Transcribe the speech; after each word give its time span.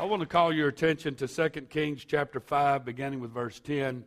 I 0.00 0.04
want 0.04 0.20
to 0.20 0.26
call 0.26 0.50
your 0.50 0.68
attention 0.68 1.14
to 1.16 1.28
2 1.28 1.48
Kings 1.68 2.06
chapter 2.06 2.40
5, 2.40 2.86
beginning 2.86 3.20
with 3.20 3.32
verse 3.32 3.60
10. 3.60 4.02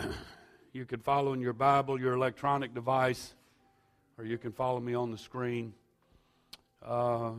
You 0.72 0.86
can 0.86 1.00
follow 1.00 1.34
in 1.34 1.40
your 1.42 1.52
Bible, 1.52 2.00
your 2.00 2.14
electronic 2.14 2.72
device, 2.74 3.34
or 4.16 4.24
you 4.24 4.38
can 4.38 4.52
follow 4.52 4.80
me 4.80 4.94
on 4.94 5.10
the 5.10 5.18
screen. 5.18 5.74
Uh, 6.82 7.32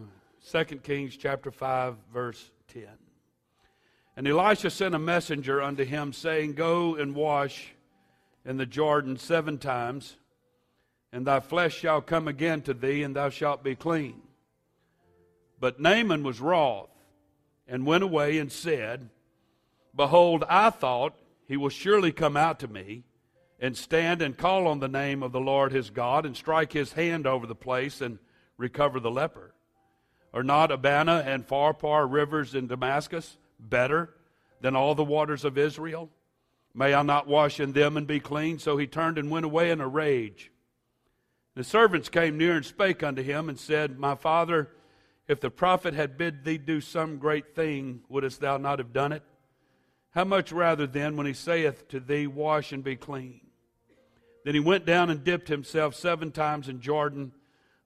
2 0.51 0.63
Kings 0.83 1.17
chapter 1.17 1.49
5, 1.49 1.95
verse 2.13 2.51
10. 2.67 2.83
And 4.15 4.27
Elisha 4.27 4.69
sent 4.69 4.93
a 4.93 4.99
messenger 4.99 5.63
unto 5.63 5.83
him, 5.83 6.13
saying, 6.13 6.53
Go 6.53 6.93
and 6.93 7.15
wash 7.15 7.73
in 8.45 8.57
the 8.57 8.67
Jordan 8.67 9.17
seven 9.17 9.57
times, 9.57 10.15
and 11.11 11.25
thy 11.25 11.39
flesh 11.39 11.75
shall 11.75 12.01
come 12.01 12.27
again 12.27 12.61
to 12.61 12.75
thee, 12.75 13.01
and 13.01 13.15
thou 13.15 13.29
shalt 13.29 13.63
be 13.63 13.73
clean. 13.73 14.21
But 15.59 15.79
Naaman 15.79 16.21
was 16.21 16.39
wroth, 16.39 16.91
and 17.67 17.85
went 17.85 18.03
away 18.03 18.37
and 18.37 18.51
said, 18.51 19.09
Behold, 19.95 20.43
I 20.49 20.69
thought 20.69 21.15
he 21.47 21.57
will 21.57 21.69
surely 21.69 22.11
come 22.11 22.35
out 22.35 22.59
to 22.59 22.67
me, 22.67 23.03
and 23.59 23.77
stand 23.77 24.21
and 24.21 24.37
call 24.37 24.67
on 24.67 24.79
the 24.79 24.87
name 24.87 25.23
of 25.23 25.31
the 25.31 25.39
Lord 25.39 25.71
his 25.71 25.89
God, 25.89 26.25
and 26.25 26.35
strike 26.35 26.73
his 26.73 26.93
hand 26.93 27.25
over 27.25 27.47
the 27.47 27.55
place, 27.55 28.01
and 28.01 28.19
recover 28.57 28.99
the 28.99 29.11
leper. 29.11 29.53
Are 30.33 30.43
not 30.43 30.71
Abana 30.71 31.23
and 31.25 31.47
Pharpar 31.47 32.11
rivers 32.11 32.55
in 32.55 32.67
Damascus 32.67 33.37
better 33.59 34.13
than 34.59 34.75
all 34.75 34.93
the 34.93 35.03
waters 35.03 35.45
of 35.45 35.57
Israel? 35.57 36.09
May 36.73 36.93
I 36.93 37.03
not 37.03 37.27
wash 37.27 37.61
in 37.61 37.71
them 37.71 37.95
and 37.95 38.05
be 38.05 38.19
clean? 38.19 38.59
So 38.59 38.75
he 38.75 38.85
turned 38.85 39.17
and 39.17 39.31
went 39.31 39.45
away 39.45 39.71
in 39.71 39.79
a 39.79 39.87
rage. 39.87 40.51
The 41.55 41.63
servants 41.63 42.09
came 42.09 42.37
near 42.37 42.57
and 42.57 42.65
spake 42.65 43.01
unto 43.01 43.23
him 43.23 43.47
and 43.47 43.57
said, 43.57 43.97
My 43.97 44.15
father, 44.15 44.71
if 45.27 45.39
the 45.39 45.49
prophet 45.49 45.93
had 45.93 46.17
bid 46.17 46.43
thee 46.43 46.57
do 46.57 46.79
some 46.79 47.17
great 47.17 47.55
thing, 47.55 48.01
wouldst 48.09 48.41
thou 48.41 48.57
not 48.57 48.79
have 48.79 48.93
done 48.93 49.11
it? 49.11 49.23
How 50.11 50.23
much 50.23 50.51
rather 50.51 50.87
then, 50.87 51.17
when 51.17 51.25
he 51.25 51.33
saith 51.33 51.87
to 51.89 51.99
thee, 51.99 52.27
Wash 52.27 52.71
and 52.71 52.83
be 52.83 52.95
clean? 52.95 53.41
Then 54.45 54.53
he 54.53 54.59
went 54.59 54.85
down 54.85 55.09
and 55.09 55.23
dipped 55.23 55.47
himself 55.47 55.95
seven 55.95 56.31
times 56.31 56.69
in 56.69 56.79
Jordan, 56.79 57.33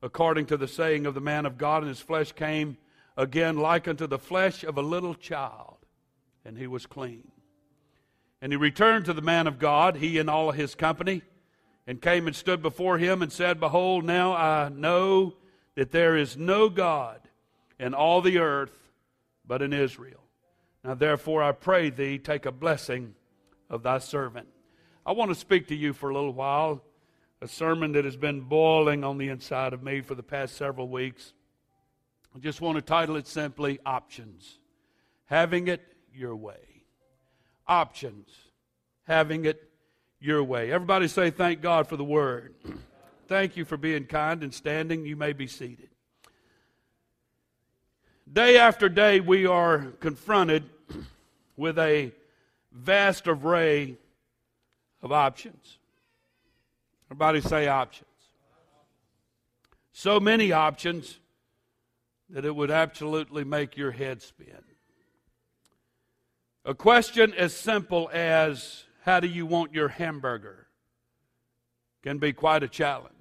according 0.01 0.45
to 0.47 0.57
the 0.57 0.67
saying 0.67 1.05
of 1.05 1.13
the 1.13 1.21
man 1.21 1.45
of 1.45 1.57
God, 1.57 1.81
and 1.81 1.89
his 1.89 2.01
flesh 2.01 2.33
came 2.33 2.77
again 3.15 3.57
like 3.57 3.87
unto 3.87 4.05
the 4.05 4.19
flesh 4.19 4.63
of 4.63 4.77
a 4.77 4.81
little 4.81 5.15
child, 5.15 5.77
and 6.43 6.57
he 6.57 6.67
was 6.67 6.85
clean. 6.85 7.31
And 8.41 8.51
he 8.51 8.57
returned 8.57 9.05
to 9.05 9.13
the 9.13 9.21
man 9.21 9.47
of 9.47 9.57
God, 9.59 9.97
he 9.97 10.17
and 10.19 10.29
all 10.29 10.51
his 10.51 10.75
company, 10.75 11.21
and 11.87 12.01
came 12.01 12.27
and 12.27 12.35
stood 12.35 12.61
before 12.61 12.97
him 12.97 13.21
and 13.21 13.31
said, 13.31 13.59
Behold, 13.59 14.03
now 14.03 14.33
I 14.33 14.69
know 14.69 15.35
that 15.75 15.91
there 15.91 16.17
is 16.17 16.37
no 16.37 16.69
God 16.69 17.28
in 17.79 17.93
all 17.93 18.21
the 18.21 18.37
earth 18.37 18.91
but 19.45 19.61
in 19.61 19.73
Israel. 19.73 20.23
Now 20.83 20.95
therefore 20.95 21.43
I 21.43 21.51
pray 21.51 21.89
thee, 21.89 22.17
take 22.17 22.45
a 22.45 22.51
blessing 22.51 23.15
of 23.69 23.83
thy 23.83 23.99
servant. 23.99 24.47
I 25.05 25.11
want 25.11 25.31
to 25.31 25.35
speak 25.35 25.67
to 25.67 25.75
you 25.75 25.93
for 25.93 26.09
a 26.09 26.13
little 26.13 26.33
while, 26.33 26.83
a 27.41 27.47
sermon 27.47 27.93
that 27.93 28.05
has 28.05 28.17
been 28.17 28.41
boiling 28.41 29.03
on 29.03 29.17
the 29.17 29.29
inside 29.29 29.73
of 29.73 29.81
me 29.81 30.01
for 30.01 30.15
the 30.15 30.23
past 30.23 30.55
several 30.55 30.87
weeks. 30.87 31.33
I 32.35 32.39
just 32.39 32.61
want 32.61 32.75
to 32.75 32.81
title 32.81 33.15
it 33.15 33.27
simply 33.27 33.79
Options. 33.85 34.59
Having 35.25 35.67
it 35.67 35.81
your 36.13 36.35
way 36.35 36.69
options, 37.69 38.27
having 39.03 39.45
it 39.45 39.69
your 40.19 40.43
way. 40.43 40.71
Everybody 40.71 41.07
say, 41.07 41.29
Thank 41.29 41.61
God 41.61 41.87
for 41.87 41.95
the 41.95 42.03
word. 42.03 42.55
Thank 43.27 43.55
you 43.55 43.63
for 43.63 43.77
being 43.77 44.05
kind 44.05 44.43
and 44.43 44.53
standing. 44.53 45.05
You 45.05 45.15
may 45.15 45.33
be 45.33 45.45
seated. 45.45 45.88
Day 48.31 48.57
after 48.57 48.89
day, 48.89 49.19
we 49.19 49.47
are 49.47 49.87
confronted 49.99 50.63
with 51.57 51.79
a 51.79 52.11
vast 52.71 53.27
array 53.27 53.97
of 55.01 55.11
options. 55.11 55.79
Everybody 57.07 57.41
say 57.41 57.67
options. 57.67 58.05
So 59.93 60.19
many 60.19 60.51
options 60.51 61.17
that 62.29 62.45
it 62.45 62.55
would 62.55 62.69
absolutely 62.69 63.43
make 63.43 63.75
your 63.75 63.91
head 63.91 64.21
spin. 64.21 64.61
A 66.65 66.75
question 66.75 67.33
as 67.33 67.55
simple 67.55 68.11
as, 68.13 68.83
How 69.05 69.19
do 69.19 69.27
you 69.27 69.47
want 69.47 69.73
your 69.73 69.87
hamburger? 69.87 70.67
can 72.03 72.19
be 72.19 72.31
quite 72.31 72.61
a 72.61 72.67
challenge. 72.67 73.15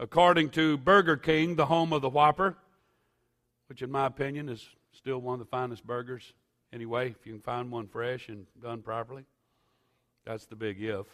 According 0.00 0.50
to 0.50 0.78
Burger 0.78 1.18
King, 1.18 1.56
the 1.56 1.66
home 1.66 1.92
of 1.92 2.00
the 2.00 2.08
Whopper, 2.08 2.56
which 3.72 3.80
in 3.80 3.90
my 3.90 4.04
opinion 4.04 4.50
is 4.50 4.68
still 4.92 5.16
one 5.18 5.32
of 5.32 5.38
the 5.38 5.46
finest 5.46 5.86
burgers 5.86 6.34
anyway, 6.74 7.08
if 7.08 7.24
you 7.26 7.32
can 7.32 7.40
find 7.40 7.70
one 7.70 7.86
fresh 7.86 8.28
and 8.28 8.44
done 8.62 8.82
properly. 8.82 9.24
That's 10.26 10.44
the 10.44 10.56
big 10.56 10.76
if. 10.78 11.06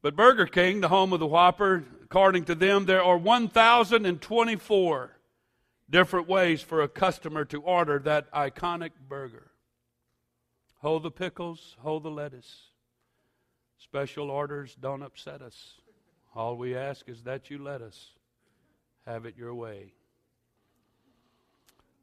But 0.00 0.16
Burger 0.16 0.46
King, 0.46 0.80
the 0.80 0.88
home 0.88 1.12
of 1.12 1.20
the 1.20 1.26
Whopper, 1.26 1.84
according 2.02 2.46
to 2.46 2.54
them, 2.54 2.86
there 2.86 3.02
are 3.02 3.18
1,024 3.18 5.10
different 5.90 6.26
ways 6.26 6.62
for 6.62 6.80
a 6.80 6.88
customer 6.88 7.44
to 7.44 7.60
order 7.60 7.98
that 7.98 8.32
iconic 8.32 8.92
burger. 9.06 9.50
Hold 10.76 11.02
the 11.02 11.10
pickles, 11.10 11.76
hold 11.80 12.04
the 12.04 12.10
lettuce. 12.10 12.70
Special 13.76 14.30
orders 14.30 14.74
don't 14.74 15.02
upset 15.02 15.42
us. 15.42 15.74
All 16.34 16.56
we 16.56 16.74
ask 16.74 17.10
is 17.10 17.24
that 17.24 17.50
you 17.50 17.62
let 17.62 17.82
us 17.82 18.12
have 19.04 19.26
it 19.26 19.36
your 19.36 19.54
way. 19.54 19.92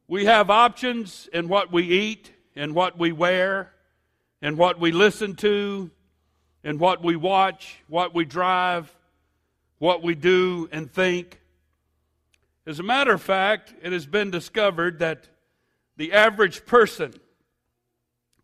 We 0.08 0.26
have 0.26 0.50
options 0.50 1.30
in 1.32 1.48
what 1.48 1.72
we 1.72 1.84
eat, 1.84 2.32
in 2.56 2.74
what 2.74 2.98
we 2.98 3.12
wear, 3.12 3.72
in 4.42 4.58
what 4.58 4.80
we 4.80 4.92
listen 4.92 5.36
to, 5.38 5.90
in 6.64 6.78
what 6.78 7.04
we 7.04 7.16
watch, 7.16 7.82
what 7.88 8.14
we 8.14 8.26
drive, 8.26 8.94
what 9.78 10.04
we 10.04 10.16
do 10.16 10.70
and 10.72 10.92
think. 10.92 11.40
As 12.68 12.80
a 12.80 12.84
matter 12.84 13.14
of 13.14 13.22
fact, 13.22 13.74
it 13.82 13.92
has 13.92 14.06
been 14.06 14.30
discovered 14.30 15.00
that 15.00 15.28
the 15.98 16.14
average 16.14 16.66
person 16.66 17.14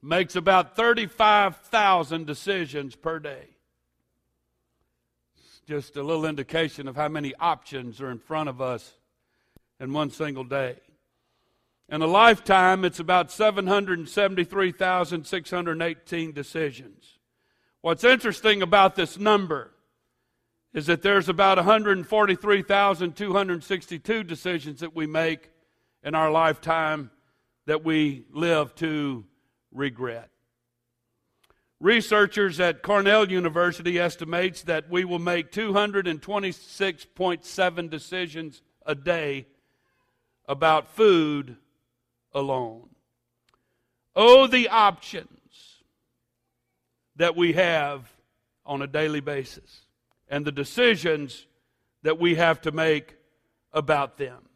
makes 0.01 0.35
about 0.35 0.75
35,000 0.75 2.25
decisions 2.25 2.96
per 2.96 3.19
day. 3.19 3.50
Just 5.67 5.97
a 5.97 6.03
little 6.03 6.25
indication 6.25 6.88
of 6.88 6.96
how 6.96 7.09
many 7.09 7.34
options 7.40 8.00
are 8.01 8.09
in 8.09 8.19
front 8.19 8.47
of 8.47 8.62
us 8.62 8.94
in 9.79 9.91
one 9.94 10.09
single 10.09 10.44
day. 10.44 10.78
In 11.89 12.01
a 12.01 12.07
lifetime, 12.07 12.83
it's 12.83 12.99
about 12.99 13.31
773,618 13.31 16.31
decisions. 16.33 17.17
What's 17.79 18.03
interesting 18.03 18.61
about 18.61 18.95
this 18.95 19.17
number 19.17 19.71
is 20.73 20.87
that 20.87 21.01
there's 21.01 21.29
about 21.29 21.57
143,262 21.57 24.23
decisions 24.23 24.81
that 24.81 24.93
we 24.93 25.07
make 25.07 25.49
in 26.03 26.13
our 26.13 26.29
lifetime 26.29 27.09
that 27.67 27.85
we 27.85 28.25
live 28.33 28.75
to 28.75 29.23
regret. 29.71 30.29
Researchers 31.79 32.59
at 32.59 32.83
Cornell 32.83 33.31
University 33.31 33.97
estimates 33.97 34.63
that 34.63 34.89
we 34.89 35.05
will 35.05 35.19
make 35.19 35.53
226.7 35.53 37.89
decisions 37.89 38.61
a 38.85 38.93
day 38.93 39.47
about 40.47 40.89
food 40.89 41.55
alone. 42.37 42.89
Oh, 44.15 44.47
the 44.47 44.69
options 44.69 45.29
that 47.17 47.35
we 47.35 47.53
have 47.53 48.09
on 48.65 48.81
a 48.81 48.87
daily 48.87 49.19
basis 49.19 49.81
and 50.29 50.45
the 50.45 50.51
decisions 50.51 51.45
that 52.03 52.19
we 52.19 52.35
have 52.35 52.61
to 52.61 52.71
make 52.71 53.15
about 53.73 54.17
them. 54.17 54.49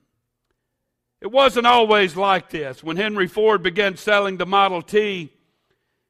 It 1.22 1.32
wasn't 1.32 1.68
always 1.68 2.16
like 2.16 2.50
this. 2.50 2.84
When 2.84 2.98
Henry 2.98 3.28
Ford 3.28 3.62
began 3.62 3.96
selling 3.96 4.38
the 4.38 4.46
Model 4.46 4.82
T, 4.82 5.32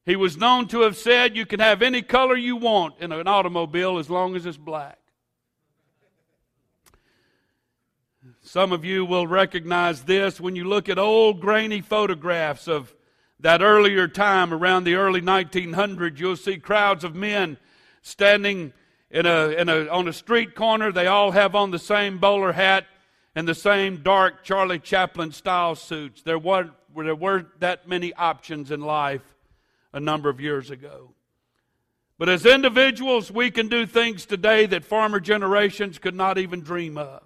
he 0.06 0.16
was 0.16 0.38
known 0.38 0.68
to 0.70 0.82
have 0.82 0.96
said, 0.96 1.36
You 1.36 1.46
can 1.46 1.60
have 1.60 1.82
any 1.82 2.02
color 2.02 2.36
you 2.36 2.56
want 2.56 2.96
in 3.00 3.12
an 3.12 3.28
automobile 3.28 3.98
as 3.98 4.10
long 4.10 4.36
as 4.36 4.46
it's 4.46 4.58
black. 4.58 5.01
Some 8.42 8.72
of 8.72 8.86
you 8.86 9.04
will 9.04 9.26
recognize 9.26 10.04
this 10.04 10.40
when 10.40 10.56
you 10.56 10.66
look 10.66 10.90
at 10.90 11.00
old 11.00 11.42
grainy 11.42 11.82
photographs 11.82 12.68
of 12.68 12.94
that 13.40 13.64
earlier 13.64 14.08
time 14.08 14.54
around 14.54 14.84
the 14.84 14.94
early 14.94 15.22
1900s. 15.22 16.20
You'll 16.20 16.36
see 16.36 16.58
crowds 16.58 17.04
of 17.04 17.16
men 17.16 17.58
standing 18.04 18.74
in 19.10 19.26
a, 19.26 19.50
in 19.50 19.70
a, 19.70 19.88
on 19.88 20.08
a 20.08 20.14
street 20.14 20.54
corner. 20.54 20.92
They 20.92 21.08
all 21.08 21.32
have 21.32 21.56
on 21.56 21.72
the 21.72 21.80
same 21.80 22.20
bowler 22.20 22.52
hat 22.52 22.86
and 23.34 23.48
the 23.48 23.56
same 23.56 24.04
dark 24.04 24.44
Charlie 24.44 24.78
Chaplin 24.78 25.32
style 25.32 25.76
suits. 25.76 26.22
There 26.22 26.38
weren't, 26.38 26.74
there 26.96 27.16
weren't 27.16 27.60
that 27.60 27.88
many 27.88 28.14
options 28.14 28.70
in 28.70 28.82
life 28.82 29.36
a 29.94 30.00
number 30.00 30.30
of 30.30 30.40
years 30.40 30.70
ago. 30.70 31.16
But 32.20 32.30
as 32.30 32.46
individuals, 32.46 33.32
we 33.32 33.50
can 33.50 33.68
do 33.68 33.88
things 33.88 34.28
today 34.28 34.68
that 34.68 34.86
former 34.86 35.20
generations 35.20 35.98
could 35.98 36.14
not 36.14 36.38
even 36.38 36.62
dream 36.62 37.00
of. 37.00 37.24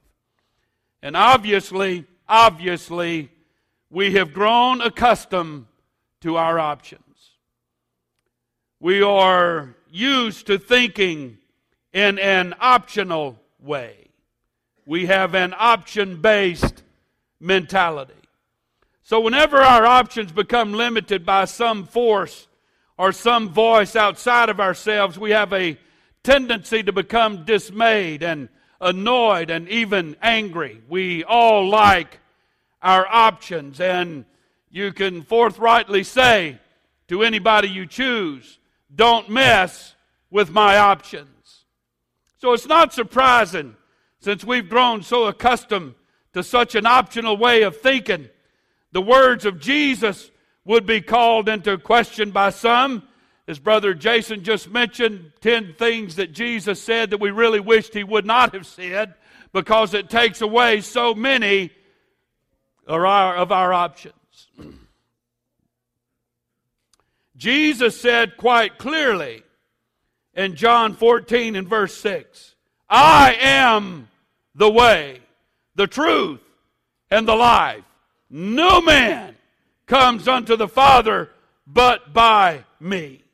And 1.06 1.16
obviously, 1.16 2.04
obviously, 2.28 3.30
we 3.92 4.14
have 4.14 4.34
grown 4.34 4.82
accustomed 4.82 5.68
to 6.22 6.38
our 6.38 6.58
options. 6.58 7.04
We 8.80 9.04
are 9.04 9.76
used 9.92 10.48
to 10.48 10.58
thinking 10.58 11.38
in 11.94 12.18
an 12.18 12.56
optional 12.60 13.40
way. 13.60 14.08
We 14.88 15.06
have 15.06 15.36
an 15.36 15.54
option 15.56 16.22
based 16.22 16.82
mentality. 17.40 18.14
So, 19.04 19.20
whenever 19.20 19.62
our 19.62 19.86
options 19.86 20.32
become 20.32 20.74
limited 20.74 21.24
by 21.24 21.46
some 21.46 21.86
force 21.86 22.48
or 22.98 23.12
some 23.12 23.50
voice 23.50 23.96
outside 23.96 24.50
of 24.50 24.60
ourselves, 24.60 25.20
we 25.20 25.30
have 25.30 25.54
a 25.54 25.78
tendency 26.24 26.82
to 26.82 26.92
become 26.92 27.46
dismayed 27.46 28.24
and 28.24 28.50
annoyed 28.80 29.50
and 29.50 29.68
even 29.70 30.16
angry. 30.22 30.82
We 30.88 31.24
all 31.24 31.70
like 31.70 32.20
our 32.82 33.08
options, 33.08 33.80
and 33.80 34.26
you 34.70 34.92
can 34.92 35.24
forthrightly 35.24 36.04
say 36.04 36.60
to 37.08 37.24
anybody 37.24 37.70
you 37.70 37.86
choose, 37.86 38.60
don't 38.94 39.30
mess 39.30 39.96
with 40.30 40.50
my 40.52 40.78
options. 40.78 41.66
So 42.38 42.54
it's 42.54 42.68
not 42.68 42.94
surprising, 42.94 43.76
since 44.20 44.44
we've 44.44 44.70
grown 44.70 45.02
so 45.04 45.26
accustomed 45.26 45.96
to 46.34 46.44
such 46.44 46.76
an 46.76 46.86
optional 46.86 47.38
way 47.38 47.64
of 47.64 47.78
thinking, 47.78 48.30
the 48.92 49.02
words 49.02 49.46
of 49.46 49.60
Jesus 49.60 50.30
would 50.66 50.86
be 50.86 51.02
called 51.02 51.48
into 51.48 51.78
question 51.78 52.32
by 52.32 52.50
some. 52.50 53.04
As 53.48 53.60
Brother 53.60 53.94
Jason 53.94 54.44
just 54.44 54.70
mentioned, 54.70 55.32
10 55.42 55.76
things 55.78 56.16
that 56.16 56.32
Jesus 56.32 56.82
said 56.82 57.12
that 57.12 57.20
we 57.20 57.30
really 57.30 57.60
wished 57.60 57.94
he 57.94 58.04
would 58.04 58.26
not 58.26 58.54
have 58.56 58.66
said 58.66 59.14
because 59.54 59.94
it 59.94 60.10
takes 60.10 60.42
away 60.42 60.82
so 60.82 61.14
many 61.14 61.72
of 62.88 63.02
our, 63.04 63.36
of 63.36 63.52
our 63.52 63.72
options. 63.72 64.16
Jesus 67.38 68.00
said 68.00 68.38
quite 68.38 68.78
clearly 68.78 69.44
in 70.34 70.56
John 70.56 70.94
14 70.94 71.56
and 71.56 71.68
verse 71.68 71.96
6 71.98 72.56
I 72.90 73.38
am 73.40 74.08
the 74.56 74.70
way, 74.70 75.20
the 75.76 75.88
truth, 75.88 76.42
and 77.12 77.28
the 77.28 77.36
life. 77.36 77.84
No 78.30 78.82
man 78.82 79.36
comes 79.86 80.28
unto 80.28 80.56
the 80.56 80.68
Father 80.68 81.30
but 81.68 82.14
by 82.14 82.64
me. 82.80 83.25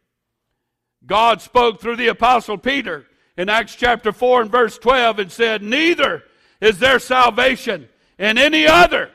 God 1.06 1.42
spoke 1.42 1.82
through 1.82 1.96
the 1.96 2.08
Apostle 2.08 2.58
Peter 2.58 3.06
in 3.38 3.50
Acts 3.50 3.76
chapter 3.76 4.12
4 4.12 4.44
and 4.44 4.52
verse 4.52 4.78
12 4.78 5.20
and 5.20 5.32
said, 5.32 5.64
Neither 5.64 6.24
is 6.60 6.80
there 6.80 7.00
salvation 7.00 7.90
in 8.20 8.38
any 8.38 8.68
other, 8.68 9.10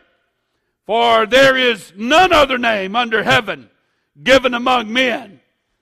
for 0.84 1.26
there 1.26 1.56
is 1.56 1.92
none 1.96 2.32
other 2.32 2.58
name 2.58 2.96
under 2.96 3.22
heaven 3.22 3.70
given 4.22 4.54
among 4.54 4.92
men 4.92 5.40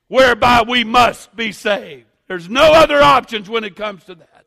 whereby 0.08 0.62
we 0.62 0.84
must 0.84 1.34
be 1.34 1.52
saved. 1.52 2.06
There's 2.26 2.48
no 2.48 2.72
other 2.72 3.02
options 3.02 3.48
when 3.48 3.64
it 3.64 3.76
comes 3.76 4.04
to 4.04 4.14
that. 4.14 4.44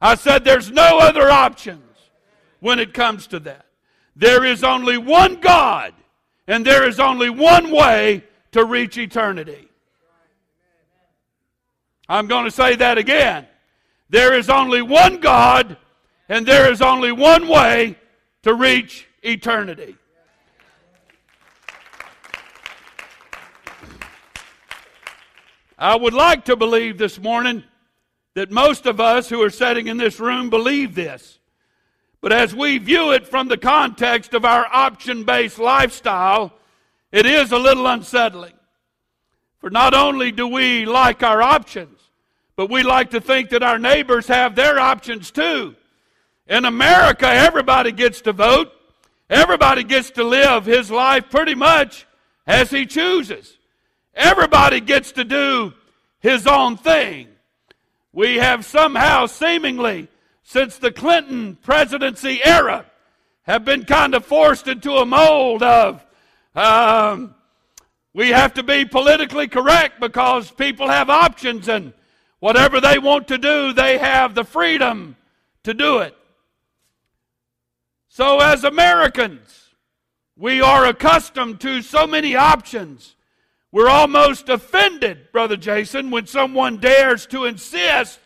I 0.00 0.14
said 0.16 0.44
there's 0.44 0.70
no 0.70 0.98
other 0.98 1.30
options 1.30 1.82
when 2.60 2.78
it 2.78 2.94
comes 2.94 3.26
to 3.28 3.40
that. 3.40 3.66
There 4.16 4.44
is 4.44 4.64
only 4.64 4.98
one 4.98 5.40
God, 5.40 5.94
and 6.46 6.64
there 6.66 6.86
is 6.86 7.00
only 7.00 7.30
one 7.30 7.70
way 7.70 8.24
to 8.52 8.64
reach 8.64 8.98
eternity. 8.98 9.68
I'm 12.12 12.26
going 12.26 12.44
to 12.44 12.50
say 12.50 12.76
that 12.76 12.98
again. 12.98 13.46
There 14.10 14.34
is 14.34 14.50
only 14.50 14.82
one 14.82 15.18
God, 15.18 15.78
and 16.28 16.44
there 16.44 16.70
is 16.70 16.82
only 16.82 17.10
one 17.10 17.48
way 17.48 17.96
to 18.42 18.52
reach 18.52 19.08
eternity. 19.22 19.96
I 25.78 25.96
would 25.96 26.12
like 26.12 26.44
to 26.44 26.54
believe 26.54 26.98
this 26.98 27.18
morning 27.18 27.64
that 28.34 28.50
most 28.50 28.84
of 28.84 29.00
us 29.00 29.30
who 29.30 29.42
are 29.42 29.48
sitting 29.48 29.86
in 29.86 29.96
this 29.96 30.20
room 30.20 30.50
believe 30.50 30.94
this. 30.94 31.38
But 32.20 32.34
as 32.34 32.54
we 32.54 32.76
view 32.76 33.12
it 33.12 33.26
from 33.26 33.48
the 33.48 33.56
context 33.56 34.34
of 34.34 34.44
our 34.44 34.66
option 34.70 35.24
based 35.24 35.58
lifestyle, 35.58 36.52
it 37.10 37.24
is 37.24 37.52
a 37.52 37.58
little 37.58 37.86
unsettling. 37.86 38.52
For 39.60 39.70
not 39.70 39.94
only 39.94 40.30
do 40.30 40.46
we 40.46 40.84
like 40.84 41.22
our 41.22 41.40
options, 41.40 42.01
but 42.56 42.70
we 42.70 42.82
like 42.82 43.10
to 43.10 43.20
think 43.20 43.50
that 43.50 43.62
our 43.62 43.78
neighbors 43.78 44.26
have 44.28 44.54
their 44.54 44.78
options 44.78 45.30
too. 45.30 45.74
In 46.46 46.64
America, 46.64 47.26
everybody 47.26 47.92
gets 47.92 48.20
to 48.22 48.32
vote. 48.32 48.72
Everybody 49.30 49.84
gets 49.84 50.10
to 50.12 50.24
live 50.24 50.66
his 50.66 50.90
life 50.90 51.30
pretty 51.30 51.54
much 51.54 52.06
as 52.46 52.70
he 52.70 52.86
chooses. 52.86 53.56
Everybody 54.14 54.80
gets 54.80 55.12
to 55.12 55.24
do 55.24 55.72
his 56.20 56.46
own 56.46 56.76
thing. 56.76 57.28
We 58.12 58.36
have 58.36 58.66
somehow, 58.66 59.26
seemingly, 59.26 60.08
since 60.42 60.76
the 60.76 60.92
Clinton 60.92 61.56
presidency 61.62 62.40
era, 62.44 62.84
have 63.44 63.64
been 63.64 63.84
kind 63.84 64.14
of 64.14 64.24
forced 64.24 64.68
into 64.68 64.92
a 64.96 65.06
mold 65.06 65.62
of 65.62 66.04
um, 66.54 67.34
we 68.14 68.28
have 68.28 68.54
to 68.54 68.62
be 68.62 68.84
politically 68.84 69.48
correct 69.48 69.98
because 69.98 70.50
people 70.50 70.88
have 70.88 71.08
options 71.08 71.68
and 71.68 71.94
whatever 72.42 72.80
they 72.80 72.98
want 72.98 73.28
to 73.28 73.38
do, 73.38 73.72
they 73.72 73.98
have 73.98 74.34
the 74.34 74.42
freedom 74.42 75.14
to 75.62 75.72
do 75.72 75.98
it. 75.98 76.12
So, 78.08 78.40
as 78.40 78.64
Americans, 78.64 79.68
we 80.36 80.60
are 80.60 80.86
accustomed 80.86 81.60
to 81.60 81.82
so 81.82 82.04
many 82.04 82.34
options. 82.34 83.14
We're 83.70 83.88
almost 83.88 84.48
offended, 84.48 85.30
Brother 85.30 85.56
Jason, 85.56 86.10
when 86.10 86.26
someone 86.26 86.78
dares 86.78 87.26
to 87.26 87.44
insist 87.44 88.18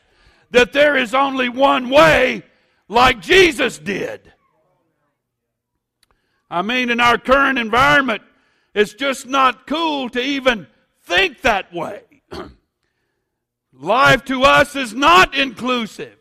that 0.51 0.73
there 0.73 0.97
is 0.97 1.13
only 1.13 1.51
one 1.51 1.91
way 1.91 2.43
like 2.89 3.21
Jesus 3.21 3.79
did. 3.79 4.33
I 6.51 6.63
mean, 6.63 6.89
in 6.89 7.01
our 7.01 7.19
current 7.19 7.59
environment, 7.59 8.23
it's 8.75 8.95
just 8.95 9.27
not 9.27 9.67
cool 9.67 10.09
to 10.09 10.23
even 10.23 10.69
think 11.03 11.43
that 11.43 11.71
way. 11.71 12.01
Life 13.79 14.25
to 14.27 14.43
us 14.43 14.75
is 14.75 14.95
not 14.95 15.35
inclusive. 15.35 16.17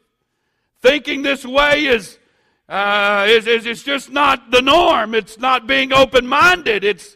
Thinking 0.81 1.21
this 1.21 1.45
way 1.45 1.85
is, 1.85 2.19
uh, 2.67 3.25
is, 3.29 3.47
is, 3.47 3.65
is 3.65 3.83
just 3.83 4.11
not 4.11 4.51
the 4.51 4.61
norm. 4.61 5.15
It's 5.15 5.39
not 5.39 5.65
being 5.65 5.93
open 5.93 6.27
minded. 6.27 6.83
It's, 6.83 7.15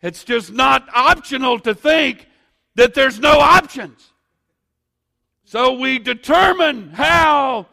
it's 0.00 0.24
just 0.24 0.52
not 0.52 0.88
optional 0.94 1.58
to 1.60 1.74
think 1.74 2.28
that 2.76 2.94
there's 2.94 3.18
no 3.18 3.38
options. 3.40 4.12
So 5.44 5.74
we 5.74 5.98
determine 5.98 6.90
how 6.90 7.66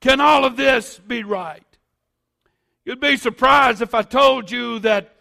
can 0.00 0.20
all 0.20 0.44
of 0.44 0.56
this 0.56 0.98
be 0.98 1.22
right. 1.22 1.62
You'd 2.84 3.00
be 3.00 3.16
surprised 3.16 3.82
if 3.82 3.94
I 3.94 4.02
told 4.02 4.50
you 4.50 4.78
that 4.80 5.16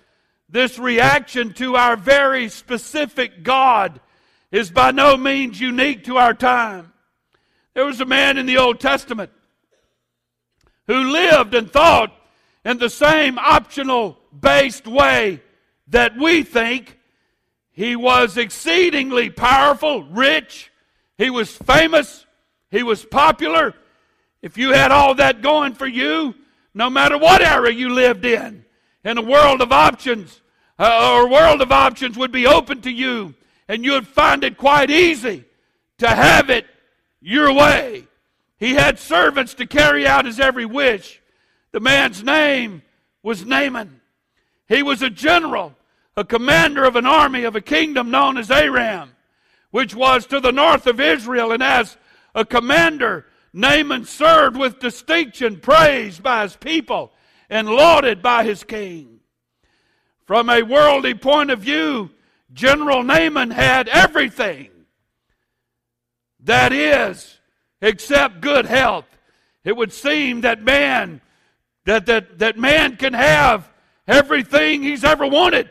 this 0.50 0.78
reaction 0.78 1.54
to 1.54 1.76
our 1.76 1.96
very 1.96 2.50
specific 2.50 3.42
God 3.42 4.00
is 4.52 4.72
by 4.72 4.92
no 4.92 5.18
means 5.18 5.60
unique 5.60 6.04
to 6.06 6.18
our 6.18 6.34
time. 6.34 6.94
There 7.74 7.86
was 7.86 8.00
a 8.02 8.06
man 8.06 8.38
in 8.38 8.46
the 8.46 8.58
Old 8.58 8.80
Testament 8.80 9.32
who 10.88 11.12
lived 11.12 11.54
and 11.54 11.70
thought 11.70 12.14
in 12.64 12.78
the 12.78 12.90
same 12.90 13.38
optional 13.38 14.18
based 14.40 14.88
way 14.88 15.42
that 15.88 16.18
we 16.18 16.44
think. 16.44 16.98
He 17.72 17.98
was 17.98 18.38
exceedingly 18.38 19.30
powerful, 19.30 20.04
rich, 20.04 20.72
he 21.18 21.30
was 21.30 21.56
famous. 21.56 22.26
He 22.72 22.84
was 22.84 23.06
popular. 23.06 23.74
If 24.42 24.58
you 24.58 24.72
had 24.72 24.92
all 24.92 25.16
that 25.16 25.42
going 25.42 25.74
for 25.74 25.88
you, 25.88 26.36
no 26.74 26.90
matter 26.90 27.18
what 27.18 27.42
era 27.42 27.72
you 27.72 27.90
lived 27.90 28.26
in, 28.26 28.66
in 29.04 29.18
a 29.18 29.22
world 29.22 29.62
of 29.62 29.72
options, 29.72 30.42
uh, 30.78 31.14
or 31.14 31.30
world 31.30 31.62
of 31.62 31.72
options 31.72 32.18
would 32.18 32.32
be 32.32 32.46
open 32.46 32.82
to 32.82 32.92
you, 32.92 33.34
and 33.68 33.84
you 33.84 33.94
would 33.94 34.08
find 34.08 34.44
it 34.44 34.58
quite 34.58 34.90
easy 34.90 35.46
to 36.00 36.08
have 36.08 36.50
it 36.50 36.66
your 37.22 37.52
way. 37.54 38.08
He 38.58 38.74
had 38.74 39.00
servants 39.00 39.54
to 39.56 39.66
carry 39.66 40.08
out 40.08 40.26
his 40.26 40.40
every 40.40 40.66
wish. 40.66 41.22
The 41.72 41.80
man's 41.80 42.24
name 42.24 42.84
was 43.24 43.46
Naaman. 43.46 44.02
He 44.68 44.84
was 44.84 45.02
a 45.02 45.10
general, 45.10 45.76
a 46.16 46.24
commander 46.24 46.84
of 46.84 46.96
an 46.96 47.06
army 47.06 47.44
of 47.44 47.56
a 47.56 47.62
kingdom 47.62 48.12
known 48.12 48.38
as 48.38 48.50
Aram 48.50 49.12
which 49.76 49.94
was 49.94 50.26
to 50.26 50.40
the 50.40 50.54
north 50.54 50.88
of 50.88 51.02
Israel, 51.02 51.52
and 51.52 51.62
as 51.62 51.98
a 52.34 52.46
commander, 52.46 53.26
Naaman 53.52 54.06
served 54.06 54.56
with 54.56 54.80
distinction, 54.80 55.60
praised 55.60 56.24
by 56.24 56.44
his 56.44 56.56
people, 56.56 57.12
and 57.50 57.68
lauded 57.68 58.22
by 58.22 58.46
his 58.46 58.64
king. 58.64 59.20
From 60.24 60.50
a 60.50 60.62
worldly 60.62 61.14
point 61.14 61.52
of 61.52 61.60
view, 61.60 62.10
General 62.56 63.04
Naaman 63.04 63.52
had 63.52 63.90
everything. 63.90 64.70
That 66.40 66.72
is, 66.72 67.38
except 67.82 68.40
good 68.40 68.66
health. 68.66 69.06
It 69.66 69.76
would 69.76 69.92
seem 69.92 70.42
that 70.42 70.64
man, 70.64 71.20
that, 71.84 72.06
that, 72.06 72.40
that 72.40 72.58
man 72.58 72.96
can 72.96 73.14
have 73.14 73.70
everything 74.08 74.84
he's 74.84 75.04
ever 75.04 75.28
wanted. 75.28 75.70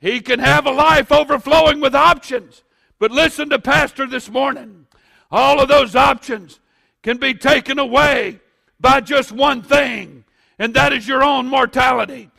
He 0.00 0.20
can 0.20 0.40
have 0.40 0.66
a 0.66 0.72
life 0.72 1.12
overflowing 1.12 1.80
with 1.80 1.94
options. 1.94 2.64
But 2.98 3.12
listen 3.12 3.50
to 3.50 3.60
Pastor 3.60 4.06
this 4.06 4.28
morning. 4.28 4.86
All 5.30 5.60
of 5.60 5.68
those 5.68 5.94
options 5.94 6.58
can 7.04 7.18
be 7.18 7.32
taken 7.32 7.78
away 7.78 8.40
by 8.80 9.00
just 9.00 9.30
one 9.30 9.62
thing, 9.62 10.24
and 10.58 10.74
that 10.74 10.92
is 10.92 11.06
your 11.06 11.22
own 11.22 11.46
mortality. 11.46 12.30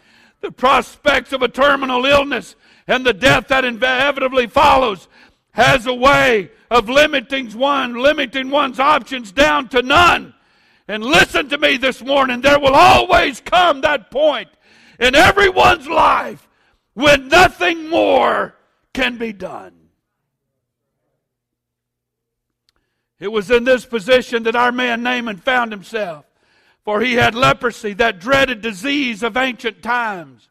The 0.42 0.52
prospects 0.52 1.32
of 1.32 1.42
a 1.42 1.48
terminal 1.48 2.06
illness 2.06 2.58
and 2.88 3.06
the 3.06 3.14
death 3.14 3.48
that 3.48 3.66
inevitably 3.66 4.48
follows 4.48 5.08
has 5.52 5.86
a 5.86 5.94
way 5.94 6.50
of 6.70 6.90
limiting 6.90 7.52
one, 7.52 7.96
limiting 7.96 8.50
one's 8.50 8.80
options 8.80 9.32
down 9.32 9.70
to 9.70 9.82
none. 9.82 10.34
And 10.88 11.04
listen 11.04 11.50
to 11.50 11.58
me 11.58 11.78
this 11.78 12.02
morning, 12.04 12.42
there 12.42 12.60
will 12.60 12.74
always 12.74 13.40
come 13.40 13.82
that 13.82 14.12
point 14.12 14.50
in 15.00 15.16
everyone's 15.16 15.88
life 15.88 16.48
when 16.94 17.30
nothing 17.30 17.90
more 17.90 18.56
can 18.94 19.18
be 19.18 19.32
done. 19.32 19.74
It 23.20 23.32
was 23.32 23.50
in 23.50 23.64
this 23.64 23.86
position 23.86 24.44
that 24.44 24.56
our 24.56 24.72
man 24.72 25.04
Naaman 25.04 25.38
found 25.38 25.72
himself, 25.72 26.26
for 26.84 27.00
he 27.00 27.14
had 27.14 27.36
leprosy, 27.36 27.94
that 27.94 28.20
dreaded 28.20 28.62
disease 28.62 29.24
of 29.24 29.38
ancient 29.38 29.82
times. 29.82 30.50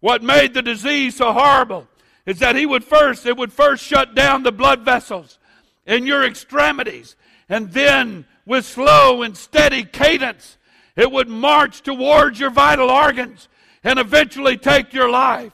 What 0.00 0.22
made 0.22 0.54
the 0.54 0.62
disease 0.62 1.16
so 1.16 1.32
horrible 1.32 1.88
is 2.24 2.38
that 2.38 2.56
he 2.56 2.66
would 2.66 2.84
first, 2.84 3.26
it 3.26 3.36
would 3.36 3.52
first 3.52 3.84
shut 3.84 4.14
down 4.14 4.42
the 4.42 4.52
blood 4.52 4.82
vessels 4.82 5.38
in 5.86 6.06
your 6.06 6.24
extremities, 6.24 7.16
and 7.48 7.72
then 7.72 8.26
with 8.46 8.64
slow 8.64 9.22
and 9.22 9.36
steady 9.36 9.84
cadence, 9.84 10.56
it 10.96 11.10
would 11.10 11.28
march 11.28 11.82
towards 11.82 12.38
your 12.38 12.50
vital 12.50 12.90
organs 12.90 13.48
and 13.82 13.98
eventually 13.98 14.56
take 14.56 14.92
your 14.92 15.10
life. 15.10 15.52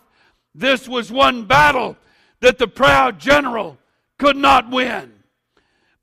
This 0.54 0.88
was 0.88 1.10
one 1.10 1.44
battle 1.44 1.96
that 2.40 2.58
the 2.58 2.68
proud 2.68 3.18
general 3.18 3.78
could 4.18 4.36
not 4.36 4.70
win. 4.70 5.12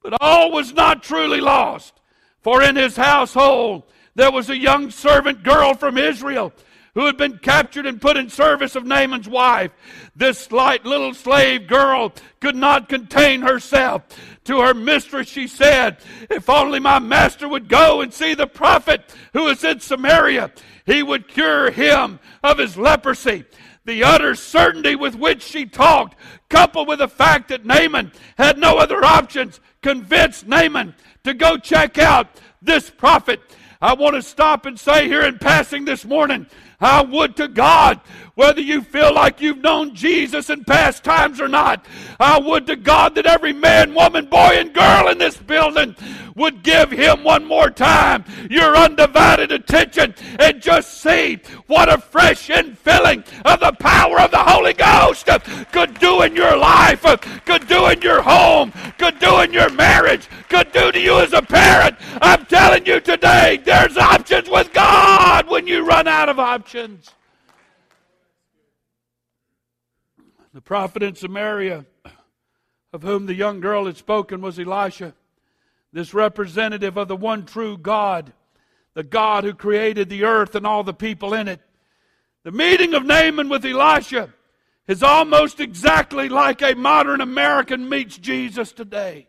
But 0.01 0.17
all 0.19 0.51
was 0.51 0.74
not 0.74 1.03
truly 1.03 1.41
lost, 1.41 1.93
for 2.41 2.62
in 2.62 2.75
his 2.75 2.95
household 2.95 3.83
there 4.15 4.31
was 4.31 4.50
a 4.50 4.57
young 4.57 4.89
servant 4.89 5.43
girl 5.43 5.74
from 5.74 5.98
Israel 5.98 6.53
who 6.93 7.05
had 7.05 7.17
been 7.17 7.38
captured 7.38 7.86
and 7.86 8.01
put 8.01 8.17
in 8.17 8.29
service 8.29 8.75
of 8.75 8.86
Naaman's 8.86 9.29
wife. 9.29 9.71
This 10.15 10.38
slight 10.38 10.86
little 10.86 11.13
slave 11.13 11.67
girl 11.67 12.13
could 12.39 12.55
not 12.55 12.89
contain 12.89 13.41
herself. 13.41 14.03
To 14.45 14.62
her 14.62 14.74
mistress, 14.74 15.29
she 15.29 15.48
said, 15.48 15.98
If 16.29 16.50
only 16.50 16.79
my 16.79 17.00
master 17.00 17.48
would 17.48 17.69
go 17.69 18.01
and 18.01 18.13
see 18.13 18.33
the 18.33 18.48
prophet 18.48 19.13
who 19.33 19.48
is 19.48 19.63
in 19.63 19.79
Samaria, 19.79 20.51
he 20.86 21.03
would 21.03 21.27
cure 21.27 21.71
him 21.71 22.19
of 22.43 22.57
his 22.57 22.75
leprosy. 22.75 23.45
The 23.86 24.03
utter 24.03 24.36
certainty 24.36 24.95
with 24.95 25.15
which 25.15 25.41
she 25.41 25.65
talked, 25.65 26.15
coupled 26.50 26.88
with 26.88 27.00
the 27.00 27.07
fact 27.07 27.50
that 27.50 27.65
Naaman 27.65 28.12
had 28.38 28.57
no 28.57 28.77
other 28.77 29.03
options, 29.03 29.60
convinced 29.81 30.45
Naaman 30.45 30.93
to 31.24 31.33
go 31.33 31.57
check 31.57 31.98
out 31.98 32.27
this 32.62 32.89
prophet. 32.89 33.39
I 33.81 33.93
want 33.93 34.15
to 34.15 34.21
stop 34.21 34.67
and 34.67 34.79
say 34.79 35.07
here 35.07 35.24
in 35.24 35.39
passing 35.39 35.86
this 35.86 36.05
morning 36.05 36.45
I 36.81 37.03
would 37.03 37.35
to 37.38 37.47
God, 37.47 38.00
whether 38.33 38.61
you 38.61 38.81
feel 38.81 39.13
like 39.13 39.39
you've 39.39 39.59
known 39.59 39.93
Jesus 39.93 40.50
in 40.50 40.63
past 40.63 41.03
times 41.03 41.39
or 41.39 41.47
not, 41.47 41.85
I 42.19 42.39
would 42.39 42.65
to 42.67 42.75
God 42.75 43.15
that 43.15 43.25
every 43.27 43.53
man, 43.53 43.93
woman, 43.93 44.25
boy, 44.25 44.55
and 44.57 44.73
girl 44.73 45.09
in 45.09 45.19
this 45.19 45.38
building 45.38 45.95
would 46.35 46.63
give 46.63 46.89
him 46.91 47.23
one 47.23 47.45
more 47.45 47.69
time 47.69 48.23
your 48.50 48.75
undivided 48.75 49.51
attention 49.51 50.15
and 50.39 50.61
just 50.61 51.01
see 51.01 51.39
what 51.67 51.91
a 51.91 51.97
fresh 51.97 52.47
infilling 52.50 53.23
of 53.45 53.59
the 53.59 53.73
power 53.73 54.19
of 54.19 54.31
the 54.31 54.38
Holy 54.38 54.73
Ghost 54.73 55.27
could 55.71 56.00
do 56.00 56.21
in 56.21 56.35
your 56.35 56.55
life, 56.57 57.01
could 57.45 57.67
do 57.67 57.88
in 57.88 58.01
your 58.01 58.21
home, 58.21 58.71
could 58.97 59.19
do 59.19 59.41
in 59.41 59.53
your 59.53 59.69
marriage, 59.71 60.27
could 60.50 60.71
do 60.71 60.91
to 60.91 61.00
you 61.00 61.19
as 61.19 61.33
a 61.33 61.41
parent. 61.41 61.95
I'm 62.21 62.45
telling 62.45 62.85
you 62.85 63.00
today, 63.00 63.61
there's 63.63 63.97
options 63.97 64.50
with 64.50 64.71
when 65.62 65.68
you 65.68 65.86
run 65.86 66.08
out 66.08 66.27
of 66.27 66.39
options. 66.39 67.12
The 70.56 70.62
prophet 70.62 71.03
in 71.03 71.13
Samaria, 71.13 71.86
of 72.91 73.03
whom 73.03 73.27
the 73.27 73.36
young 73.36 73.60
girl 73.60 73.86
had 73.86 73.96
spoken, 73.96 74.41
was 74.41 74.58
Elisha, 74.58 75.13
this 75.94 76.15
representative 76.15 76.98
of 76.98 77.08
the 77.08 77.15
one 77.15 77.46
true 77.46 77.77
God, 77.77 78.34
the 78.96 79.03
God 79.03 79.44
who 79.44 79.53
created 79.53 80.10
the 80.10 80.24
earth 80.24 80.56
and 80.56 80.65
all 80.65 80.84
the 80.84 80.96
people 80.96 81.36
in 81.36 81.48
it. 81.48 81.62
The 82.44 82.51
meeting 82.51 82.96
of 82.96 83.06
Naaman 83.06 83.48
with 83.48 83.63
Elisha 83.63 84.34
is 84.88 85.03
almost 85.03 85.60
exactly 85.60 86.27
like 86.27 86.63
a 86.63 86.74
modern 86.74 87.22
American 87.22 87.88
meets 87.88 88.18
Jesus 88.18 88.72
today. 88.72 89.27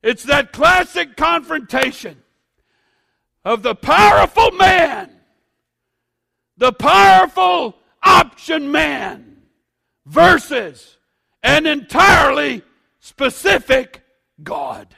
It's 0.00 0.22
that 0.22 0.52
classic 0.52 1.16
confrontation 1.16 2.22
of 3.44 3.64
the 3.64 3.74
powerful 3.74 4.52
man, 4.52 5.10
the 6.56 6.72
powerful 6.72 7.76
option 8.02 8.70
man, 8.70 9.42
versus 10.06 10.98
an 11.42 11.66
entirely 11.66 12.62
specific 13.00 14.02
God. 14.42 14.94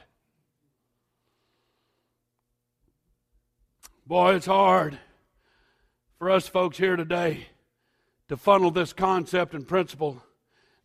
Boy, 4.06 4.34
it's 4.36 4.46
hard 4.46 4.98
for 6.18 6.30
us 6.30 6.46
folks 6.46 6.78
here 6.78 6.96
today 6.96 7.48
to 8.28 8.36
funnel 8.36 8.70
this 8.70 8.92
concept 8.92 9.54
and 9.54 9.66
principle 9.66 10.22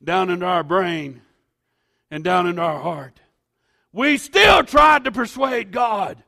down 0.04 0.30
into 0.30 0.46
our 0.46 0.64
brain 0.64 1.22
and 2.10 2.24
down 2.24 2.48
into 2.48 2.62
our 2.62 2.80
heart. 2.80 3.20
We 3.94 4.18
still 4.18 4.64
tried 4.64 5.04
to 5.04 5.12
persuade 5.12 5.72
God 5.72 6.24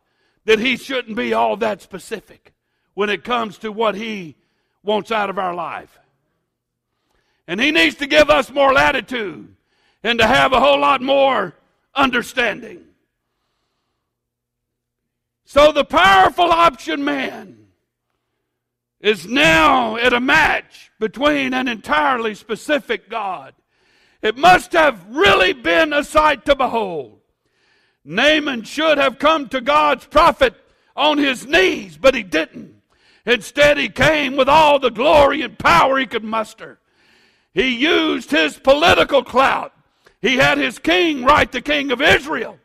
that 0.46 0.60
He 0.60 0.78
shouldn't 0.78 1.18
be 1.18 1.34
all 1.34 1.58
that 1.58 1.82
specific 1.82 2.53
when 2.94 3.10
it 3.10 3.24
comes 3.24 3.58
to 3.60 3.72
what 3.72 3.96
He 3.96 4.36
wants 4.84 5.12
out 5.12 5.30
of 5.30 5.40
our 5.40 5.54
life. 5.54 5.98
And 7.48 7.60
He 7.60 7.72
needs 7.72 7.96
to 7.96 8.08
give 8.08 8.30
us 8.30 8.52
more 8.52 8.74
latitude 8.74 9.56
and 10.04 10.20
to 10.20 10.28
have 10.28 10.54
a 10.54 10.60
whole 10.60 10.80
lot 10.80 11.02
more 11.02 11.54
understanding. 11.96 12.84
So 15.46 15.72
the 15.72 15.86
powerful 15.86 16.52
option 16.52 17.04
man 17.04 17.68
is 19.00 19.28
now 19.28 19.98
at 19.98 20.14
a 20.14 20.20
match 20.20 20.92
between 21.00 21.54
an 21.54 21.68
entirely 21.68 22.34
specific 22.34 23.10
God. 23.10 23.54
It 24.22 24.38
must 24.38 24.72
have 24.72 25.06
really 25.10 25.52
been 25.52 25.92
a 25.92 26.04
sight 26.04 26.46
to 26.46 26.56
behold. 26.56 27.20
Naaman 28.06 28.64
should 28.64 28.98
have 28.98 29.20
come 29.20 29.50
to 29.50 29.62
God's 29.62 30.06
prophet 30.06 30.56
on 30.96 31.18
his 31.18 31.46
knees, 31.46 31.98
but 31.98 32.16
he 32.16 32.24
didn't. 32.24 32.73
Instead, 33.26 33.78
he 33.78 33.90
came 33.90 34.36
with 34.36 34.50
all 34.50 34.80
the 34.80 34.92
glory 34.92 35.42
and 35.42 35.58
power 35.58 35.98
he 35.98 36.06
could 36.06 36.24
muster. 36.24 36.80
He 37.54 37.70
used 37.70 38.32
his 38.32 38.58
political 38.58 39.24
clout. 39.24 39.74
He 40.22 40.38
had 40.38 40.58
his 40.58 40.80
king 40.80 41.24
write, 41.24 41.52
the 41.52 41.62
king 41.62 41.92
of 41.92 42.02
Israel. 42.02 42.58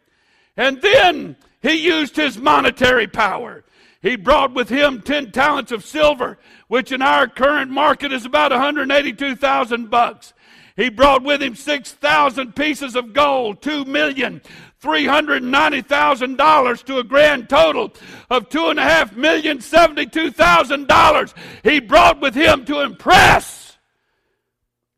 And 0.57 0.81
then 0.81 1.37
he 1.61 1.75
used 1.75 2.17
his 2.17 2.39
monetary 2.39 3.07
power. 3.07 3.65
He 4.01 4.17
brought 4.17 4.55
with 4.55 4.69
him 4.69 5.03
10 5.03 5.33
talents 5.33 5.73
of 5.73 5.85
silver, 5.85 6.39
which 6.69 6.93
in 6.93 7.03
our 7.03 7.27
current 7.27 7.71
market 7.71 8.13
is 8.13 8.25
about 8.25 8.53
182,000 8.53 9.91
bucks. 9.91 10.35
He 10.77 10.89
brought 10.89 11.25
with 11.25 11.43
him 11.43 11.57
6,000 11.57 12.55
pieces 12.55 12.95
of 12.95 13.13
gold, 13.13 13.61
2 13.61 13.85
million, 13.85 14.41
$390,000 14.83 16.85
to 16.85 16.99
a 16.99 17.05
grand 17.05 17.49
total 17.49 17.93
of 18.31 18.49
two 18.49 18.67
and 18.67 18.79
a 18.79 18.83
half 18.83 19.17
million 19.17 19.61
seventy-two 19.61 20.31
thousand 20.31 20.87
dollars 20.87 21.35
he 21.65 21.81
brought 21.81 22.21
with 22.21 22.35
him 22.35 22.65
to 22.65 22.81
impress 22.81 23.77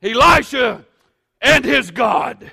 Elisha 0.03 0.85
and 1.41 1.65
his 1.65 1.91
God. 1.91 2.53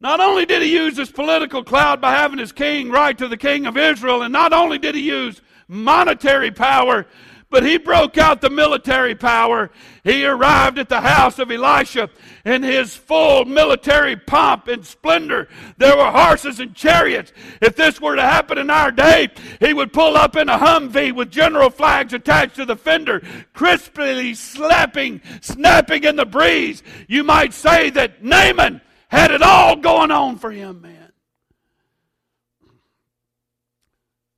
Not 0.00 0.20
only 0.20 0.46
did 0.46 0.62
he 0.62 0.72
use 0.72 0.96
his 0.96 1.12
political 1.12 1.62
clout 1.62 2.00
by 2.00 2.12
having 2.12 2.38
his 2.38 2.52
king 2.52 2.90
write 2.90 3.18
to 3.18 3.28
the 3.28 3.36
king 3.36 3.66
of 3.66 3.76
Israel, 3.76 4.22
and 4.22 4.32
not 4.32 4.52
only 4.52 4.78
did 4.78 4.94
he 4.94 5.02
use 5.02 5.40
monetary 5.68 6.50
power, 6.50 7.06
but 7.52 7.64
he 7.64 7.76
broke 7.76 8.16
out 8.16 8.40
the 8.40 8.50
military 8.50 9.14
power. 9.14 9.70
He 10.02 10.24
arrived 10.24 10.78
at 10.78 10.88
the 10.88 11.02
house 11.02 11.38
of 11.38 11.50
Elisha 11.50 12.08
in 12.46 12.62
his 12.62 12.96
full 12.96 13.44
military 13.44 14.16
pomp 14.16 14.68
and 14.68 14.84
splendor. 14.84 15.48
There 15.76 15.96
were 15.96 16.10
horses 16.10 16.58
and 16.60 16.74
chariots. 16.74 17.30
If 17.60 17.76
this 17.76 18.00
were 18.00 18.16
to 18.16 18.22
happen 18.22 18.56
in 18.56 18.70
our 18.70 18.90
day, 18.90 19.28
he 19.60 19.74
would 19.74 19.92
pull 19.92 20.16
up 20.16 20.34
in 20.34 20.48
a 20.48 20.58
Humvee 20.58 21.14
with 21.14 21.30
general 21.30 21.68
flags 21.68 22.14
attached 22.14 22.56
to 22.56 22.64
the 22.64 22.74
fender, 22.74 23.22
crisply 23.52 24.32
slapping, 24.32 25.20
snapping 25.42 26.04
in 26.04 26.16
the 26.16 26.26
breeze. 26.26 26.82
You 27.06 27.22
might 27.22 27.52
say 27.52 27.90
that 27.90 28.24
Naaman 28.24 28.80
had 29.08 29.30
it 29.30 29.42
all 29.42 29.76
going 29.76 30.10
on 30.10 30.38
for 30.38 30.50
him, 30.50 30.80
man. 30.80 31.12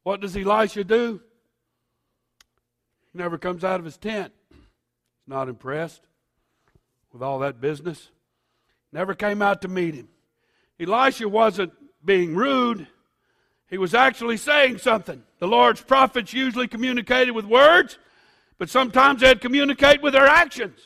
What 0.02 0.20
does 0.20 0.36
Elisha 0.36 0.82
do? 0.82 1.20
Never 3.14 3.38
comes 3.38 3.64
out 3.64 3.78
of 3.78 3.84
his 3.84 3.96
tent. 3.96 4.32
He's 4.50 5.28
not 5.28 5.48
impressed 5.48 6.02
with 7.12 7.22
all 7.22 7.38
that 7.40 7.60
business. 7.60 8.10
Never 8.92 9.14
came 9.14 9.42
out 9.42 9.62
to 9.62 9.68
meet 9.68 9.94
him. 9.94 10.08
Elisha 10.78 11.28
wasn't 11.28 11.72
being 12.04 12.34
rude. 12.34 12.86
He 13.70 13.78
was 13.78 13.94
actually 13.94 14.36
saying 14.36 14.78
something. 14.78 15.22
The 15.38 15.48
Lord's 15.48 15.80
prophets 15.80 16.32
usually 16.32 16.68
communicated 16.68 17.32
with 17.32 17.44
words, 17.44 17.98
but 18.58 18.68
sometimes 18.68 19.20
they'd 19.20 19.40
communicate 19.40 20.02
with 20.02 20.12
their 20.12 20.26
actions. 20.26 20.78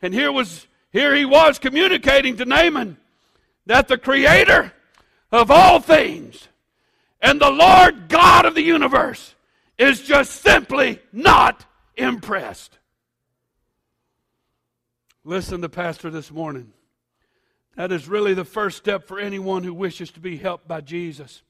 And 0.00 0.12
here 0.12 0.32
was 0.32 0.66
here 0.92 1.14
he 1.14 1.24
was 1.24 1.58
communicating 1.58 2.36
to 2.36 2.44
Naaman 2.44 2.98
that 3.66 3.88
the 3.88 3.96
creator 3.96 4.72
of 5.30 5.50
all 5.50 5.80
things 5.80 6.48
and 7.20 7.40
the 7.40 7.50
Lord 7.50 8.08
God 8.08 8.44
of 8.44 8.54
the 8.54 8.62
universe 8.62 9.34
is 9.82 10.00
just 10.00 10.42
simply 10.42 11.00
not 11.12 11.66
impressed. 11.96 12.78
Listen 15.24 15.60
to 15.62 15.68
Pastor 15.68 16.10
this 16.10 16.30
morning. 16.30 16.72
That 17.76 17.92
is 17.92 18.08
really 18.08 18.34
the 18.34 18.44
first 18.44 18.76
step 18.76 19.06
for 19.06 19.18
anyone 19.18 19.62
who 19.62 19.74
wishes 19.74 20.10
to 20.12 20.20
be 20.20 20.36
helped 20.36 20.68
by 20.68 20.80
Jesus. 20.80 21.42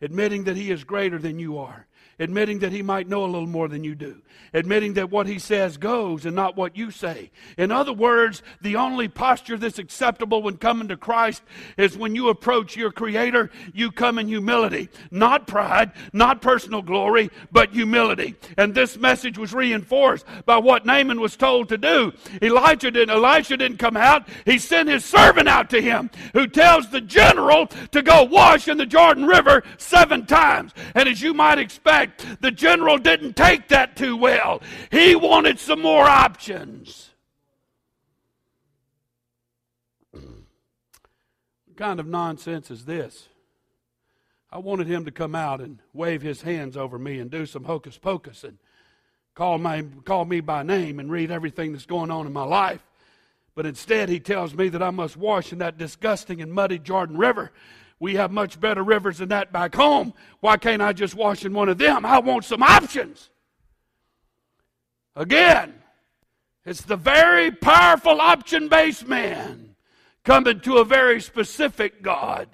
Admitting 0.00 0.44
that 0.44 0.56
He 0.56 0.70
is 0.70 0.84
greater 0.84 1.18
than 1.18 1.38
you 1.38 1.58
are 1.58 1.86
admitting 2.18 2.60
that 2.60 2.72
he 2.72 2.82
might 2.82 3.08
know 3.08 3.24
a 3.24 3.26
little 3.26 3.46
more 3.46 3.68
than 3.68 3.84
you 3.84 3.94
do, 3.94 4.22
admitting 4.52 4.94
that 4.94 5.10
what 5.10 5.26
he 5.26 5.38
says 5.38 5.76
goes 5.76 6.26
and 6.26 6.34
not 6.34 6.56
what 6.56 6.76
you 6.76 6.90
say. 6.90 7.30
In 7.58 7.70
other 7.70 7.92
words, 7.92 8.42
the 8.60 8.76
only 8.76 9.08
posture 9.08 9.56
that's 9.56 9.78
acceptable 9.78 10.42
when 10.42 10.56
coming 10.56 10.88
to 10.88 10.96
Christ 10.96 11.42
is 11.76 11.96
when 11.96 12.14
you 12.14 12.28
approach 12.28 12.76
your 12.76 12.92
Creator, 12.92 13.50
you 13.72 13.90
come 13.90 14.18
in 14.18 14.28
humility, 14.28 14.88
not 15.10 15.46
pride, 15.46 15.92
not 16.12 16.42
personal 16.42 16.82
glory, 16.82 17.30
but 17.50 17.72
humility. 17.72 18.34
And 18.56 18.74
this 18.74 18.96
message 18.96 19.38
was 19.38 19.52
reinforced 19.52 20.26
by 20.46 20.58
what 20.58 20.86
Naaman 20.86 21.20
was 21.20 21.36
told 21.36 21.68
to 21.68 21.78
do. 21.78 22.12
Elijah 22.42 22.90
didn't, 22.90 23.10
Elisha 23.10 23.56
didn't 23.56 23.78
come 23.78 23.96
out. 23.96 24.28
He 24.44 24.58
sent 24.58 24.88
his 24.88 25.04
servant 25.04 25.48
out 25.48 25.70
to 25.70 25.80
him, 25.80 26.10
who 26.32 26.46
tells 26.46 26.90
the 26.90 27.00
general 27.00 27.66
to 27.66 28.02
go 28.02 28.24
wash 28.24 28.68
in 28.68 28.78
the 28.78 28.86
Jordan 28.86 29.26
River 29.26 29.62
seven 29.78 30.26
times. 30.26 30.72
And 30.94 31.08
as 31.08 31.22
you 31.22 31.34
might 31.34 31.58
expect, 31.58 32.03
fact, 32.06 32.42
the 32.42 32.50
general 32.50 32.98
didn't 32.98 33.36
take 33.36 33.68
that 33.68 33.96
too 33.96 34.16
well. 34.16 34.62
He 34.90 35.14
wanted 35.14 35.58
some 35.58 35.80
more 35.80 36.04
options. 36.04 37.10
what 41.74 41.76
kind 41.76 41.98
of 41.98 42.06
nonsense 42.06 42.70
is 42.70 42.84
this? 42.84 43.28
I 44.50 44.58
wanted 44.58 44.86
him 44.86 45.04
to 45.06 45.10
come 45.10 45.34
out 45.34 45.60
and 45.60 45.80
wave 45.92 46.22
his 46.22 46.42
hands 46.42 46.76
over 46.76 46.98
me 46.98 47.18
and 47.18 47.28
do 47.28 47.44
some 47.46 47.64
hocus 47.64 47.98
pocus 47.98 48.44
and 48.44 48.58
call, 49.34 49.58
my, 49.58 49.84
call 50.04 50.24
me 50.24 50.40
by 50.40 50.62
name 50.62 51.00
and 51.00 51.10
read 51.10 51.32
everything 51.32 51.72
that's 51.72 51.86
going 51.86 52.12
on 52.12 52.26
in 52.26 52.32
my 52.32 52.44
life. 52.44 52.86
But 53.56 53.66
instead, 53.66 54.08
he 54.08 54.20
tells 54.20 54.54
me 54.54 54.68
that 54.68 54.82
I 54.82 54.90
must 54.90 55.16
wash 55.16 55.52
in 55.52 55.58
that 55.58 55.76
disgusting 55.78 56.40
and 56.40 56.52
muddy 56.52 56.78
Jordan 56.78 57.16
River 57.16 57.50
we 58.04 58.16
have 58.16 58.30
much 58.30 58.60
better 58.60 58.82
rivers 58.82 59.16
than 59.16 59.30
that 59.30 59.50
back 59.50 59.74
home. 59.74 60.12
Why 60.40 60.58
can't 60.58 60.82
I 60.82 60.92
just 60.92 61.14
wash 61.14 61.42
in 61.46 61.54
one 61.54 61.70
of 61.70 61.78
them? 61.78 62.04
I 62.04 62.18
want 62.18 62.44
some 62.44 62.62
options. 62.62 63.30
Again, 65.16 65.72
it's 66.66 66.82
the 66.82 66.98
very 66.98 67.50
powerful 67.50 68.20
option 68.20 68.68
based 68.68 69.08
man 69.08 69.74
coming 70.22 70.60
to 70.60 70.76
a 70.76 70.84
very 70.84 71.18
specific 71.18 72.02
God. 72.02 72.50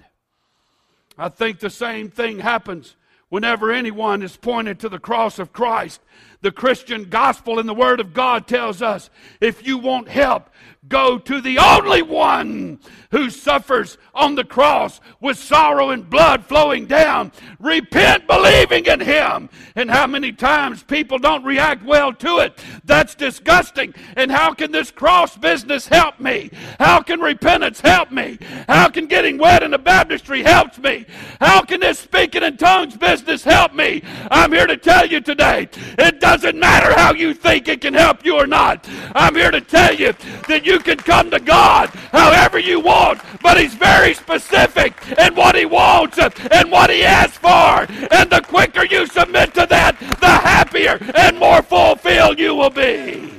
I 1.17 1.27
think 1.27 1.59
the 1.59 1.69
same 1.69 2.09
thing 2.09 2.39
happens 2.39 2.95
whenever 3.27 3.73
anyone 3.73 4.23
is 4.23 4.37
pointed 4.37 4.79
to 4.79 4.87
the 4.87 4.99
cross 4.99 5.37
of 5.37 5.51
Christ. 5.51 5.99
The 6.41 6.51
Christian 6.51 7.05
gospel 7.05 7.59
and 7.59 7.69
the 7.69 7.73
Word 7.73 7.99
of 7.99 8.13
God 8.13 8.47
tells 8.47 8.81
us 8.81 9.09
if 9.39 9.65
you 9.65 9.77
want 9.77 10.07
help, 10.07 10.49
go 10.87 11.19
to 11.19 11.41
the 11.41 11.59
only 11.59 12.01
one 12.01 12.79
who 13.11 13.29
suffers 13.29 13.97
on 14.15 14.35
the 14.35 14.43
cross 14.43 14.99
with 15.19 15.37
sorrow 15.37 15.89
and 15.91 16.09
blood 16.09 16.45
flowing 16.45 16.85
down. 16.85 17.31
Repent 17.59 18.25
believing 18.25 18.85
in 18.85 18.99
him. 18.99 19.49
And 19.75 19.91
how 19.91 20.07
many 20.07 20.31
times 20.31 20.81
people 20.81 21.19
don't 21.19 21.43
react 21.43 21.83
well 21.83 22.13
to 22.13 22.39
it? 22.39 22.63
That's 22.83 23.15
disgusting. 23.15 23.93
And 24.15 24.31
how 24.31 24.53
can 24.53 24.71
this 24.71 24.91
cross 24.91 25.37
business 25.37 25.87
help 25.87 26.19
me? 26.19 26.49
How 26.79 27.01
can 27.01 27.19
repentance 27.19 27.81
help 27.81 28.11
me? 28.11 28.39
How 28.67 28.89
can 28.89 29.07
getting 29.07 29.37
wet 29.37 29.63
in 29.63 29.71
the 29.71 29.77
baptistry 29.77 30.41
help 30.41 30.77
me? 30.79 31.05
How 31.39 31.61
can 31.61 31.81
this 31.81 31.99
speaking 31.99 32.43
in 32.43 32.57
tongues 32.57 32.97
business 32.97 33.43
help 33.43 33.73
me? 33.73 34.01
I'm 34.31 34.51
here 34.51 34.67
to 34.67 34.77
tell 34.77 35.05
you 35.05 35.21
today, 35.21 35.69
it 35.97 36.19
doesn't 36.31 36.57
matter 36.57 36.93
how 36.93 37.13
you 37.13 37.33
think 37.33 37.67
it 37.67 37.81
can 37.81 37.93
help 37.93 38.23
you 38.23 38.37
or 38.37 38.47
not. 38.47 38.87
I'm 39.13 39.35
here 39.35 39.51
to 39.51 39.59
tell 39.59 39.93
you 39.93 40.13
that 40.47 40.65
you 40.65 40.79
can 40.79 40.95
come 40.95 41.29
to 41.29 41.41
God 41.41 41.89
however 42.13 42.57
you 42.57 42.79
want, 42.79 43.19
but 43.41 43.59
He's 43.59 43.73
very 43.73 44.13
specific 44.13 44.93
in 45.19 45.35
what 45.35 45.57
He 45.57 45.65
wants 45.65 46.17
and 46.17 46.71
what 46.71 46.89
He 46.89 47.03
asks 47.03 47.37
for. 47.37 47.85
And 48.15 48.29
the 48.29 48.41
quicker 48.47 48.85
you 48.85 49.07
submit 49.07 49.53
to 49.55 49.65
that, 49.65 49.99
the 50.21 50.27
happier 50.27 50.97
and 51.15 51.37
more 51.37 51.61
fulfilled 51.61 52.39
you 52.39 52.55
will 52.55 52.69
be. 52.69 53.33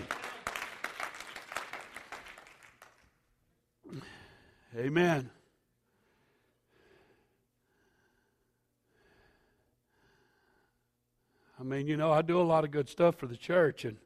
Amen. 4.76 5.31
I 11.62 11.64
mean, 11.64 11.86
you 11.86 11.96
know, 11.96 12.10
I 12.10 12.22
do 12.22 12.40
a 12.40 12.42
lot 12.42 12.64
of 12.64 12.72
good 12.72 12.88
stuff 12.88 13.14
for 13.14 13.28
the 13.28 13.36
church, 13.36 13.84
and 13.84 13.96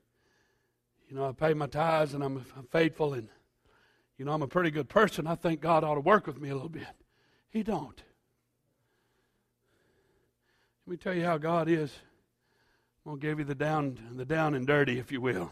you 1.08 1.16
know, 1.16 1.26
I 1.26 1.32
pay 1.32 1.54
my 1.54 1.66
tithes, 1.66 2.12
and 2.12 2.22
I'm, 2.22 2.44
I'm 2.54 2.66
faithful, 2.70 3.14
and 3.14 3.30
you 4.18 4.26
know, 4.26 4.32
I'm 4.32 4.42
a 4.42 4.46
pretty 4.46 4.70
good 4.70 4.90
person. 4.90 5.26
I 5.26 5.36
think 5.36 5.62
God 5.62 5.82
ought 5.82 5.94
to 5.94 6.02
work 6.02 6.26
with 6.26 6.38
me 6.38 6.50
a 6.50 6.54
little 6.54 6.68
bit. 6.68 6.86
He 7.48 7.62
don't. 7.62 8.02
Let 10.86 10.90
me 10.90 10.96
tell 10.98 11.14
you 11.14 11.24
how 11.24 11.38
God 11.38 11.66
is. 11.66 11.90
I'm 13.06 13.18
to 13.18 13.26
give 13.26 13.38
you 13.38 13.46
the 13.46 13.54
down, 13.54 13.98
the 14.12 14.26
down 14.26 14.52
and 14.52 14.66
dirty, 14.66 14.98
if 14.98 15.10
you 15.10 15.22
will. 15.22 15.50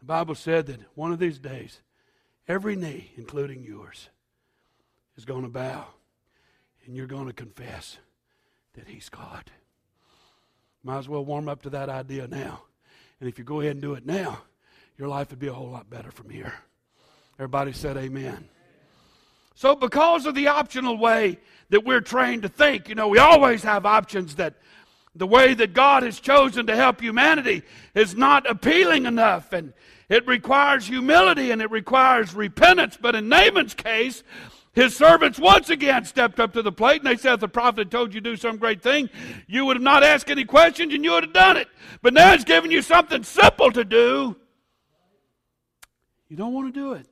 The 0.00 0.04
Bible 0.04 0.34
said 0.34 0.66
that 0.66 0.80
one 0.94 1.10
of 1.10 1.18
these 1.18 1.38
days, 1.38 1.80
every 2.46 2.76
knee, 2.76 3.12
including 3.16 3.64
yours, 3.64 4.10
is 5.16 5.24
going 5.24 5.44
to 5.44 5.48
bow, 5.48 5.86
and 6.84 6.94
you're 6.94 7.06
going 7.06 7.28
to 7.28 7.32
confess 7.32 7.96
that 8.74 8.88
He's 8.88 9.08
God. 9.08 9.50
Might 10.82 10.98
as 10.98 11.08
well 11.08 11.24
warm 11.24 11.48
up 11.48 11.62
to 11.62 11.70
that 11.70 11.88
idea 11.88 12.26
now. 12.26 12.62
And 13.20 13.28
if 13.28 13.38
you 13.38 13.44
go 13.44 13.60
ahead 13.60 13.72
and 13.72 13.82
do 13.82 13.94
it 13.94 14.06
now, 14.06 14.42
your 14.96 15.08
life 15.08 15.30
would 15.30 15.38
be 15.38 15.48
a 15.48 15.52
whole 15.52 15.70
lot 15.70 15.90
better 15.90 16.10
from 16.10 16.30
here. 16.30 16.54
Everybody 17.38 17.72
said 17.72 17.96
amen. 17.96 18.48
So, 19.54 19.74
because 19.74 20.24
of 20.24 20.34
the 20.34 20.48
optional 20.48 20.96
way 20.96 21.38
that 21.68 21.84
we're 21.84 22.00
trained 22.00 22.42
to 22.42 22.48
think, 22.48 22.88
you 22.88 22.94
know, 22.94 23.08
we 23.08 23.18
always 23.18 23.62
have 23.62 23.84
options 23.84 24.36
that 24.36 24.54
the 25.14 25.26
way 25.26 25.54
that 25.54 25.72
God 25.74 26.02
has 26.02 26.20
chosen 26.20 26.66
to 26.66 26.76
help 26.76 27.00
humanity 27.00 27.62
is 27.94 28.14
not 28.14 28.48
appealing 28.48 29.06
enough. 29.06 29.52
And 29.52 29.72
it 30.08 30.26
requires 30.26 30.86
humility 30.86 31.50
and 31.50 31.60
it 31.60 31.70
requires 31.70 32.34
repentance. 32.34 32.96
But 33.00 33.14
in 33.14 33.28
Naaman's 33.28 33.74
case, 33.74 34.22
his 34.72 34.96
servants 34.96 35.38
once 35.38 35.68
again 35.68 36.04
stepped 36.04 36.38
up 36.38 36.52
to 36.52 36.62
the 36.62 36.70
plate 36.70 37.00
and 37.02 37.10
they 37.10 37.16
said, 37.16 37.34
if 37.34 37.40
the 37.40 37.48
prophet 37.48 37.78
had 37.78 37.90
told 37.90 38.14
you 38.14 38.20
to 38.20 38.30
do 38.30 38.36
some 38.36 38.56
great 38.56 38.82
thing, 38.82 39.10
you 39.48 39.64
would 39.64 39.76
have 39.76 39.82
not 39.82 40.04
asked 40.04 40.30
any 40.30 40.44
questions 40.44 40.94
and 40.94 41.04
you 41.04 41.10
would 41.12 41.24
have 41.24 41.32
done 41.32 41.56
it. 41.56 41.68
But 42.02 42.14
now 42.14 42.32
he's 42.32 42.44
giving 42.44 42.70
you 42.70 42.80
something 42.80 43.24
simple 43.24 43.72
to 43.72 43.84
do. 43.84 44.36
You 46.28 46.36
don't 46.36 46.52
want 46.52 46.72
to 46.72 46.80
do 46.80 46.92
it. 46.92 47.06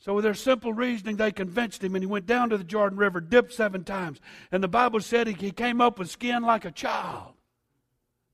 So, 0.00 0.14
with 0.14 0.24
their 0.24 0.34
simple 0.34 0.72
reasoning, 0.72 1.16
they 1.16 1.30
convinced 1.30 1.84
him, 1.84 1.94
and 1.94 2.02
he 2.02 2.06
went 2.06 2.24
down 2.24 2.48
to 2.50 2.58
the 2.58 2.64
Jordan 2.64 2.98
River, 2.98 3.20
dipped 3.20 3.52
seven 3.52 3.84
times. 3.84 4.18
And 4.50 4.64
the 4.64 4.68
Bible 4.68 5.00
said 5.00 5.26
he, 5.26 5.34
he 5.34 5.50
came 5.50 5.82
up 5.82 5.98
with 5.98 6.10
skin 6.10 6.42
like 6.42 6.64
a 6.64 6.70
child. 6.70 7.34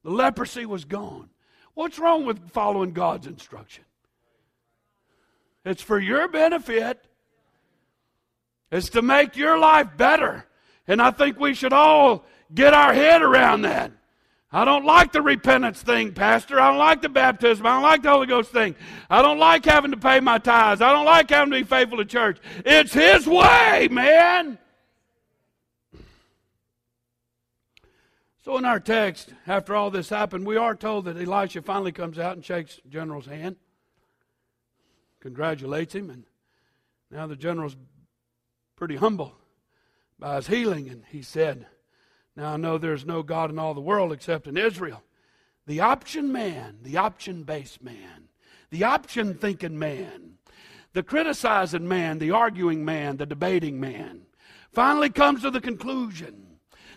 The 0.05 0.11
leprosy 0.11 0.65
was 0.65 0.85
gone. 0.85 1.29
What's 1.75 1.99
wrong 1.99 2.25
with 2.25 2.51
following 2.51 2.93
God's 2.93 3.27
instruction? 3.27 3.85
It's 5.65 5.83
for 5.83 5.99
your 5.99 6.29
benefit, 6.29 7.05
it's 8.71 8.91
to 8.91 9.03
make 9.03 9.37
your 9.37 9.59
life 9.59 9.89
better. 9.97 10.45
And 10.89 11.01
I 11.01 11.11
think 11.11 11.39
we 11.39 11.55
should 11.55 11.73
all 11.73 12.25
get 12.55 12.75
our 12.75 12.93
head 12.93 13.23
around 13.23 13.63
that. 13.63 13.93
I 14.53 14.65
don't 14.65 14.85
like 14.85 15.13
the 15.13 15.23
repentance 15.23 15.83
thing, 15.83 16.13
Pastor. 16.13 16.61
I 16.61 16.69
don't 16.69 16.79
like 16.79 17.03
the 17.03 17.09
baptism. 17.09 17.67
I 17.67 17.75
don't 17.75 17.83
like 17.83 18.03
the 18.03 18.11
Holy 18.11 18.27
Ghost 18.27 18.53
thing. 18.53 18.77
I 19.11 19.21
don't 19.21 19.39
like 19.39 19.65
having 19.65 19.91
to 19.91 19.97
pay 19.97 20.21
my 20.21 20.39
tithes. 20.39 20.81
I 20.81 20.93
don't 20.93 21.05
like 21.05 21.29
having 21.31 21.53
to 21.53 21.59
be 21.59 21.65
faithful 21.65 21.99
to 21.99 22.05
church. 22.05 22.39
It's 22.65 22.93
His 22.93 23.27
way, 23.27 23.89
man. 23.91 24.59
So, 28.45 28.57
in 28.57 28.65
our 28.65 28.79
text, 28.79 29.35
after 29.49 29.75
all 29.75 29.91
this 29.91 30.09
happened, 30.09 30.47
we 30.47 30.57
are 30.57 30.77
told 30.77 31.07
that 31.07 31.17
Elisha 31.17 31.63
finally 31.63 31.91
comes 31.91 32.17
out 32.17 32.37
and 32.37 32.45
shakes 32.45 32.79
the 32.83 32.89
general's 32.89 33.27
hand, 33.27 33.57
congratulates 35.19 35.93
him, 35.93 36.11
and 36.11 36.23
now 37.11 37.27
the 37.27 37.35
general's 37.35 37.77
pretty 38.77 38.97
humble 38.97 39.35
by 40.19 40.37
his 40.37 40.47
healing, 40.47 40.89
and 40.89 41.03
he 41.11 41.23
said, 41.23 41.67
now 42.37 42.53
I 42.53 42.57
know 42.59 42.77
there's 42.77 43.07
no 43.07 43.23
God 43.23 43.51
in 43.51 43.59
all 43.59 43.73
the 43.73 43.81
world 43.81 44.13
except 44.13 44.47
in 44.47 44.57
Israel. 44.57 45.03
the 45.67 45.81
option 45.81 46.31
man, 46.31 46.79
the 46.83 46.97
option 46.97 47.43
based 47.43 47.83
man, 47.83 48.29
the 48.71 48.85
option 48.85 49.35
thinking 49.35 49.79
man, 49.79 50.35
the 50.93 51.03
criticizing 51.03 51.89
man, 51.89 52.19
the 52.19 52.31
arguing 52.31 52.85
man, 52.85 53.17
the 53.17 53.27
debating 53.27 53.81
man, 53.81 54.23
finally 54.71 55.11
comes 55.11 55.43
to 55.43 55.51
the 55.51 55.61
conclusion 55.61 56.46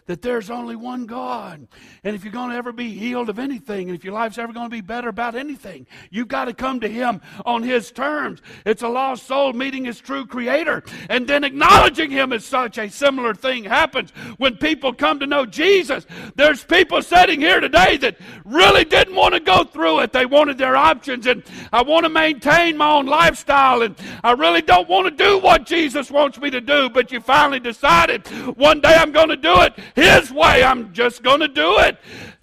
that 0.09 0.23
there's 0.23 0.49
only 0.49 0.75
one 0.75 1.05
God. 1.05 1.67
And 2.03 2.15
if 2.15 2.23
you're 2.23 2.33
going 2.33 2.49
to 2.49 2.55
ever 2.55 2.71
be 2.71 2.89
healed 2.89 3.29
of 3.29 3.37
anything, 3.37 3.89
and 3.89 3.95
if 3.95 4.03
your 4.03 4.15
life's 4.15 4.39
ever 4.39 4.51
going 4.51 4.65
to 4.65 4.75
be 4.75 4.81
better 4.81 5.07
about 5.07 5.35
anything, 5.35 5.85
you've 6.09 6.27
got 6.27 6.45
to 6.45 6.53
come 6.53 6.79
to 6.79 6.87
Him 6.87 7.21
on 7.45 7.61
His 7.61 7.91
terms. 7.91 8.41
It's 8.65 8.81
a 8.81 8.87
lost 8.87 9.27
soul 9.27 9.53
meeting 9.53 9.85
His 9.85 9.99
true 9.99 10.25
Creator 10.25 10.81
and 11.11 11.27
then 11.27 11.43
acknowledging 11.43 12.09
Him 12.09 12.33
as 12.33 12.43
such. 12.43 12.79
A 12.79 12.89
similar 12.89 13.35
thing 13.35 13.65
happens 13.65 14.09
when 14.37 14.57
people 14.57 14.95
come 14.95 15.19
to 15.19 15.27
know 15.27 15.45
Jesus. 15.45 16.07
There's 16.35 16.63
people 16.63 17.03
sitting 17.03 17.39
here 17.39 17.59
today 17.59 17.97
that 17.97 18.17
really 18.45 18.85
didn't 18.85 19.13
want 19.13 19.35
to 19.35 19.39
go 19.39 19.63
through 19.63 19.99
it. 19.99 20.11
They 20.11 20.25
wanted 20.25 20.57
their 20.57 20.75
options, 20.75 21.27
and 21.27 21.43
I 21.71 21.83
want 21.83 22.05
to 22.05 22.09
maintain 22.09 22.77
my 22.77 22.93
own 22.93 23.05
lifestyle, 23.05 23.83
and 23.83 23.95
I 24.23 24.31
really 24.31 24.63
don't 24.63 24.89
want 24.89 25.05
to 25.05 25.23
do 25.23 25.37
what 25.37 25.67
Jesus 25.67 26.09
wants 26.09 26.39
me 26.39 26.49
to 26.49 26.61
do. 26.61 26.89
But 26.89 27.11
you 27.11 27.19
finally 27.19 27.59
decided 27.59 28.25
one 28.57 28.81
day 28.81 28.95
I'm 28.95 29.11
going 29.11 29.29
to 29.29 29.37
do 29.37 29.53
it. 29.61 29.73
His 30.01 30.31
way. 30.31 30.63
I'm 30.63 30.93
just 30.93 31.23
going 31.23 31.41
to 31.41 31.47
do 31.47 31.79
it. 31.79 31.97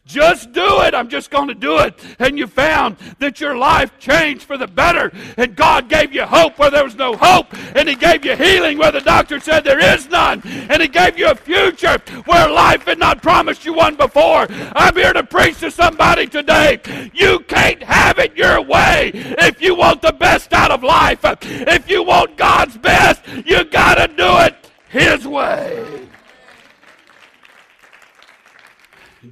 Just 0.07 0.53
do 0.53 0.83
it. 0.83 0.95
I'm 0.95 1.09
just 1.09 1.31
going 1.31 1.49
to 1.49 1.55
do 1.55 1.81
it. 1.81 2.01
And 2.21 2.39
you 2.39 2.47
found 2.47 2.97
that 3.19 3.41
your 3.41 3.57
life 3.57 3.99
changed 3.99 4.45
for 4.45 4.57
the 4.57 4.69
better. 4.69 5.11
And 5.37 5.57
God 5.57 5.89
gave 5.89 6.13
you 6.13 6.25
hope 6.25 6.59
where 6.59 6.71
there 6.71 6.85
was 6.85 6.95
no 6.95 7.17
hope. 7.17 7.47
And 7.75 7.89
He 7.89 7.97
gave 7.97 8.25
you 8.25 8.37
healing 8.37 8.79
where 8.79 8.93
the 8.93 9.01
doctor 9.01 9.41
said 9.41 9.65
there 9.65 9.81
is 9.81 10.09
none. 10.09 10.43
And 10.45 10.81
He 10.81 10.87
gave 10.87 11.19
you 11.19 11.29
a 11.29 11.35
future 11.35 11.99
where 12.25 12.49
life 12.49 12.85
had 12.85 13.01
not 13.01 13.21
promised 13.21 13.65
you 13.65 13.75
one 13.75 13.97
before. 13.97 14.47
I'm 14.77 14.95
here 14.95 15.13
to 15.13 15.25
preach 15.25 15.59
to 15.61 15.73
somebody 15.73 16.29
today. 16.29 16.81
You 17.13 17.41
can't 17.41 17.83
have 17.83 18.21
it 18.21 18.37
your 18.37 18.63
way 18.63 19.11
if 19.13 19.61
you 19.61 19.75
want 19.75 20.03
the 20.03 20.13
best 20.13 20.53
out 20.53 20.71
of 20.71 20.85
life. 20.85 21.21
If 21.25 21.91
you 21.91 22.05
want 22.05 22.37
God's 22.37 22.79
best, 22.79 23.23
you 23.45 23.65
got 23.65 23.97
to 23.97 24.07
do 24.07 24.39
it 24.39 24.55
His 24.89 25.27
way. 25.27 26.07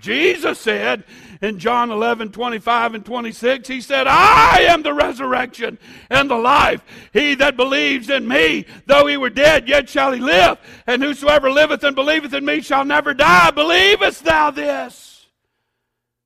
Jesus 0.05 0.61
said 0.61 1.05
in 1.40 1.59
John 1.59 1.90
11, 1.90 2.31
25 2.31 2.95
and 2.95 3.05
26, 3.07 3.67
He 3.67 3.81
said, 3.81 4.07
I 4.07 4.67
am 4.69 4.83
the 4.83 4.93
resurrection 4.93 5.79
and 6.11 6.31
the 6.31 6.37
life. 6.37 6.83
He 7.14 7.35
that 7.37 7.57
believes 7.57 8.11
in 8.11 8.29
me, 8.29 8.67
though 8.85 9.07
he 9.07 9.17
were 9.17 9.31
dead, 9.31 9.67
yet 9.67 9.88
shall 9.88 10.12
he 10.12 10.21
live. 10.21 10.59
And 10.87 11.03
whosoever 11.03 11.51
liveth 11.51 11.83
and 11.85 11.97
believeth 11.97 12.35
in 12.35 12.45
me 12.45 12.61
shall 12.61 12.85
never 12.85 13.14
die. 13.14 13.51
Believest 13.51 14.25
thou 14.25 14.51
this? 14.51 15.27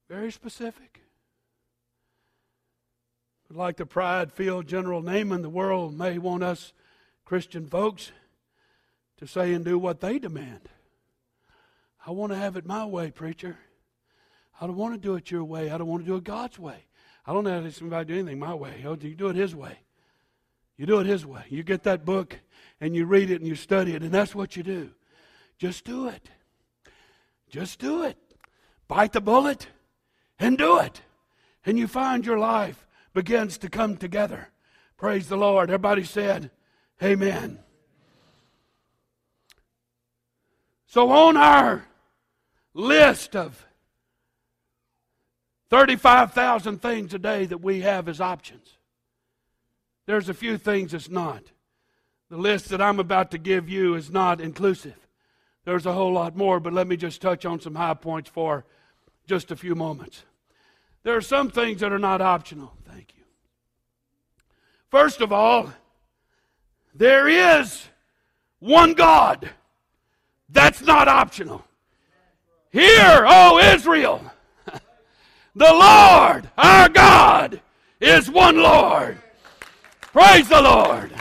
Very 0.09 0.33
specific. 0.33 1.01
Like 3.49 3.77
the 3.77 3.87
pride 3.87 4.33
filled 4.33 4.67
General 4.67 5.03
Naaman, 5.03 5.43
the 5.43 5.49
world 5.49 5.97
may 5.97 6.19
want 6.19 6.43
us 6.43 6.73
Christian 7.25 7.69
folks 7.69 8.11
to 9.19 9.27
say 9.29 9.55
and 9.55 9.65
do 9.65 9.79
what 9.79 10.01
they 10.01 10.19
demand. 10.19 10.69
I 12.05 12.11
want 12.11 12.33
to 12.33 12.39
have 12.39 12.57
it 12.57 12.67
my 12.67 12.85
way, 12.85 13.13
preacher. 13.13 13.57
I 14.61 14.67
don't 14.67 14.77
want 14.77 14.95
to 14.95 15.01
do 15.01 15.15
it 15.15 15.31
your 15.31 15.45
way. 15.45 15.71
I 15.71 15.79
don't 15.79 15.87
want 15.87 16.05
to 16.05 16.07
do 16.07 16.17
it 16.17 16.25
God's 16.25 16.59
way. 16.59 16.85
I 17.27 17.33
don't 17.33 17.45
have 17.47 17.65
to 17.65 17.71
somebody 17.71 18.07
do 18.07 18.19
anything 18.19 18.39
my 18.39 18.55
way. 18.55 18.81
You 18.83 18.97
do 18.97 19.29
it 19.29 19.37
His 19.37 19.55
way. 19.55 19.79
You 20.77 20.87
do 20.87 20.99
it 21.01 21.07
His 21.07 21.27
way. 21.27 21.45
You 21.49 21.63
get 21.63 21.83
that 21.85 22.05
book 22.05 22.39
and 22.81 22.95
you 22.95 23.05
read 23.05 23.31
it 23.31 23.41
and 23.41 23.47
you 23.47 23.55
study 23.55 23.95
it, 23.95 24.03
and 24.03 24.13
that's 24.13 24.35
what 24.35 24.57
you 24.57 24.63
do. 24.63 24.91
Just 25.59 25.85
do 25.85 26.09
it. 26.09 26.29
Just 27.51 27.79
do 27.79 28.05
it. 28.05 28.17
Bite 28.87 29.13
the 29.13 29.21
bullet 29.21 29.69
and 30.39 30.57
do 30.57 30.79
it. 30.79 31.03
And 31.67 31.79
you 31.79 31.87
find 31.87 32.25
your 32.25 32.39
life 32.39 32.87
begins 33.13 33.59
to 33.59 33.69
come 33.69 33.97
together. 33.97 34.49
Praise 34.97 35.29
the 35.29 35.37
Lord. 35.37 35.71
Everybody 35.71 36.05
said, 36.05 36.51
Amen. 37.03 37.59
So 40.87 41.11
on 41.11 41.37
our 41.37 41.85
list 42.73 43.37
of 43.37 43.67
35,000 45.71 46.81
things 46.81 47.13
a 47.15 47.19
day 47.19 47.47
that 47.47 47.59
we 47.59 47.81
have 47.81 48.09
as 48.09 48.21
options. 48.21 48.79
There's 50.07 50.29
a 50.29 50.35
few 50.35 50.57
things 50.57 50.93
that's 50.93 51.11
not. 51.11 51.43
The 52.31 52.39
list 52.39 52.71
that 52.71 52.81
I'm 52.81 52.99
about 52.99 53.31
to 53.33 53.39
give 53.39 53.69
you 53.69 53.95
is 53.95 54.11
not 54.11 54.41
inclusive. 54.41 54.97
There's 55.65 55.87
a 55.87 55.93
whole 55.93 56.13
lot 56.13 56.35
more, 56.35 56.61
but 56.61 56.73
let 56.73 56.87
me 56.87 56.97
just 56.97 57.21
touch 57.21 57.45
on 57.45 57.61
some 57.61 57.75
high 57.75 57.95
points 57.95 58.31
for 58.31 58.65
just 59.27 59.51
a 59.51 59.57
few 59.57 59.75
moments. 59.75 60.25
There 61.03 61.17
are 61.17 61.23
some 61.23 61.51
things 61.51 61.81
that 61.81 61.93
are 61.93 61.99
not 61.99 62.21
optional. 62.21 62.73
Thank 62.87 63.15
you. 63.17 63.25
First 64.91 65.21
of 65.21 65.33
all, 65.33 65.73
there 66.95 67.29
is 67.29 67.85
one 68.59 68.95
God. 68.95 69.51
That's 70.49 70.81
not 70.81 71.09
optional. 71.09 71.65
Hear, 72.71 73.25
O 73.27 73.59
Israel, 73.59 74.23
the 75.59 75.73
Lord, 75.73 76.49
our 76.57 76.89
God, 76.89 77.61
is 78.01 78.31
one 78.31 78.59
Lord. 78.59 79.19
Praise 80.01 80.49
the 80.49 80.63
Lord. 80.63 81.13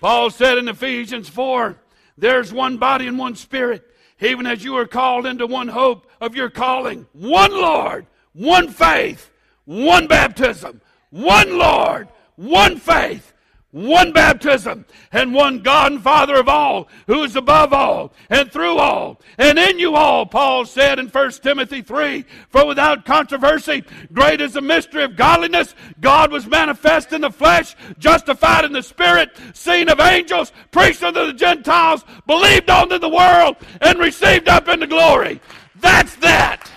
Paul 0.00 0.30
said 0.30 0.58
in 0.58 0.68
Ephesians 0.68 1.28
4 1.28 1.76
there's 2.18 2.52
one 2.52 2.78
body 2.78 3.06
and 3.06 3.18
one 3.18 3.36
spirit, 3.36 3.84
even 4.20 4.46
as 4.46 4.64
you 4.64 4.76
are 4.76 4.86
called 4.86 5.24
into 5.24 5.46
one 5.46 5.68
hope 5.68 6.10
of 6.20 6.34
your 6.34 6.50
calling, 6.50 7.06
one 7.12 7.52
Lord, 7.52 8.06
one 8.32 8.68
faith, 8.68 9.30
one 9.66 10.08
baptism, 10.08 10.80
one 11.10 11.58
Lord, 11.58 12.08
one 12.34 12.76
faith, 12.78 13.32
one 13.76 14.10
baptism, 14.10 14.86
and 15.12 15.34
one 15.34 15.60
God 15.60 15.92
and 15.92 16.02
Father 16.02 16.36
of 16.36 16.48
all, 16.48 16.88
who 17.06 17.22
is 17.24 17.36
above 17.36 17.74
all, 17.74 18.10
and 18.30 18.50
through 18.50 18.78
all, 18.78 19.20
and 19.36 19.58
in 19.58 19.78
you 19.78 19.94
all, 19.94 20.24
Paul 20.24 20.64
said 20.64 20.98
in 20.98 21.08
1 21.08 21.30
Timothy 21.42 21.82
3 21.82 22.24
For 22.48 22.66
without 22.66 23.04
controversy, 23.04 23.84
great 24.14 24.40
is 24.40 24.54
the 24.54 24.62
mystery 24.62 25.04
of 25.04 25.14
godliness. 25.14 25.74
God 26.00 26.32
was 26.32 26.46
manifest 26.46 27.12
in 27.12 27.20
the 27.20 27.30
flesh, 27.30 27.76
justified 27.98 28.64
in 28.64 28.72
the 28.72 28.82
spirit, 28.82 29.36
seen 29.52 29.90
of 29.90 30.00
angels, 30.00 30.52
preached 30.70 31.02
unto 31.02 31.26
the 31.26 31.34
Gentiles, 31.34 32.02
believed 32.26 32.70
on 32.70 32.90
in 32.90 33.00
the 33.02 33.08
world, 33.10 33.56
and 33.82 33.98
received 33.98 34.48
up 34.48 34.68
into 34.68 34.86
glory. 34.86 35.38
That's 35.80 36.16
that. 36.16 36.70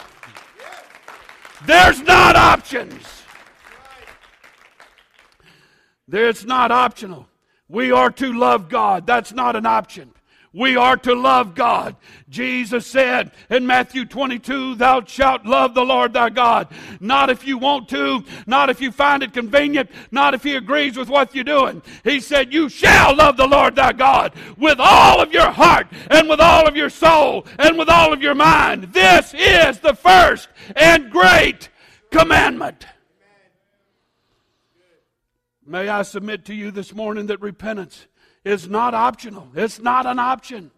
There's 1.65 2.01
not 2.01 2.35
options. 2.35 3.18
It's 6.11 6.45
not 6.45 6.71
optional. 6.71 7.27
We 7.67 7.91
are 7.91 8.09
to 8.11 8.33
love 8.33 8.69
God. 8.69 9.05
That's 9.05 9.31
not 9.31 9.55
an 9.55 9.65
option. 9.65 10.13
We 10.51 10.77
are 10.77 10.97
to 10.97 11.13
love 11.13 11.53
God. 11.53 11.95
Jesus 12.27 12.87
said 12.87 13.31
in 13.51 13.67
Matthew 13.67 14.05
22, 14.05 14.75
Thou 14.75 15.05
shalt 15.05 15.45
love 15.45 15.75
the 15.75 15.85
Lord 15.85 16.13
thy 16.13 16.29
God. 16.29 16.69
Not 16.99 17.29
if 17.29 17.45
you 17.45 17.59
want 17.59 17.87
to, 17.89 18.23
not 18.47 18.71
if 18.71 18.81
you 18.81 18.91
find 18.91 19.21
it 19.21 19.31
convenient, 19.31 19.91
not 20.09 20.33
if 20.33 20.41
he 20.41 20.55
agrees 20.55 20.97
with 20.97 21.07
what 21.07 21.35
you're 21.35 21.43
doing. 21.43 21.83
He 22.03 22.19
said, 22.19 22.51
You 22.51 22.67
shall 22.67 23.15
love 23.15 23.37
the 23.37 23.45
Lord 23.45 23.75
thy 23.75 23.93
God 23.93 24.33
with 24.57 24.79
all 24.79 25.21
of 25.21 25.31
your 25.31 25.51
heart 25.51 25.85
and 26.09 26.27
with 26.27 26.39
all 26.39 26.67
of 26.67 26.75
your 26.75 26.89
soul 26.89 27.45
and 27.59 27.77
with 27.77 27.89
all 27.89 28.11
of 28.11 28.23
your 28.23 28.35
mind. 28.35 28.85
This 28.85 29.35
is 29.35 29.79
the 29.79 29.93
first 29.93 30.49
and 30.75 31.11
great 31.11 31.69
commandment. 32.09 32.87
May 35.69 35.87
I 35.87 36.01
submit 36.01 36.45
to 36.45 36.55
you 36.55 36.71
this 36.71 36.95
morning 36.95 37.27
that 37.27 37.41
repentance 37.41 38.07
is 38.43 38.67
not 38.67 38.95
optional. 38.95 39.49
It's 39.53 39.79
not 39.79 40.07
an 40.07 40.17
option. 40.17 40.71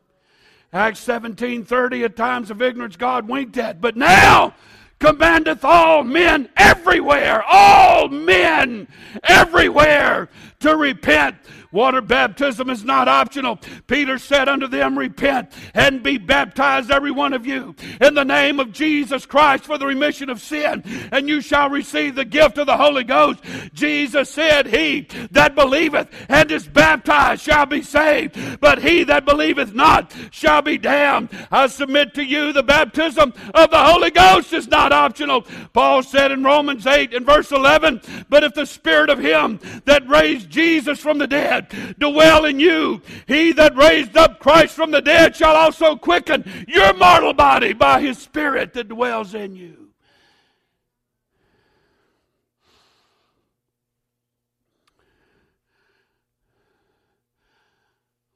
Acts 0.73 0.99
17 0.99 1.63
30, 1.63 2.04
at 2.04 2.17
times 2.17 2.51
of 2.51 2.62
ignorance 2.62 2.97
God 2.97 3.30
winked 3.30 3.56
at, 3.56 3.80
but 3.80 3.95
now 3.95 4.54
commandeth 4.99 5.63
all 5.63 6.04
men 6.04 6.49
everywhere, 6.58 7.41
all 7.49 8.10
men 8.10 8.86
everywhere 9.23 10.27
to 10.60 10.75
repent. 10.75 11.38
Water 11.71 12.01
baptism 12.01 12.69
is 12.69 12.84
not 12.84 13.08
optional. 13.08 13.60
Peter 13.91 14.17
said 14.17 14.47
unto 14.47 14.67
them, 14.67 14.97
Repent 14.97 15.51
and 15.73 16.01
be 16.01 16.17
baptized, 16.17 16.89
every 16.89 17.12
one 17.12 17.34
of 17.34 17.45
you, 17.45 17.75
in 17.99 18.13
the 18.13 18.23
name 18.23 18.58
of 18.58 18.71
Jesus 18.71 19.25
Christ 19.25 19.65
for 19.65 19.77
the 19.77 19.86
remission 19.86 20.30
of 20.30 20.39
sin, 20.39 20.82
and 21.12 21.27
you 21.27 21.41
shall 21.41 21.69
receive 21.69 22.15
the 22.15 22.23
gift 22.23 22.58
of 22.58 22.67
the 22.67 22.77
Holy 22.77 23.04
Ghost. 23.04 23.43
Jesus 23.73 24.30
said, 24.30 24.67
He 24.67 25.10
that 25.32 25.56
believeth 25.56 26.08
and 26.30 26.49
is 26.49 26.65
baptized 26.69 27.41
shall 27.41 27.65
be 27.65 27.82
saved, 27.82 28.62
but 28.62 28.82
he 28.82 29.04
that 29.04 29.25
believeth 29.25 29.73
not 29.73 30.15
shall 30.32 30.62
be 30.62 30.77
damned. 30.77 31.27
I 31.51 31.67
submit 31.67 32.13
to 32.13 32.23
you 32.23 32.54
the 32.54 32.63
baptism 32.63 33.34
of 33.54 33.71
the 33.71 33.84
Holy 33.84 34.12
Ghost 34.12 34.54
is 34.54 34.69
not 34.69 34.93
optional. 34.93 35.41
Paul 35.73 36.01
said 36.01 36.32
in 36.32 36.45
Romans 36.45 36.88
8 36.88 37.13
and 37.13 37.25
verse 37.25 37.51
11, 37.51 38.01
But 38.30 38.45
if 38.45 38.54
the 38.54 38.65
Spirit 38.65 39.10
of 39.10 39.19
Him 39.19 39.60
that 39.84 40.08
raised 40.08 40.49
Jesus 40.49 40.97
from 40.97 41.17
the 41.17 41.27
dead 41.27 41.67
dwell 41.99 42.45
in 42.45 42.58
you, 42.58 43.01
He 43.27 43.51
that 43.51 43.81
raised 43.82 44.15
up 44.15 44.39
Christ 44.39 44.76
from 44.76 44.91
the 44.91 45.02
dead 45.02 45.36
shall 45.36 45.56
also 45.56 45.96
quicken 45.96 46.65
your 46.67 46.94
mortal 46.94 47.34
body 47.34 47.74
by 47.74 48.02
His 48.02 48.17
Spirit 48.17 48.74
that 48.74 48.88
dwells 48.88 49.34
in 49.34 49.56
you. 49.56 49.89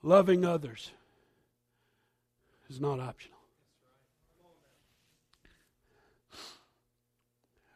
Loving 0.01 0.45
others 0.45 0.91
is 2.69 2.79
not 2.79 2.99
optional. 2.99 3.39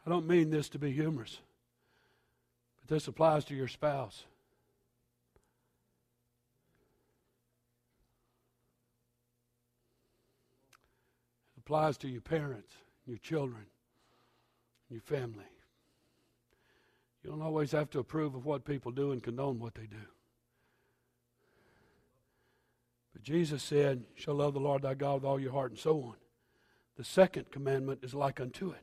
I 0.05 0.09
don't 0.09 0.27
mean 0.27 0.49
this 0.49 0.69
to 0.69 0.79
be 0.79 0.91
humorous, 0.91 1.39
but 2.79 2.87
this 2.87 3.07
applies 3.07 3.45
to 3.45 3.55
your 3.55 3.67
spouse. 3.67 4.25
Applies 11.69 11.99
to 11.99 12.09
your 12.09 12.19
parents, 12.19 12.73
your 13.05 13.19
children, 13.19 13.63
your 14.89 15.01
family. 15.01 15.45
You 17.23 17.29
don't 17.29 17.43
always 17.43 17.71
have 17.73 17.91
to 17.91 17.99
approve 17.99 18.33
of 18.33 18.43
what 18.43 18.65
people 18.65 18.91
do 18.91 19.11
and 19.11 19.21
condone 19.21 19.59
what 19.59 19.75
they 19.75 19.85
do. 19.85 20.07
But 23.13 23.21
Jesus 23.21 23.61
said, 23.61 24.03
shall 24.15 24.33
love 24.33 24.55
the 24.55 24.59
Lord 24.59 24.81
thy 24.81 24.95
God 24.95 25.21
with 25.21 25.25
all 25.25 25.39
your 25.39 25.51
heart 25.51 25.69
and 25.69 25.79
so 25.79 26.01
on. 26.01 26.15
The 26.97 27.03
second 27.03 27.51
commandment 27.51 27.99
is 28.01 28.15
like 28.15 28.41
unto 28.41 28.71
it. 28.71 28.81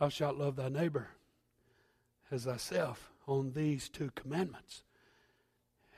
Thou 0.00 0.08
shalt 0.08 0.38
love 0.38 0.56
thy 0.56 0.68
neighbor 0.68 1.10
as 2.32 2.46
thyself. 2.46 3.12
On 3.28 3.52
these 3.52 3.88
two 3.88 4.10
commandments 4.16 4.82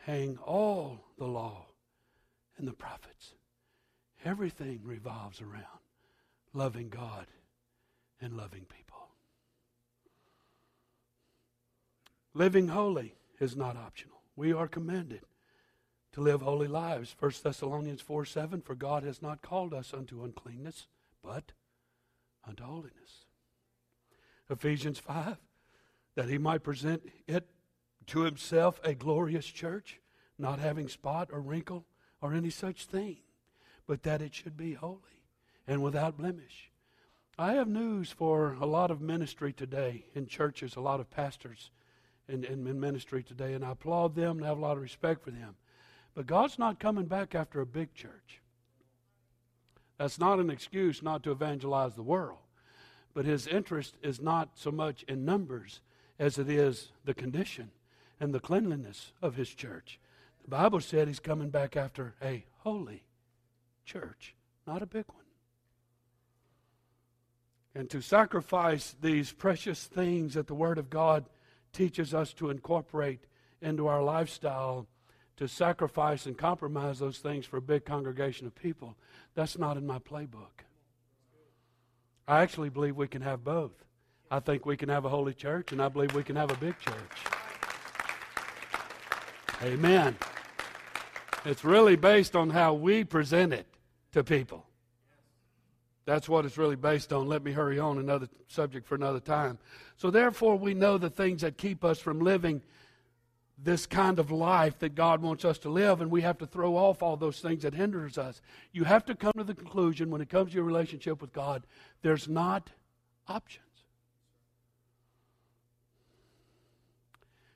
hang 0.04 0.36
all 0.36 1.06
the 1.16 1.26
law 1.26 1.64
and 2.58 2.68
the 2.68 2.74
prophets. 2.74 3.32
Everything 4.24 4.80
revolves 4.84 5.40
around 5.40 5.64
loving 6.52 6.88
God 6.88 7.26
and 8.20 8.36
loving 8.36 8.64
people. 8.64 9.08
Living 12.34 12.68
holy 12.68 13.14
is 13.40 13.56
not 13.56 13.76
optional. 13.76 14.20
We 14.36 14.52
are 14.52 14.68
commanded 14.68 15.22
to 16.12 16.20
live 16.20 16.42
holy 16.42 16.68
lives. 16.68 17.14
1 17.18 17.32
Thessalonians 17.42 18.00
4 18.00 18.24
7 18.24 18.60
For 18.60 18.74
God 18.74 19.02
has 19.04 19.22
not 19.22 19.42
called 19.42 19.72
us 19.72 19.92
unto 19.94 20.24
uncleanness, 20.24 20.86
but 21.22 21.52
unto 22.46 22.64
holiness. 22.64 23.24
Ephesians 24.50 24.98
5 24.98 25.36
That 26.14 26.28
he 26.28 26.38
might 26.38 26.62
present 26.62 27.02
it 27.26 27.48
to 28.06 28.22
himself 28.22 28.80
a 28.82 28.94
glorious 28.94 29.46
church, 29.46 30.00
not 30.38 30.58
having 30.58 30.88
spot 30.88 31.28
or 31.32 31.40
wrinkle 31.40 31.84
or 32.20 32.32
any 32.32 32.50
such 32.50 32.86
thing, 32.86 33.18
but 33.88 34.04
that 34.04 34.22
it 34.22 34.34
should 34.34 34.56
be 34.56 34.74
holy 34.74 35.24
and 35.66 35.82
without 35.82 36.16
blemish. 36.18 36.70
I 37.38 37.54
have 37.54 37.68
news 37.68 38.12
for 38.12 38.56
a 38.60 38.66
lot 38.66 38.90
of 38.90 39.00
ministry 39.00 39.52
today 39.52 40.04
in 40.14 40.26
churches, 40.26 40.76
a 40.76 40.80
lot 40.80 41.00
of 41.00 41.10
pastors 41.10 41.70
in, 42.28 42.44
in, 42.44 42.66
in 42.66 42.78
ministry 42.78 43.22
today, 43.22 43.54
and 43.54 43.64
I 43.64 43.72
applaud 43.72 44.14
them 44.14 44.36
and 44.36 44.46
have 44.46 44.58
a 44.58 44.60
lot 44.60 44.76
of 44.76 44.82
respect 44.82 45.24
for 45.24 45.30
them. 45.30 45.56
But 46.14 46.26
God's 46.26 46.58
not 46.58 46.78
coming 46.78 47.06
back 47.06 47.34
after 47.34 47.60
a 47.60 47.66
big 47.66 47.94
church. 47.94 48.42
That's 49.96 50.18
not 50.18 50.38
an 50.38 50.50
excuse 50.50 51.02
not 51.02 51.22
to 51.22 51.32
evangelize 51.32 51.94
the 51.94 52.02
world. 52.02 52.38
But 53.14 53.24
his 53.24 53.46
interest 53.46 53.96
is 54.02 54.20
not 54.20 54.50
so 54.54 54.70
much 54.70 55.02
in 55.04 55.24
numbers 55.24 55.80
as 56.18 56.38
it 56.38 56.50
is 56.50 56.92
the 57.04 57.14
condition 57.14 57.70
and 58.20 58.34
the 58.34 58.40
cleanliness 58.40 59.12
of 59.22 59.36
his 59.36 59.48
church. 59.48 59.98
The 60.42 60.50
Bible 60.50 60.80
said 60.80 61.08
he's 61.08 61.20
coming 61.20 61.50
back 61.50 61.76
after 61.76 62.14
a 62.22 62.44
holy 62.58 63.04
church, 63.88 64.34
not 64.66 64.82
a 64.82 64.86
big 64.86 65.04
one. 65.08 65.24
And 67.74 67.88
to 67.90 68.00
sacrifice 68.00 68.94
these 69.00 69.32
precious 69.32 69.84
things 69.84 70.34
that 70.34 70.46
the 70.46 70.54
Word 70.54 70.78
of 70.78 70.90
God 70.90 71.24
teaches 71.72 72.12
us 72.12 72.32
to 72.34 72.50
incorporate 72.50 73.20
into 73.60 73.86
our 73.86 74.02
lifestyle 74.02 74.86
to 75.38 75.46
sacrifice 75.46 76.26
and 76.26 76.36
compromise 76.36 76.98
those 76.98 77.18
things 77.18 77.46
for 77.46 77.58
a 77.58 77.62
big 77.62 77.84
congregation 77.84 78.46
of 78.48 78.54
people. 78.56 78.96
That's 79.36 79.56
not 79.56 79.76
in 79.76 79.86
my 79.86 80.00
playbook. 80.00 80.64
I 82.26 82.42
actually 82.42 82.70
believe 82.70 82.96
we 82.96 83.06
can 83.06 83.22
have 83.22 83.44
both. 83.44 83.84
I 84.32 84.40
think 84.40 84.66
we 84.66 84.76
can 84.76 84.88
have 84.88 85.04
a 85.04 85.08
holy 85.08 85.32
church, 85.32 85.70
and 85.70 85.80
I 85.80 85.88
believe 85.88 86.12
we 86.12 86.24
can 86.24 86.34
have 86.34 86.50
a 86.50 86.56
big 86.56 86.74
church. 86.80 86.94
Amen. 89.62 90.16
It's 91.44 91.64
really 91.64 91.94
based 91.94 92.34
on 92.34 92.50
how 92.50 92.74
we 92.74 93.04
present 93.04 93.52
it 93.52 93.66
to 94.12 94.24
people. 94.24 94.66
That's 96.04 96.28
what 96.28 96.46
it's 96.46 96.56
really 96.56 96.76
based 96.76 97.12
on. 97.12 97.26
Let 97.26 97.42
me 97.42 97.52
hurry 97.52 97.78
on, 97.78 97.98
another 97.98 98.28
subject 98.46 98.86
for 98.86 98.94
another 98.94 99.20
time. 99.20 99.58
So, 99.96 100.10
therefore, 100.10 100.56
we 100.56 100.72
know 100.72 100.96
the 100.96 101.10
things 101.10 101.42
that 101.42 101.58
keep 101.58 101.84
us 101.84 101.98
from 101.98 102.20
living 102.20 102.62
this 103.62 103.86
kind 103.86 104.18
of 104.18 104.30
life 104.30 104.78
that 104.78 104.94
God 104.94 105.20
wants 105.20 105.44
us 105.44 105.58
to 105.58 105.68
live, 105.68 106.00
and 106.00 106.10
we 106.10 106.22
have 106.22 106.38
to 106.38 106.46
throw 106.46 106.76
off 106.76 107.02
all 107.02 107.16
those 107.16 107.40
things 107.40 107.62
that 107.62 107.74
hinders 107.74 108.16
us. 108.16 108.40
You 108.72 108.84
have 108.84 109.04
to 109.06 109.14
come 109.14 109.32
to 109.36 109.44
the 109.44 109.54
conclusion 109.54 110.10
when 110.10 110.20
it 110.20 110.28
comes 110.28 110.52
to 110.52 110.56
your 110.56 110.64
relationship 110.64 111.20
with 111.20 111.32
God, 111.32 111.66
there's 112.02 112.28
not 112.28 112.70
options. 113.26 113.64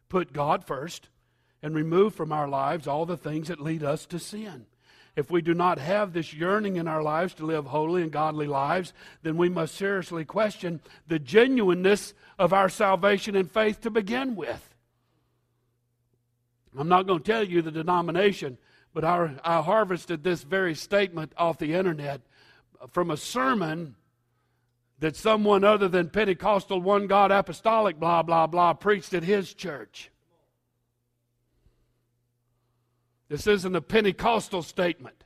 Put 0.08 0.32
God 0.32 0.64
first 0.64 1.08
and 1.62 1.74
remove 1.74 2.14
from 2.14 2.32
our 2.32 2.48
lives 2.48 2.86
all 2.86 3.06
the 3.06 3.16
things 3.16 3.48
that 3.48 3.60
lead 3.60 3.82
us 3.82 4.04
to 4.06 4.18
sin. 4.18 4.66
If 5.14 5.30
we 5.30 5.42
do 5.42 5.52
not 5.52 5.78
have 5.78 6.12
this 6.12 6.32
yearning 6.32 6.76
in 6.76 6.88
our 6.88 7.02
lives 7.02 7.34
to 7.34 7.46
live 7.46 7.66
holy 7.66 8.02
and 8.02 8.10
godly 8.10 8.46
lives, 8.46 8.94
then 9.22 9.36
we 9.36 9.50
must 9.50 9.74
seriously 9.74 10.24
question 10.24 10.80
the 11.06 11.18
genuineness 11.18 12.14
of 12.38 12.52
our 12.52 12.70
salvation 12.70 13.36
and 13.36 13.50
faith 13.50 13.82
to 13.82 13.90
begin 13.90 14.36
with. 14.36 14.74
I'm 16.78 16.88
not 16.88 17.06
going 17.06 17.20
to 17.20 17.24
tell 17.24 17.44
you 17.44 17.60
the 17.60 17.70
denomination, 17.70 18.56
but 18.94 19.04
I, 19.04 19.34
I 19.44 19.60
harvested 19.60 20.24
this 20.24 20.42
very 20.42 20.74
statement 20.74 21.32
off 21.36 21.58
the 21.58 21.74
internet 21.74 22.22
from 22.88 23.10
a 23.10 23.16
sermon 23.18 23.96
that 25.00 25.16
someone 25.16 25.64
other 25.64 25.88
than 25.88 26.08
Pentecostal, 26.08 26.80
one 26.80 27.06
God, 27.06 27.32
apostolic, 27.32 27.98
blah, 27.98 28.22
blah, 28.22 28.46
blah, 28.46 28.72
preached 28.72 29.12
at 29.12 29.24
his 29.24 29.52
church. 29.52 30.11
This 33.32 33.46
isn't 33.46 33.74
a 33.74 33.80
Pentecostal 33.80 34.62
statement, 34.62 35.24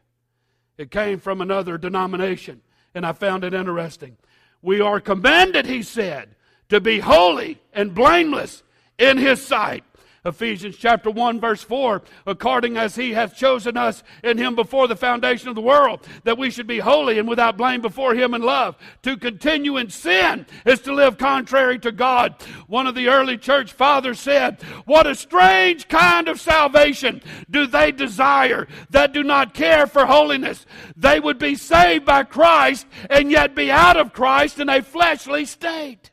it 0.79 0.92
came 0.92 1.19
from 1.19 1.40
another 1.40 1.77
denomination, 1.77 2.61
and 2.95 3.05
I 3.05 3.11
found 3.11 3.42
it 3.42 3.53
interesting. 3.53 4.16
We 4.62 4.81
are 4.81 5.01
commanded, 5.01 5.66
he 5.66 5.83
said, 5.83 6.37
to 6.69 6.81
be 6.81 7.01
holy 7.01 7.61
and 7.73 7.92
blameless 7.92 8.62
in 8.97 9.19
his 9.19 9.45
sight. 9.45 9.83
Ephesians 10.27 10.77
chapter 10.77 11.11
1 11.11 11.41
verse 11.41 11.62
4, 11.62 12.03
according 12.27 12.77
as 12.77 12.97
he 12.97 13.12
hath 13.12 13.37
chosen 13.37 13.77
us 13.77 14.03
in 14.23 14.37
him 14.37 14.55
before 14.55 14.89
the 14.89 14.97
foundation 14.97 15.49
of 15.49 15.55
the 15.55 15.61
world, 15.61 16.07
that 16.25 16.37
we 16.37 16.51
should 16.51 16.67
be 16.67 16.81
holy 16.81 17.19
and 17.19 17.29
without 17.29 17.57
blame 17.57 17.81
before 17.81 18.15
him 18.15 18.35
in 18.35 18.43
love. 18.43 18.77
To 19.03 19.17
continue 19.17 19.77
in 19.77 19.89
sin 19.89 20.47
is 20.65 20.81
to 20.81 20.93
live 20.93 21.17
contrary 21.17 21.79
to 21.79 21.93
God. 21.93 22.35
One 22.67 22.87
of 22.87 22.95
the 22.95 23.09
early 23.09 23.39
church 23.39 23.73
fathers 23.73 24.21
said, 24.21 24.61
what 24.85 25.07
a 25.07 25.15
strange 25.15 25.89
kind 25.89 26.29
of 26.29 26.41
salvation 26.41 27.23
do 27.49 27.67
they 27.67 27.93
desire 27.93 28.67
that 28.91 29.12
do 29.12 29.23
not 29.23 29.55
care 29.55 29.87
for 29.87 30.07
holiness. 30.07 30.67
They 30.97 31.21
would 31.21 31.39
be 31.39 31.55
saved 31.55 32.05
by 32.05 32.25
Christ 32.25 32.87
and 33.09 33.31
yet 33.31 33.55
be 33.55 33.71
out 33.71 33.97
of 33.97 34.12
Christ 34.12 34.59
in 34.59 34.69
a 34.69 34.83
fleshly 34.83 35.45
state. 35.45 36.11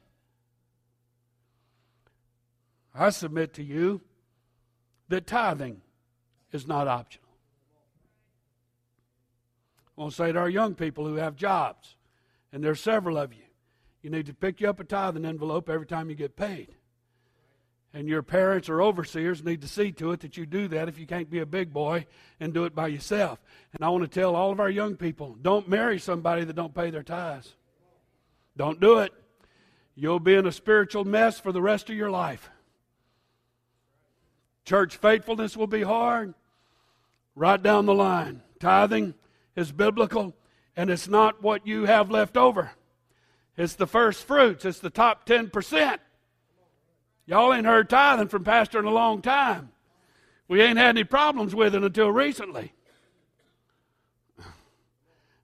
I 2.96 3.10
submit 3.10 3.54
to 3.56 3.64
you 3.64 4.02
that 5.10 5.28
tithing 5.28 5.82
is 6.52 6.68
not 6.68 6.88
optional. 6.88 7.24
I 9.98 10.02
want 10.02 10.14
to 10.14 10.18
say 10.18 10.32
to 10.32 10.40
our 10.40 10.50
young 10.50 10.76
people 10.76 11.06
who 11.06 11.16
have 11.16 11.36
jobs, 11.36 11.96
and 12.52 12.64
there's 12.64 12.82
several 12.82 13.18
of 13.18 13.34
you, 13.34 13.44
you 14.02 14.10
need 14.10 14.26
to 14.26 14.34
pick 14.34 14.60
you 14.60 14.70
up 14.70 14.80
a 14.80 14.84
tithing 14.84 15.26
envelope 15.26 15.70
every 15.70 15.88
time 15.88 16.10
you 16.10 16.16
get 16.16 16.36
paid. 16.36 16.76
And 17.96 18.08
your 18.08 18.24
parents 18.24 18.70
or 18.70 18.82
overseers 18.82 19.44
need 19.44 19.62
to 19.62 19.68
see 19.68 19.92
to 19.94 20.12
it 20.12 20.22
that 20.22 20.36
you 20.36 20.48
do 20.48 20.68
that 20.70 20.90
if 20.90 20.98
you 20.98 21.06
can't 21.06 21.30
be 21.30 21.40
a 21.40 21.46
big 21.46 21.72
boy 21.72 22.08
and 22.40 22.52
do 22.52 22.66
it 22.66 22.74
by 22.74 22.88
yourself. 22.88 23.40
And 23.74 23.86
I 23.86 23.90
want 23.90 24.04
to 24.04 24.08
tell 24.08 24.36
all 24.36 24.52
of 24.52 24.60
our 24.60 24.70
young 24.70 24.96
people 24.96 25.38
don't 25.40 25.70
marry 25.70 26.00
somebody 26.00 26.44
that 26.44 26.56
don't 26.56 26.74
pay 26.74 26.90
their 26.90 27.04
tithes. 27.04 27.54
Don't 28.58 28.80
do 28.80 29.00
it. 29.00 29.14
You'll 29.96 30.20
be 30.20 30.34
in 30.34 30.48
a 30.48 30.52
spiritual 30.52 31.06
mess 31.06 31.40
for 31.40 31.52
the 31.52 31.62
rest 31.62 31.90
of 31.92 31.96
your 31.96 32.10
life. 32.10 32.50
Church 34.66 34.96
faithfulness 34.96 35.58
will 35.58 35.68
be 35.68 35.84
hard. 35.84 36.34
Right 37.36 37.62
down 37.62 37.86
the 37.86 37.94
line. 37.94 38.42
Tithing 38.60 39.14
is 39.56 39.72
biblical, 39.72 40.36
and 40.76 40.90
it's 40.90 41.08
not 41.08 41.42
what 41.42 41.68
you 41.68 41.86
have 41.86 42.12
left 42.12 42.38
over. 42.38 42.72
It's 43.58 43.76
the 43.76 43.88
first 43.88 44.26
fruits, 44.26 44.66
it's 44.66 44.80
the 44.80 44.90
top 44.90 45.26
10%. 45.28 45.98
Y'all 47.26 47.54
ain't 47.54 47.66
heard 47.66 47.90
tithing 47.90 48.28
from 48.28 48.44
Pastor 48.44 48.80
in 48.80 48.86
a 48.86 48.92
long 48.92 49.22
time. 49.22 49.72
We 50.48 50.62
ain't 50.62 50.78
had 50.78 50.90
any 50.90 51.04
problems 51.04 51.56
with 51.56 51.74
it 51.76 51.84
until 51.84 52.12
recently. 52.12 52.74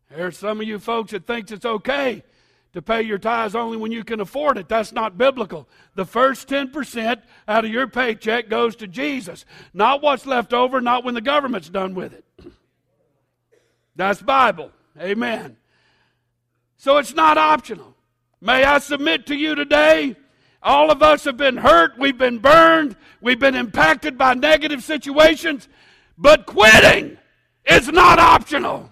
There's 0.10 0.38
some 0.38 0.60
of 0.60 0.68
you 0.68 0.80
folks 0.80 1.12
that 1.12 1.28
thinks 1.28 1.52
it's 1.52 1.66
okay 1.66 2.24
to 2.74 2.82
pay 2.82 3.02
your 3.02 3.18
tithes 3.18 3.56
only 3.56 3.78
when 3.78 3.92
you 3.92 4.04
can 4.04 4.20
afford 4.20 4.58
it. 4.58 4.70
That's 4.70 4.92
not 4.92 5.18
biblical. 5.18 5.68
The 5.96 6.06
first 6.06 6.48
10% 6.48 7.22
out 7.48 7.66
of 7.66 7.72
your 7.72 7.88
paycheck 7.88 8.50
goes 8.50 8.76
to 8.78 8.88
Jesus, 8.88 9.46
not 9.74 10.02
what's 10.02 10.26
left 10.26 10.54
over, 10.54 10.80
not 10.80 11.04
when 11.04 11.16
the 11.16 11.22
government's 11.22 11.70
done 11.70 11.96
with 11.96 12.14
it. 12.14 12.26
That's 13.96 14.22
Bible. 14.22 14.72
Amen. 15.00 15.58
So 16.78 16.98
it's 16.98 17.16
not 17.16 17.38
optional. 17.38 17.96
May 18.40 18.64
I 18.64 18.80
submit 18.80 19.26
to 19.28 19.36
you 19.36 19.56
today? 19.56 20.16
All 20.62 20.92
of 20.92 21.02
us 21.02 21.24
have 21.24 21.38
been 21.38 21.58
hurt, 21.58 21.98
we've 21.98 22.18
been 22.18 22.40
burned, 22.40 22.96
we've 23.22 23.40
been 23.40 23.56
impacted 23.56 24.18
by 24.18 24.34
negative 24.34 24.84
situations, 24.84 25.70
but 26.18 26.46
quitting 26.46 27.18
is 27.66 27.88
not 27.88 28.20
optional. 28.20 28.92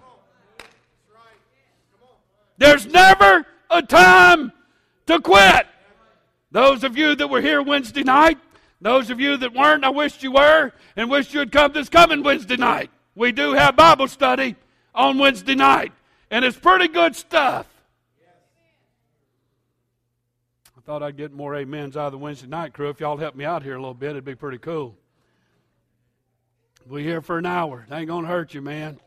There's 2.56 2.86
never 2.86 3.46
a 3.78 3.82
time 3.82 4.52
to 5.06 5.20
quit. 5.20 5.66
Those 6.50 6.84
of 6.84 6.96
you 6.96 7.14
that 7.14 7.28
were 7.28 7.40
here 7.40 7.62
Wednesday 7.62 8.02
night, 8.02 8.38
those 8.80 9.10
of 9.10 9.20
you 9.20 9.36
that 9.36 9.54
weren't, 9.54 9.84
I 9.84 9.90
wished 9.90 10.22
you 10.22 10.32
were 10.32 10.72
and 10.96 11.10
wished 11.10 11.32
you 11.32 11.40
had 11.40 11.52
come 11.52 11.72
this 11.72 11.88
coming 11.88 12.22
Wednesday 12.22 12.56
night. 12.56 12.90
We 13.14 13.32
do 13.32 13.52
have 13.52 13.76
Bible 13.76 14.08
study 14.08 14.56
on 14.94 15.18
Wednesday 15.18 15.54
night, 15.54 15.92
and 16.30 16.44
it's 16.44 16.56
pretty 16.56 16.88
good 16.88 17.16
stuff. 17.16 17.66
I 20.76 20.80
thought 20.80 21.02
I'd 21.02 21.16
get 21.16 21.32
more 21.32 21.54
amens 21.54 21.96
out 21.96 22.06
of 22.06 22.12
the 22.12 22.18
Wednesday 22.18 22.46
night 22.46 22.72
crew. 22.72 22.88
If 22.88 23.00
y'all 23.00 23.16
help 23.16 23.34
me 23.34 23.44
out 23.44 23.62
here 23.62 23.74
a 23.74 23.78
little 23.78 23.94
bit, 23.94 24.10
it'd 24.10 24.24
be 24.24 24.34
pretty 24.34 24.58
cool. 24.58 24.96
We're 26.86 27.04
here 27.04 27.20
for 27.20 27.36
an 27.36 27.44
hour. 27.44 27.86
It 27.90 27.92
ain't 27.92 28.06
going 28.06 28.24
to 28.24 28.30
hurt 28.30 28.54
you, 28.54 28.62
man. 28.62 28.98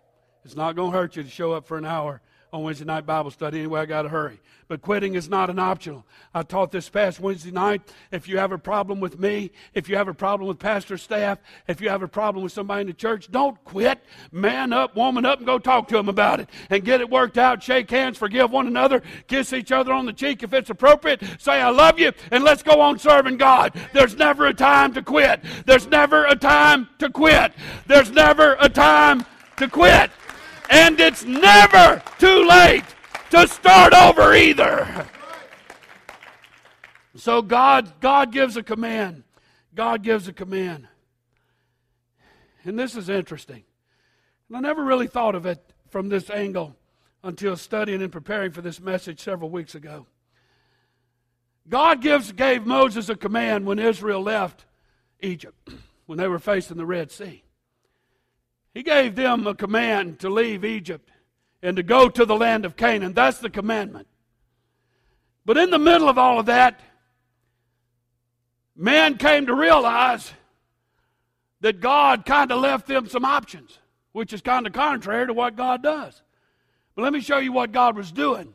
It's 0.46 0.56
not 0.56 0.76
going 0.76 0.92
to 0.92 0.98
hurt 0.98 1.16
you 1.16 1.24
to 1.24 1.30
show 1.30 1.54
up 1.54 1.66
for 1.66 1.78
an 1.78 1.86
hour 1.86 2.22
on 2.54 2.64
Wednesday 2.64 2.86
night 2.86 3.06
Bible 3.06 3.32
study. 3.32 3.60
Anyway, 3.60 3.80
I 3.80 3.86
got 3.86 4.02
to 4.04 4.10
hurry. 4.10 4.40
But 4.68 4.82
quitting 4.82 5.16
is 5.16 5.28
not 5.28 5.50
an 5.50 5.60
optional. 5.60 6.06
I 6.34 6.44
taught 6.44 6.72
this 6.72 6.90
past 6.90 7.20
Wednesday 7.20 7.52
night. 7.52 7.82
If 8.10 8.28
you 8.28 8.38
have 8.38 8.52
a 8.52 8.58
problem 8.58 9.00
with 9.00 9.20
me, 9.20 9.52
if 9.74 9.90
you 9.90 9.98
have 9.98 10.08
a 10.08 10.14
problem 10.14 10.48
with 10.48 10.60
pastor 10.60 10.98
staff, 10.98 11.40
if 11.68 11.82
you 11.82 11.90
have 11.90 12.04
a 12.04 12.08
problem 12.08 12.44
with 12.44 12.54
somebody 12.54 12.82
in 12.82 12.88
the 12.88 12.94
church, 12.94 13.30
don't 13.32 13.62
quit. 13.66 14.00
Man 14.32 14.72
up, 14.72 14.96
woman 14.96 15.26
up, 15.26 15.40
and 15.40 15.46
go 15.46 15.60
talk 15.60 15.90
to 15.90 15.96
them 15.96 16.08
about 16.08 16.40
it 16.40 16.50
and 16.70 16.86
get 16.86 17.02
it 17.02 17.10
worked 17.10 17.38
out. 17.38 17.62
Shake 17.62 17.90
hands, 17.90 18.18
forgive 18.18 18.52
one 18.52 18.68
another, 18.68 19.02
kiss 19.28 19.52
each 19.52 19.72
other 19.72 19.92
on 19.92 20.06
the 20.06 20.14
cheek 20.14 20.42
if 20.42 20.54
it's 20.54 20.70
appropriate. 20.70 21.22
Say, 21.40 21.60
I 21.62 21.70
love 21.70 22.00
you, 22.00 22.14
and 22.32 22.44
let's 22.44 22.64
go 22.64 22.80
on 22.80 22.98
serving 22.98 23.38
God. 23.38 23.74
There's 23.94 24.16
never 24.16 24.48
a 24.48 24.54
time 24.54 24.94
to 24.94 25.02
quit. 25.02 25.42
There's 25.66 25.88
never 25.88 26.26
a 26.26 26.36
time 26.36 26.88
to 27.00 27.10
quit. 27.10 27.52
There's 27.88 28.12
never 28.12 28.56
a 28.60 28.70
time 28.70 29.26
to 29.58 29.68
quit. 29.68 30.12
And 30.72 31.02
it's 31.02 31.26
never 31.26 32.02
too 32.18 32.48
late 32.48 32.86
to 33.32 33.46
start 33.46 33.94
over 33.94 34.34
either. 34.34 35.06
So 37.14 37.42
God, 37.42 38.00
God 38.00 38.32
gives 38.32 38.56
a 38.56 38.64
command. 38.64 39.24
God 39.76 40.02
gives 40.02 40.30
a 40.30 40.34
command. 40.34 40.88
And 42.64 42.80
this 42.80 42.96
is 42.96 43.10
interesting. 43.10 43.64
And 44.48 44.56
I 44.56 44.62
never 44.62 44.82
really 44.82 45.08
thought 45.08 45.36
of 45.36 45.46
it 45.46 45.60
from 45.90 46.08
this 46.08 46.30
angle 46.30 46.78
until 47.22 47.58
studying 47.58 48.02
and 48.02 48.12
preparing 48.12 48.52
for 48.52 48.62
this 48.62 48.80
message 48.80 49.20
several 49.20 49.50
weeks 49.50 49.76
ago. 49.76 50.08
God 51.68 52.02
gives, 52.02 52.32
gave 52.32 52.66
Moses 52.66 53.10
a 53.10 53.16
command 53.16 53.66
when 53.66 53.78
Israel 53.78 54.22
left 54.22 54.64
Egypt, 55.20 55.70
when 56.06 56.18
they 56.18 56.30
were 56.30 56.40
facing 56.40 56.78
the 56.78 56.86
Red 56.86 57.12
Sea. 57.12 57.44
He 58.74 58.84
gave 58.84 59.16
them 59.16 59.48
a 59.48 59.56
command 59.56 60.20
to 60.20 60.30
leave 60.30 60.64
Egypt 60.64 61.10
and 61.62 61.76
to 61.78 61.84
go 61.84 62.10
to 62.10 62.26
the 62.26 62.36
land 62.36 62.66
of 62.66 62.76
Canaan. 62.76 63.14
That's 63.14 63.40
the 63.40 63.50
commandment. 63.50 64.08
But 65.46 65.58
in 65.58 65.70
the 65.70 65.80
middle 65.80 66.10
of 66.10 66.18
all 66.18 66.40
of 66.40 66.46
that, 66.46 66.80
man 68.76 69.18
came 69.18 69.48
to 69.48 69.56
realize 69.56 70.32
that 71.60 71.80
God 71.80 72.26
kind 72.26 72.52
of 72.52 72.62
left 72.62 72.88
them 72.88 73.08
some 73.08 73.26
options, 73.26 73.78
which 74.14 74.34
is 74.34 74.42
kind 74.42 74.66
of 74.66 74.74
contrary 74.74 75.28
to 75.28 75.34
what 75.34 75.56
God 75.56 75.84
does. 75.84 76.22
But 76.96 77.04
let 77.04 77.14
me 77.14 77.22
show 77.22 77.38
you 77.38 77.52
what 77.52 77.72
God 77.72 77.96
was 77.96 78.12
doing. 78.12 78.54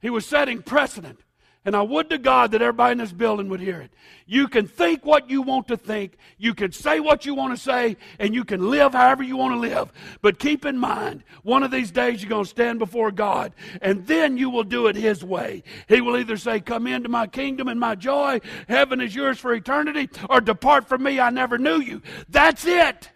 He 0.00 0.10
was 0.10 0.26
setting 0.26 0.62
precedent. 0.62 1.20
And 1.66 1.74
I 1.74 1.80
would 1.80 2.10
to 2.10 2.18
God 2.18 2.50
that 2.50 2.60
everybody 2.60 2.92
in 2.92 2.98
this 2.98 3.12
building 3.12 3.48
would 3.48 3.60
hear 3.60 3.80
it. 3.80 3.90
You 4.26 4.48
can 4.48 4.66
think 4.66 5.06
what 5.06 5.30
you 5.30 5.40
want 5.40 5.68
to 5.68 5.78
think, 5.78 6.18
you 6.36 6.54
can 6.54 6.72
say 6.72 7.00
what 7.00 7.24
you 7.24 7.34
want 7.34 7.56
to 7.56 7.62
say, 7.62 7.96
and 8.18 8.34
you 8.34 8.44
can 8.44 8.70
live 8.70 8.92
however 8.92 9.22
you 9.22 9.38
want 9.38 9.54
to 9.54 9.58
live. 9.58 9.90
But 10.20 10.38
keep 10.38 10.66
in 10.66 10.78
mind, 10.78 11.24
one 11.42 11.62
of 11.62 11.70
these 11.70 11.90
days 11.90 12.22
you're 12.22 12.28
going 12.28 12.44
to 12.44 12.50
stand 12.50 12.78
before 12.78 13.10
God, 13.10 13.54
and 13.80 14.06
then 14.06 14.36
you 14.36 14.50
will 14.50 14.64
do 14.64 14.88
it 14.88 14.96
His 14.96 15.24
way. 15.24 15.62
He 15.88 16.02
will 16.02 16.18
either 16.18 16.36
say, 16.36 16.60
Come 16.60 16.86
into 16.86 17.08
my 17.08 17.26
kingdom 17.26 17.68
and 17.68 17.80
my 17.80 17.94
joy, 17.94 18.40
heaven 18.68 19.00
is 19.00 19.14
yours 19.14 19.38
for 19.38 19.54
eternity, 19.54 20.10
or 20.28 20.42
depart 20.42 20.86
from 20.86 21.02
me, 21.02 21.18
I 21.18 21.30
never 21.30 21.56
knew 21.56 21.80
you. 21.80 22.02
That's 22.28 22.66
it. 22.66 23.10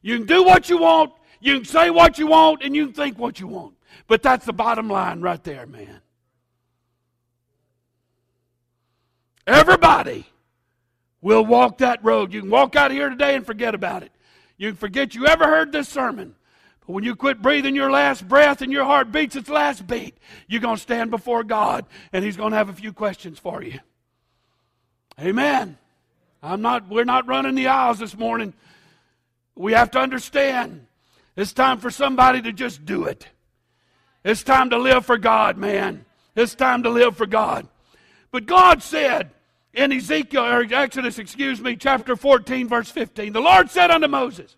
You 0.00 0.18
can 0.18 0.26
do 0.26 0.42
what 0.42 0.70
you 0.70 0.78
want, 0.78 1.12
you 1.40 1.56
can 1.56 1.64
say 1.66 1.90
what 1.90 2.18
you 2.18 2.28
want, 2.28 2.62
and 2.62 2.74
you 2.74 2.86
can 2.86 2.94
think 2.94 3.18
what 3.18 3.38
you 3.38 3.46
want. 3.46 3.74
But 4.12 4.22
that's 4.22 4.44
the 4.44 4.52
bottom 4.52 4.90
line 4.90 5.22
right 5.22 5.42
there, 5.42 5.64
man. 5.64 6.02
Everybody 9.46 10.26
will 11.22 11.46
walk 11.46 11.78
that 11.78 12.04
road. 12.04 12.34
You 12.34 12.42
can 12.42 12.50
walk 12.50 12.76
out 12.76 12.90
of 12.90 12.94
here 12.94 13.08
today 13.08 13.34
and 13.34 13.46
forget 13.46 13.74
about 13.74 14.02
it. 14.02 14.12
You 14.58 14.68
can 14.68 14.76
forget 14.76 15.14
you 15.14 15.26
ever 15.26 15.46
heard 15.46 15.72
this 15.72 15.88
sermon. 15.88 16.34
But 16.86 16.92
when 16.92 17.04
you 17.04 17.16
quit 17.16 17.40
breathing 17.40 17.74
your 17.74 17.90
last 17.90 18.28
breath 18.28 18.60
and 18.60 18.70
your 18.70 18.84
heart 18.84 19.12
beats 19.12 19.34
its 19.34 19.48
last 19.48 19.86
beat, 19.86 20.18
you're 20.46 20.60
going 20.60 20.76
to 20.76 20.82
stand 20.82 21.10
before 21.10 21.42
God 21.42 21.86
and 22.12 22.22
He's 22.22 22.36
going 22.36 22.50
to 22.50 22.56
have 22.58 22.68
a 22.68 22.74
few 22.74 22.92
questions 22.92 23.38
for 23.38 23.62
you. 23.62 23.80
Amen. 25.18 25.78
I'm 26.42 26.60
not, 26.60 26.86
we're 26.86 27.04
not 27.04 27.26
running 27.26 27.54
the 27.54 27.68
aisles 27.68 27.98
this 27.98 28.14
morning. 28.14 28.52
We 29.54 29.72
have 29.72 29.90
to 29.92 30.00
understand 30.00 30.86
it's 31.34 31.54
time 31.54 31.78
for 31.78 31.90
somebody 31.90 32.42
to 32.42 32.52
just 32.52 32.84
do 32.84 33.04
it. 33.04 33.26
It's 34.24 34.42
time 34.42 34.70
to 34.70 34.78
live 34.78 35.04
for 35.04 35.18
God, 35.18 35.56
man. 35.56 36.04
It's 36.36 36.54
time 36.54 36.84
to 36.84 36.90
live 36.90 37.16
for 37.16 37.26
God. 37.26 37.66
But 38.30 38.46
God 38.46 38.82
said 38.82 39.30
in 39.74 39.92
Ezekiel, 39.92 40.44
or 40.44 40.62
Exodus, 40.62 41.18
excuse 41.18 41.60
me, 41.60 41.76
chapter 41.76 42.16
14, 42.16 42.68
verse 42.68 42.90
15, 42.90 43.32
the 43.32 43.40
Lord 43.40 43.70
said 43.70 43.90
unto 43.90 44.08
Moses, 44.08 44.56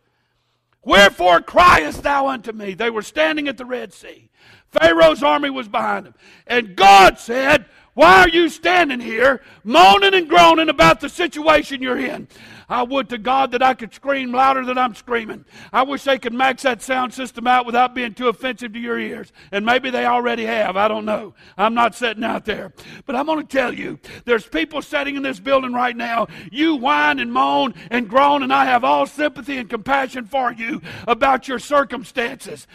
Wherefore 0.82 1.40
criest 1.40 2.02
thou 2.02 2.28
unto 2.28 2.52
me? 2.52 2.74
They 2.74 2.90
were 2.90 3.02
standing 3.02 3.48
at 3.48 3.56
the 3.56 3.64
Red 3.64 3.92
Sea. 3.92 4.28
Pharaoh's 4.68 5.22
army 5.22 5.50
was 5.50 5.68
behind 5.68 6.06
them. 6.06 6.14
And 6.46 6.76
God 6.76 7.18
said, 7.18 7.64
Why 7.94 8.22
are 8.22 8.28
you 8.28 8.48
standing 8.48 9.00
here 9.00 9.40
moaning 9.62 10.14
and 10.14 10.28
groaning 10.28 10.68
about 10.68 11.00
the 11.00 11.08
situation 11.08 11.80
you're 11.80 11.98
in? 11.98 12.28
I 12.68 12.82
would 12.82 13.08
to 13.10 13.18
God 13.18 13.52
that 13.52 13.62
I 13.62 13.74
could 13.74 13.94
scream 13.94 14.32
louder 14.32 14.64
than 14.64 14.78
I'm 14.78 14.94
screaming. 14.94 15.44
I 15.72 15.82
wish 15.82 16.02
they 16.04 16.18
could 16.18 16.32
max 16.32 16.62
that 16.62 16.82
sound 16.82 17.14
system 17.14 17.46
out 17.46 17.66
without 17.66 17.94
being 17.94 18.14
too 18.14 18.28
offensive 18.28 18.72
to 18.72 18.78
your 18.78 18.98
ears. 18.98 19.32
And 19.52 19.64
maybe 19.64 19.90
they 19.90 20.06
already 20.06 20.44
have. 20.46 20.76
I 20.76 20.88
don't 20.88 21.04
know. 21.04 21.34
I'm 21.56 21.74
not 21.74 21.94
sitting 21.94 22.24
out 22.24 22.44
there. 22.44 22.72
But 23.06 23.16
I'm 23.16 23.26
going 23.26 23.46
to 23.46 23.56
tell 23.56 23.72
you 23.72 23.98
there's 24.24 24.46
people 24.46 24.82
sitting 24.82 25.16
in 25.16 25.22
this 25.22 25.38
building 25.38 25.72
right 25.72 25.96
now. 25.96 26.26
You 26.50 26.74
whine 26.76 27.18
and 27.18 27.32
moan 27.32 27.74
and 27.90 28.08
groan, 28.08 28.42
and 28.42 28.52
I 28.52 28.64
have 28.64 28.82
all 28.82 29.06
sympathy 29.06 29.58
and 29.58 29.68
compassion 29.68 30.24
for 30.24 30.52
you 30.52 30.80
about 31.06 31.48
your 31.48 31.58
circumstances. 31.58 32.66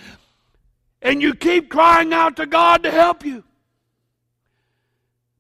And 1.02 1.22
you 1.22 1.34
keep 1.34 1.70
crying 1.70 2.14
out 2.14 2.36
to 2.38 2.46
God 2.46 2.84
to 2.84 2.92
help 2.92 3.26
you. 3.26 3.44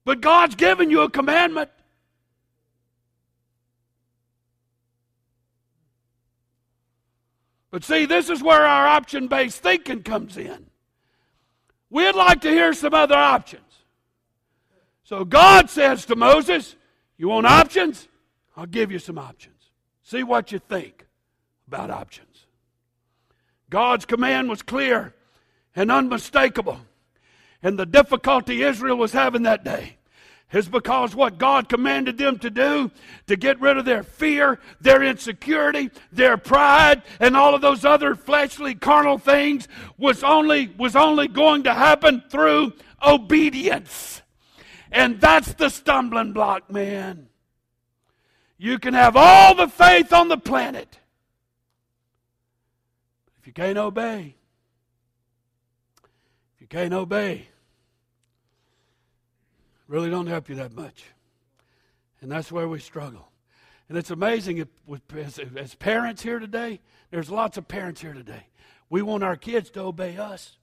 But 0.05 0.21
God's 0.21 0.55
given 0.55 0.89
you 0.89 1.01
a 1.01 1.09
commandment. 1.09 1.69
But 7.71 7.83
see, 7.83 8.05
this 8.05 8.29
is 8.29 8.41
where 8.41 8.65
our 8.65 8.87
option 8.87 9.27
based 9.27 9.61
thinking 9.61 10.03
comes 10.03 10.37
in. 10.37 10.65
We'd 11.89 12.15
like 12.15 12.41
to 12.41 12.49
hear 12.49 12.73
some 12.73 12.93
other 12.93 13.15
options. 13.15 13.61
So 15.03 15.25
God 15.25 15.69
says 15.69 16.05
to 16.05 16.15
Moses, 16.15 16.75
You 17.17 17.29
want 17.29 17.45
options? 17.45 18.07
I'll 18.55 18.65
give 18.65 18.91
you 18.91 18.99
some 18.99 19.17
options. 19.17 19.55
See 20.03 20.23
what 20.23 20.51
you 20.51 20.59
think 20.59 21.05
about 21.67 21.91
options. 21.91 22.47
God's 23.69 24.05
command 24.05 24.49
was 24.49 24.61
clear 24.61 25.13
and 25.75 25.91
unmistakable. 25.91 26.79
And 27.61 27.77
the 27.77 27.85
difficulty 27.85 28.63
Israel 28.63 28.97
was 28.97 29.11
having 29.11 29.43
that 29.43 29.63
day 29.63 29.98
is 30.51 30.67
because 30.67 31.15
what 31.15 31.37
God 31.37 31.69
commanded 31.69 32.17
them 32.17 32.39
to 32.39 32.49
do 32.49 32.91
to 33.27 33.35
get 33.35 33.61
rid 33.61 33.77
of 33.77 33.85
their 33.85 34.03
fear, 34.03 34.59
their 34.81 35.03
insecurity, 35.03 35.91
their 36.11 36.37
pride, 36.37 37.03
and 37.19 37.37
all 37.37 37.53
of 37.53 37.61
those 37.61 37.85
other 37.85 38.15
fleshly 38.15 38.73
carnal 38.73 39.17
things 39.17 39.67
was 39.97 40.23
only 40.23 40.73
was 40.77 40.95
only 40.95 41.27
going 41.27 41.63
to 41.63 41.73
happen 41.73 42.23
through 42.29 42.73
obedience. 43.05 44.21
And 44.91 45.21
that's 45.21 45.53
the 45.53 45.69
stumbling 45.69 46.33
block, 46.33 46.71
man. 46.71 47.27
You 48.57 48.79
can 48.79 48.93
have 48.93 49.15
all 49.15 49.53
the 49.55 49.67
faith 49.67 50.11
on 50.11 50.29
the 50.29 50.37
planet. 50.37 50.99
If 53.39 53.47
you 53.47 53.53
can't 53.53 53.77
obey, 53.77 54.35
if 56.55 56.61
you 56.61 56.67
can't 56.67 56.93
obey, 56.93 57.48
really 59.89 60.09
don't 60.09 60.27
help 60.27 60.47
you 60.47 60.55
that 60.55 60.73
much. 60.73 61.03
And 62.21 62.31
that's 62.31 62.51
where 62.51 62.67
we 62.67 62.79
struggle. 62.79 63.27
And 63.89 63.97
it's 63.97 64.11
amazing 64.11 64.65
as 65.57 65.75
parents 65.75 66.21
here 66.21 66.39
today, 66.39 66.79
there's 67.09 67.31
lots 67.31 67.57
of 67.57 67.67
parents 67.67 67.99
here 67.99 68.13
today. 68.13 68.45
We 68.89 69.01
want 69.01 69.23
our 69.23 69.35
kids 69.35 69.71
to 69.71 69.81
obey 69.81 70.17
us, 70.17 70.57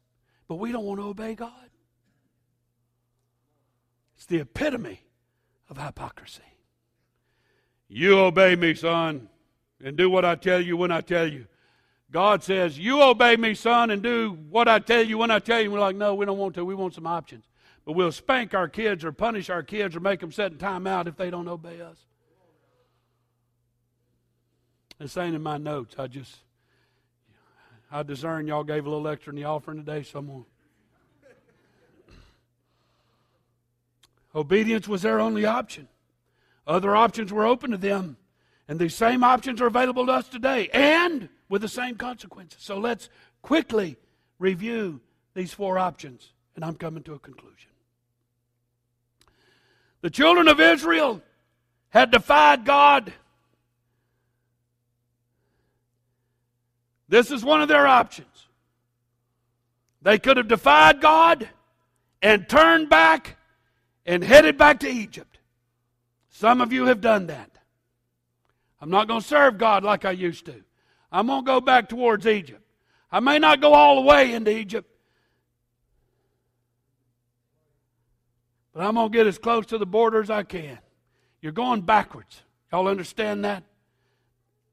but 0.48 0.56
we 0.56 0.70
don't 0.70 0.84
want 0.84 1.00
to 1.00 1.06
obey 1.08 1.34
God. 1.34 1.50
It's 4.16 4.26
the 4.26 4.38
epitome 4.38 5.00
of 5.68 5.76
hypocrisy. 5.76 6.42
You 7.88 8.18
obey 8.20 8.54
me, 8.54 8.74
son, 8.74 9.28
and 9.84 9.96
do 9.96 10.08
what 10.08 10.24
I 10.24 10.36
tell 10.36 10.60
you 10.60 10.76
when 10.76 10.92
I 10.92 11.00
tell 11.00 11.26
you. 11.26 11.46
God 12.10 12.42
says, 12.42 12.78
You 12.78 13.02
obey 13.02 13.36
me, 13.36 13.54
son, 13.54 13.90
and 13.90 14.02
do 14.02 14.38
what 14.50 14.68
I 14.68 14.78
tell 14.78 15.02
you 15.02 15.18
when 15.18 15.30
I 15.30 15.40
tell 15.40 15.58
you. 15.58 15.64
And 15.64 15.72
We're 15.72 15.80
like, 15.80 15.96
No, 15.96 16.14
we 16.14 16.26
don't 16.26 16.38
want 16.38 16.54
to. 16.54 16.64
We 16.64 16.74
want 16.74 16.94
some 16.94 17.06
options. 17.06 17.44
But 17.86 17.92
we'll 17.92 18.12
spank 18.12 18.52
our 18.52 18.68
kids 18.68 19.04
or 19.04 19.12
punish 19.12 19.48
our 19.48 19.62
kids 19.62 19.94
or 19.94 20.00
make 20.00 20.18
them 20.20 20.32
set 20.32 20.50
in 20.50 20.58
time 20.58 20.88
out 20.88 21.06
if 21.06 21.16
they 21.16 21.30
don't 21.30 21.46
obey 21.46 21.80
us. 21.80 21.96
This 24.98 25.16
ain't 25.16 25.36
in 25.36 25.42
my 25.42 25.56
notes. 25.56 25.94
I 25.96 26.08
just, 26.08 26.34
I 27.90 28.02
discern 28.02 28.48
y'all 28.48 28.64
gave 28.64 28.86
a 28.86 28.90
little 28.90 29.06
extra 29.06 29.30
in 29.30 29.36
the 29.36 29.44
offering 29.44 29.78
today, 29.78 30.02
someone. 30.02 30.44
Obedience 34.34 34.88
was 34.88 35.02
their 35.02 35.20
only 35.20 35.46
option. 35.46 35.86
Other 36.66 36.96
options 36.96 37.32
were 37.32 37.46
open 37.46 37.70
to 37.70 37.78
them. 37.78 38.16
And 38.68 38.80
these 38.80 38.96
same 38.96 39.22
options 39.22 39.60
are 39.60 39.66
available 39.66 40.06
to 40.06 40.12
us 40.12 40.28
today 40.28 40.68
and 40.72 41.28
with 41.48 41.62
the 41.62 41.68
same 41.68 41.94
consequences. 41.94 42.60
So 42.60 42.78
let's 42.78 43.08
quickly 43.42 43.96
review 44.40 45.00
these 45.34 45.54
four 45.54 45.78
options, 45.78 46.32
and 46.56 46.64
I'm 46.64 46.74
coming 46.74 47.04
to 47.04 47.14
a 47.14 47.18
conclusion. 47.20 47.70
The 50.06 50.10
children 50.10 50.46
of 50.46 50.60
Israel 50.60 51.20
had 51.88 52.12
defied 52.12 52.64
God. 52.64 53.12
This 57.08 57.32
is 57.32 57.44
one 57.44 57.60
of 57.60 57.66
their 57.66 57.88
options. 57.88 58.46
They 60.02 60.20
could 60.20 60.36
have 60.36 60.46
defied 60.46 61.00
God 61.00 61.48
and 62.22 62.48
turned 62.48 62.88
back 62.88 63.36
and 64.06 64.22
headed 64.22 64.56
back 64.56 64.78
to 64.80 64.88
Egypt. 64.88 65.40
Some 66.30 66.60
of 66.60 66.72
you 66.72 66.86
have 66.86 67.00
done 67.00 67.26
that. 67.26 67.50
I'm 68.80 68.90
not 68.90 69.08
going 69.08 69.22
to 69.22 69.26
serve 69.26 69.58
God 69.58 69.82
like 69.82 70.04
I 70.04 70.12
used 70.12 70.46
to. 70.46 70.62
I'm 71.10 71.26
going 71.26 71.44
to 71.44 71.46
go 71.46 71.60
back 71.60 71.88
towards 71.88 72.28
Egypt. 72.28 72.62
I 73.10 73.18
may 73.18 73.40
not 73.40 73.60
go 73.60 73.74
all 73.74 73.96
the 73.96 74.08
way 74.08 74.34
into 74.34 74.56
Egypt, 74.56 74.88
but 78.76 78.84
I'm 78.84 78.94
going 78.94 79.10
to 79.10 79.16
get 79.16 79.26
as 79.26 79.38
close 79.38 79.64
to 79.66 79.78
the 79.78 79.86
border 79.86 80.20
as 80.20 80.28
I 80.28 80.42
can. 80.42 80.78
You're 81.40 81.52
going 81.52 81.80
backwards. 81.80 82.42
Y'all 82.70 82.88
understand 82.88 83.42
that? 83.46 83.62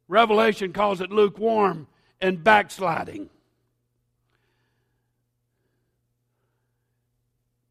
Revelation 0.10 0.74
calls 0.74 1.00
it 1.00 1.10
lukewarm 1.10 1.88
and 2.20 2.44
backsliding. 2.44 3.30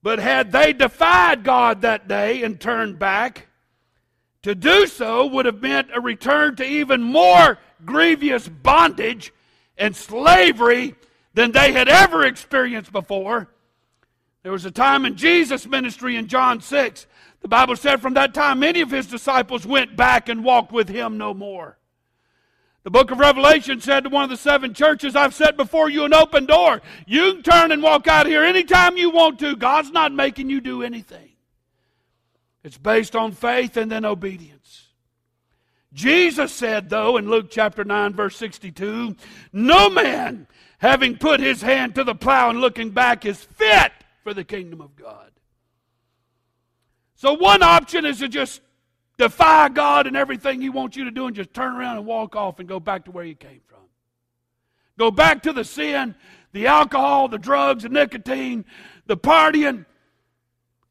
But 0.03 0.21
had 0.21 0.53
they 0.53 0.73
defied 0.73 1.45
God 1.45 1.83
that 1.83 2.09
day 2.09 2.43
and 2.43 2.59
turned 2.59 2.99
back, 2.99 3.49
to 4.41 4.55
do 4.55 4.87
so 4.87 5.27
would 5.27 5.45
have 5.45 5.61
meant 5.61 5.89
a 5.95 6.01
return 6.01 6.57
to 6.57 6.65
even 6.65 7.03
more 7.03 7.59
grievous 7.85 8.49
bondage 8.49 9.35
and 9.77 9.95
slavery 9.95 10.95
than 11.35 11.53
they 11.53 11.73
had 11.73 11.91
ever 11.91 12.25
experienced 12.25 12.91
before. 12.91 13.52
There 14.43 14.53
was 14.53 14.65
a 14.65 14.71
time 14.71 15.05
in 15.05 15.17
Jesus' 15.17 15.67
ministry 15.67 16.17
in 16.17 16.27
John 16.27 16.61
6. 16.61 17.07
The 17.43 17.49
Bible 17.49 17.77
said 17.77 18.03
from 18.03 18.15
that 18.15 18.35
time 18.35 18.59
many 18.59 18.81
of 18.81 18.91
his 18.91 19.07
disciples 19.07 19.67
went 19.67 19.97
back 19.97 20.29
and 20.29 20.45
walked 20.45 20.73
with 20.73 20.89
him 20.89 21.19
no 21.19 21.33
more. 21.33 21.79
The 22.85 22.91
book 22.91 23.13
of 23.13 23.21
Revelation 23.21 23.81
said 23.81 24.05
to 24.05 24.11
one 24.11 24.25
of 24.25 24.31
the 24.31 24.37
seven 24.37 24.75
churches, 24.75 25.15
I've 25.15 25.35
set 25.35 25.57
before 25.57 25.89
you 25.89 26.05
an 26.05 26.13
open 26.13 26.47
door. 26.47 26.83
You 27.07 27.35
can 27.35 27.43
turn 27.43 27.73
and 27.73 27.83
walk 27.83 28.09
out 28.09 28.27
here 28.27 28.43
anytime 28.43 28.97
you 28.97 29.11
want 29.11 29.39
to. 29.39 29.55
God's 29.55 29.93
not 29.93 30.13
making 30.13 30.51
you 30.51 30.61
do 30.61 30.83
anything. 30.83 31.31
It's 32.65 32.79
based 32.79 33.15
on 33.15 33.33
faith 33.33 33.77
and 33.77 33.91
then 33.91 34.05
obedience. 34.05 34.89
Jesus 35.93 36.53
said, 36.53 36.89
though, 36.89 37.17
in 37.19 37.29
Luke 37.29 37.49
chapter 37.51 37.85
9, 37.85 38.15
verse 38.15 38.35
62, 38.37 39.15
No 39.53 39.91
man, 39.91 40.49
having 40.79 41.19
put 41.19 41.39
his 41.39 41.63
hand 41.63 41.95
to 41.95 42.05
the 42.05 42.15
plow 42.15 42.51
and 42.51 42.61
looking 42.61 42.91
back, 42.91 43.25
is 43.25 43.43
fit 43.43 43.93
for 44.23 44.35
the 44.35 44.45
kingdom 44.45 44.81
of 44.81 44.97
God. 44.97 45.31
So, 47.15 47.35
one 47.35 47.63
option 47.63 48.05
is 48.05 48.19
to 48.19 48.29
just 48.29 48.61
defy 49.19 49.69
God 49.69 50.07
and 50.07 50.17
everything 50.17 50.61
He 50.61 50.71
wants 50.71 50.97
you 50.97 51.05
to 51.05 51.11
do 51.11 51.27
and 51.27 51.37
just 51.37 51.55
turn 51.55 51.77
around 51.77 51.99
and 51.99 52.07
walk 52.07 52.35
off 52.35 52.59
and 52.59 52.69
go 52.69 52.81
back 52.81 53.05
to 53.05 53.11
where 53.11 53.25
you 53.25 53.35
came 53.35 53.61
from. 53.67 53.79
Go 54.99 55.11
back 55.11 55.43
to 55.45 55.53
the 55.53 55.65
sin, 55.65 56.15
the 56.53 56.67
alcohol, 56.67 57.29
the 57.29 57.39
drugs, 57.39 57.85
the 57.85 57.89
nicotine, 57.89 58.65
the 59.07 59.17
partying, 59.17 59.87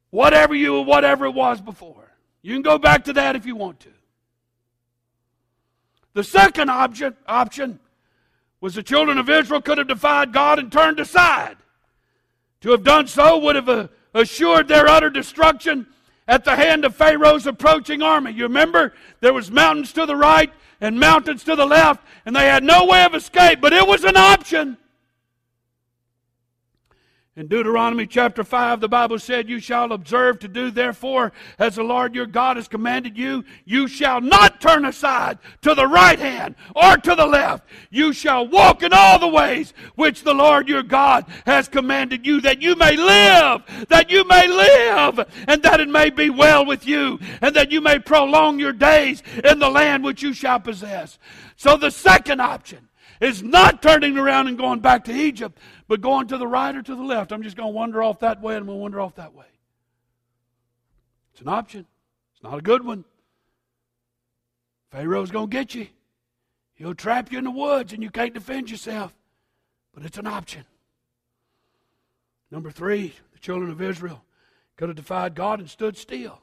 whatever 0.09 0.55
you 0.55 0.81
whatever 0.81 1.25
it 1.25 1.33
was 1.33 1.61
before. 1.61 2.11
You 2.41 2.53
can 2.53 2.61
go 2.61 2.77
back 2.77 3.03
to 3.05 3.13
that 3.13 3.35
if 3.35 3.45
you 3.45 3.55
want 3.55 3.79
to. 3.81 3.89
The 6.13 6.23
second 6.23 6.69
option, 6.69 7.15
option 7.27 7.79
was 8.59 8.75
the 8.75 8.83
children 8.83 9.17
of 9.17 9.29
Israel 9.29 9.61
could 9.61 9.77
have 9.77 9.87
defied 9.87 10.33
God 10.33 10.59
and 10.59 10.71
turned 10.71 10.99
aside. 10.99 11.57
To 12.61 12.71
have 12.71 12.83
done 12.83 13.07
so 13.07 13.37
would 13.39 13.55
have 13.55 13.69
uh, 13.69 13.87
assured 14.13 14.67
their 14.67 14.87
utter 14.87 15.09
destruction 15.09 15.87
at 16.27 16.45
the 16.45 16.55
hand 16.55 16.85
of 16.85 16.95
Pharaoh's 16.95 17.47
approaching 17.47 18.01
army. 18.01 18.31
You 18.31 18.43
remember? 18.43 18.93
There 19.19 19.33
was 19.33 19.51
mountains 19.51 19.91
to 19.93 20.05
the 20.05 20.15
right 20.15 20.51
and 20.79 20.99
mountains 20.99 21.43
to 21.43 21.55
the 21.55 21.65
left, 21.65 22.05
and 22.25 22.35
they 22.35 22.45
had 22.45 22.63
no 22.63 22.85
way 22.85 23.03
of 23.03 23.15
escape, 23.15 23.61
but 23.61 23.73
it 23.73 23.85
was 23.85 24.03
an 24.03 24.17
option. 24.17 24.77
In 27.37 27.47
Deuteronomy 27.47 28.07
chapter 28.07 28.43
5, 28.43 28.81
the 28.81 28.89
Bible 28.89 29.17
said, 29.17 29.47
You 29.47 29.61
shall 29.61 29.93
observe 29.93 30.39
to 30.39 30.49
do, 30.49 30.69
therefore, 30.69 31.31
as 31.57 31.75
the 31.75 31.83
Lord 31.83 32.13
your 32.13 32.25
God 32.25 32.57
has 32.57 32.67
commanded 32.67 33.17
you. 33.17 33.45
You 33.63 33.87
shall 33.87 34.19
not 34.19 34.59
turn 34.59 34.83
aside 34.83 35.39
to 35.61 35.73
the 35.73 35.87
right 35.87 36.19
hand 36.19 36.55
or 36.75 36.97
to 36.97 37.15
the 37.15 37.25
left. 37.25 37.69
You 37.89 38.11
shall 38.11 38.45
walk 38.45 38.83
in 38.83 38.91
all 38.91 39.17
the 39.17 39.29
ways 39.29 39.73
which 39.95 40.23
the 40.23 40.33
Lord 40.33 40.67
your 40.67 40.83
God 40.83 41.25
has 41.45 41.69
commanded 41.69 42.25
you, 42.25 42.41
that 42.41 42.61
you 42.61 42.75
may 42.75 42.97
live, 42.97 43.63
that 43.87 44.11
you 44.11 44.27
may 44.27 44.49
live, 44.49 45.25
and 45.47 45.63
that 45.63 45.79
it 45.79 45.87
may 45.87 46.09
be 46.09 46.29
well 46.29 46.65
with 46.65 46.85
you, 46.85 47.17
and 47.41 47.55
that 47.55 47.71
you 47.71 47.79
may 47.79 47.97
prolong 47.97 48.59
your 48.59 48.73
days 48.73 49.23
in 49.41 49.57
the 49.59 49.69
land 49.69 50.03
which 50.03 50.21
you 50.21 50.33
shall 50.33 50.59
possess. 50.59 51.17
So 51.55 51.77
the 51.77 51.91
second 51.91 52.41
option 52.41 52.89
is 53.21 53.43
not 53.43 53.81
turning 53.81 54.17
around 54.17 54.47
and 54.47 54.57
going 54.57 54.79
back 54.79 55.05
to 55.05 55.13
Egypt, 55.13 55.57
but 55.87 56.01
going 56.01 56.27
to 56.27 56.37
the 56.37 56.47
right 56.47 56.75
or 56.75 56.81
to 56.81 56.95
the 56.95 57.03
left, 57.03 57.31
I'm 57.31 57.43
just 57.43 57.55
going 57.55 57.69
to 57.69 57.73
wander 57.73 58.03
off 58.03 58.19
that 58.19 58.41
way 58.41 58.55
and 58.55 58.61
I'm 58.61 58.65
going 58.67 58.79
to 58.79 58.81
wander 58.81 58.99
off 58.99 59.15
that 59.15 59.33
way. 59.33 59.45
It's 61.31 61.41
an 61.41 61.47
option. 61.47 61.85
It's 62.33 62.43
not 62.43 62.57
a 62.57 62.61
good 62.61 62.83
one. 62.83 63.05
Pharaoh's 64.91 65.31
going 65.31 65.49
to 65.49 65.55
get 65.55 65.75
you. 65.75 65.87
He'll 66.73 66.95
trap 66.95 67.31
you 67.31 67.37
in 67.37 67.43
the 67.43 67.51
woods 67.51 67.93
and 67.93 68.01
you 68.01 68.09
can't 68.09 68.33
defend 68.33 68.71
yourself. 68.71 69.13
But 69.93 70.03
it's 70.03 70.17
an 70.17 70.27
option. 70.27 70.65
Number 72.49 72.71
three, 72.71 73.13
the 73.33 73.39
children 73.39 73.69
of 73.69 73.81
Israel 73.81 74.23
could 74.77 74.89
have 74.89 74.95
defied 74.95 75.35
God 75.35 75.59
and 75.59 75.69
stood 75.69 75.95
still. 75.95 76.41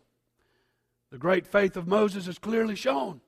The 1.10 1.18
great 1.18 1.46
faith 1.46 1.76
of 1.76 1.88
Moses 1.88 2.28
is 2.28 2.38
clearly 2.38 2.76
shown. 2.76 3.20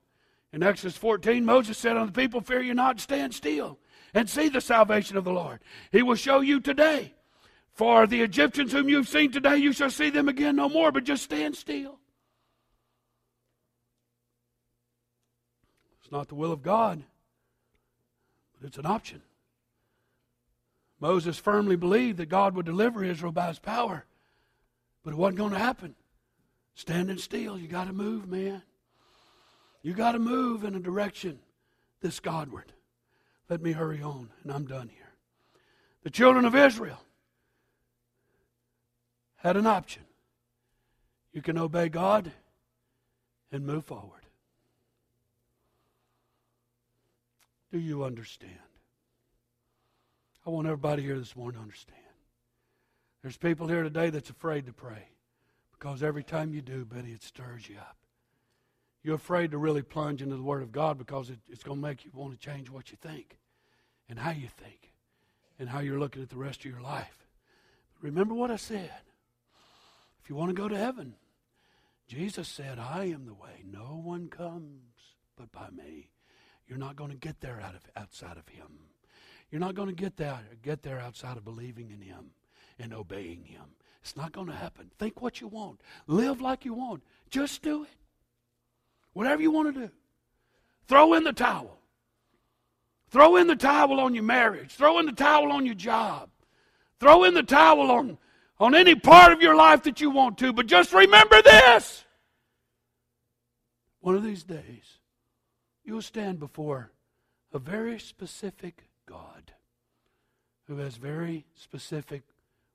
In 0.53 0.63
Exodus 0.63 0.97
14, 0.97 1.45
Moses 1.45 1.79
said 1.79 1.97
unto 1.97 2.13
the 2.13 2.21
people, 2.21 2.41
Fear 2.41 2.63
you 2.63 2.75
not, 2.75 3.01
stand 3.01 3.35
still 3.35 3.79
and 4.15 4.29
see 4.29 4.49
the 4.49 4.61
salvation 4.61 5.17
of 5.17 5.25
the 5.25 5.33
Lord. 5.33 5.61
He 5.93 6.03
will 6.03 6.17
show 6.17 6.41
you 6.41 6.61
today. 6.61 7.15
For 7.73 8.07
the 8.07 8.21
Egyptians 8.21 8.73
whom 8.73 8.89
you've 8.89 9.09
seen 9.09 9.31
today, 9.31 9.57
you 9.57 9.73
shall 9.73 9.91
see 9.91 10.11
them 10.11 10.29
again 10.29 10.57
no 10.57 10.69
more, 10.69 10.91
but 10.93 11.05
just 11.05 11.23
stand 11.23 11.57
still. 11.57 11.99
It's 16.03 16.11
not 16.11 16.29
the 16.29 16.35
will 16.35 16.53
of 16.53 16.63
God, 16.63 17.03
but 18.59 18.67
it's 18.67 18.77
an 18.77 18.87
option. 18.87 19.23
Moses 20.99 21.39
firmly 21.39 21.77
believed 21.77 22.19
that 22.19 22.29
God 22.29 22.55
would 22.55 22.67
deliver 22.67 23.05
Israel 23.05 23.33
by 23.33 23.47
his 23.47 23.61
power, 23.61 24.05
but 25.05 25.13
it 25.13 25.17
wasn't 25.17 25.39
going 25.39 25.53
to 25.53 25.59
happen 25.59 25.95
Standing 26.81 27.19
still, 27.19 27.59
you 27.59 27.69
got 27.69 27.89
to 27.89 27.93
move, 27.93 28.27
man. 28.27 28.63
You 29.83 29.95
got 29.95 30.13
to 30.13 30.19
move 30.19 30.65
in 30.65 30.75
a 30.75 30.81
direction 30.81 31.39
that's 32.01 32.21
Godward. 32.21 32.73
Let 33.49 33.63
me 33.63 33.73
hurry 33.73 34.03
on, 34.03 34.31
and 34.43 34.53
I'm 34.53 34.67
done 34.67 34.89
here. 34.89 35.13
The 36.03 36.11
children 36.11 36.45
of 36.45 36.55
Israel 36.55 37.01
had 39.37 39.57
an 39.57 39.67
option. 39.67 40.03
You 41.33 41.43
can 41.43 41.59
obey 41.59 41.89
God 41.89 42.31
and 43.53 43.67
move 43.67 43.85
forward. 43.85 44.27
Do 47.73 47.79
you 47.79 48.05
understand? 48.05 48.53
I 50.47 50.51
want 50.51 50.67
everybody 50.67 51.03
here 51.03 51.19
this 51.19 51.37
morning 51.37 51.59
to 51.59 51.63
understand. 51.63 51.97
There's 53.23 53.37
people 53.37 53.69
here 53.69 53.83
today 53.83 54.11
that's 54.11 54.31
afraid 54.31 54.67
to 54.67 54.73
pray 54.73 55.09
because 55.79 56.03
every 56.03 56.25
time 56.25 56.53
you 56.53 56.63
do, 56.63 56.85
Betty, 56.85 57.13
it 57.13 57.23
stirs 57.23 57.69
you 57.69 57.77
up. 57.77 58.00
You're 59.03 59.17
afraid 59.17 59.53
to 59.53 59.59
really 59.59 59.83
plunge 59.83 60.21
into 60.21 60.37
the 60.37 60.43
Word 60.43 60.63
of 60.63 60.73
God 60.73 60.99
because 60.99 61.31
it, 61.31 61.39
it's 61.49 61.63
going 61.63 61.79
to 61.79 61.87
make 61.87 62.05
you 62.05 62.11
want 62.15 62.33
to 62.33 62.39
change 62.39 62.69
what 62.69 62.91
you 62.91 62.99
think 63.01 63.39
and 64.09 64.19
how 64.19 64.31
you 64.31 64.49
think 64.49 64.93
and 65.59 65.69
how 65.69 65.81
you're 65.81 65.99
looking 65.99 66.23
at 66.23 66.29
the 66.29 66.37
rest 66.37 66.61
of 66.61 66.71
your 66.71 66.81
life. 66.81 67.27
But 67.95 68.05
remember 68.05 68.35
what 68.35 68.51
I 68.51 68.57
said. 68.57 68.91
If 70.23 70.29
you 70.29 70.37
want 70.37 70.51
to 70.51 70.55
go 70.55 70.69
to 70.69 70.77
heaven, 70.77 71.15
Jesus 72.09 72.49
said, 72.49 72.79
I 72.79 73.05
am 73.05 73.25
the 73.25 73.35
way. 73.35 73.65
No 73.65 74.01
one 74.03 74.29
comes 74.29 74.81
but 75.37 75.51
by 75.53 75.71
me. 75.71 76.11
You're 76.69 76.79
not 76.79 76.97
going 76.97 77.11
to 77.11 77.17
get 77.17 77.41
there 77.41 77.61
out 77.61 77.75
of, 77.75 77.83
outside 77.97 78.37
of 78.37 78.49
Him. 78.49 78.81
You're 79.51 79.61
not 79.61 79.75
going 79.75 79.89
to 79.89 79.95
get 79.95 80.17
there, 80.17 80.41
get 80.63 80.83
there 80.83 81.01
outside 81.01 81.37
of 81.37 81.45
believing 81.45 81.91
in 81.91 82.01
Him 82.01 82.33
and 82.79 82.93
obeying 82.93 83.45
Him. 83.45 83.65
It's 84.03 84.17
not 84.17 84.33
going 84.33 84.47
to 84.47 84.55
happen. 84.55 84.91
Think 84.99 85.21
what 85.21 85.41
you 85.41 85.49
want. 85.49 85.81
Live 86.07 86.41
like 86.41 86.65
you 86.65 86.75
want. 86.75 87.03
Just 87.31 87.63
do 87.63 87.85
it. 87.85 87.91
Whatever 89.13 89.43
you 89.43 89.51
want 89.51 89.75
to 89.75 89.81
do. 89.81 89.91
Throw 90.89 91.15
in 91.15 91.25
the 91.25 91.33
towel. 91.33 91.79
Throw 93.11 93.37
in 93.37 93.47
the 93.47 93.57
towel 93.57 93.99
on 94.01 94.15
your 94.15 94.25
marriage. 94.25 94.73
Throw 94.73 94.99
in 94.99 95.07
the 95.07 95.13
towel 95.13 95.51
on 95.53 95.67
your 95.67 95.75
job. 95.75 96.29
Throw 97.01 97.25
in 97.25 97.35
the 97.35 97.43
towel 97.43 97.91
on, 97.91 98.19
on 98.59 98.75
any 98.75 98.95
part 98.95 99.33
of 99.33 99.43
your 99.43 99.57
life 99.57 99.83
that 99.85 100.01
you 100.01 100.11
want 100.11 100.39
to. 100.39 100.53
But 100.53 100.67
just 100.67 100.93
remember 100.93 101.43
this. 101.43 102.05
One 104.01 104.15
of 104.15 104.25
these 104.25 104.45
days, 104.45 104.99
you'll 105.85 106.03
stand 106.03 106.39
before 106.39 106.93
a 107.53 107.59
very 107.59 107.99
specific 107.99 108.85
God 109.07 109.53
who 110.67 110.77
has 110.79 110.97
very 110.97 111.47
specific, 111.57 112.23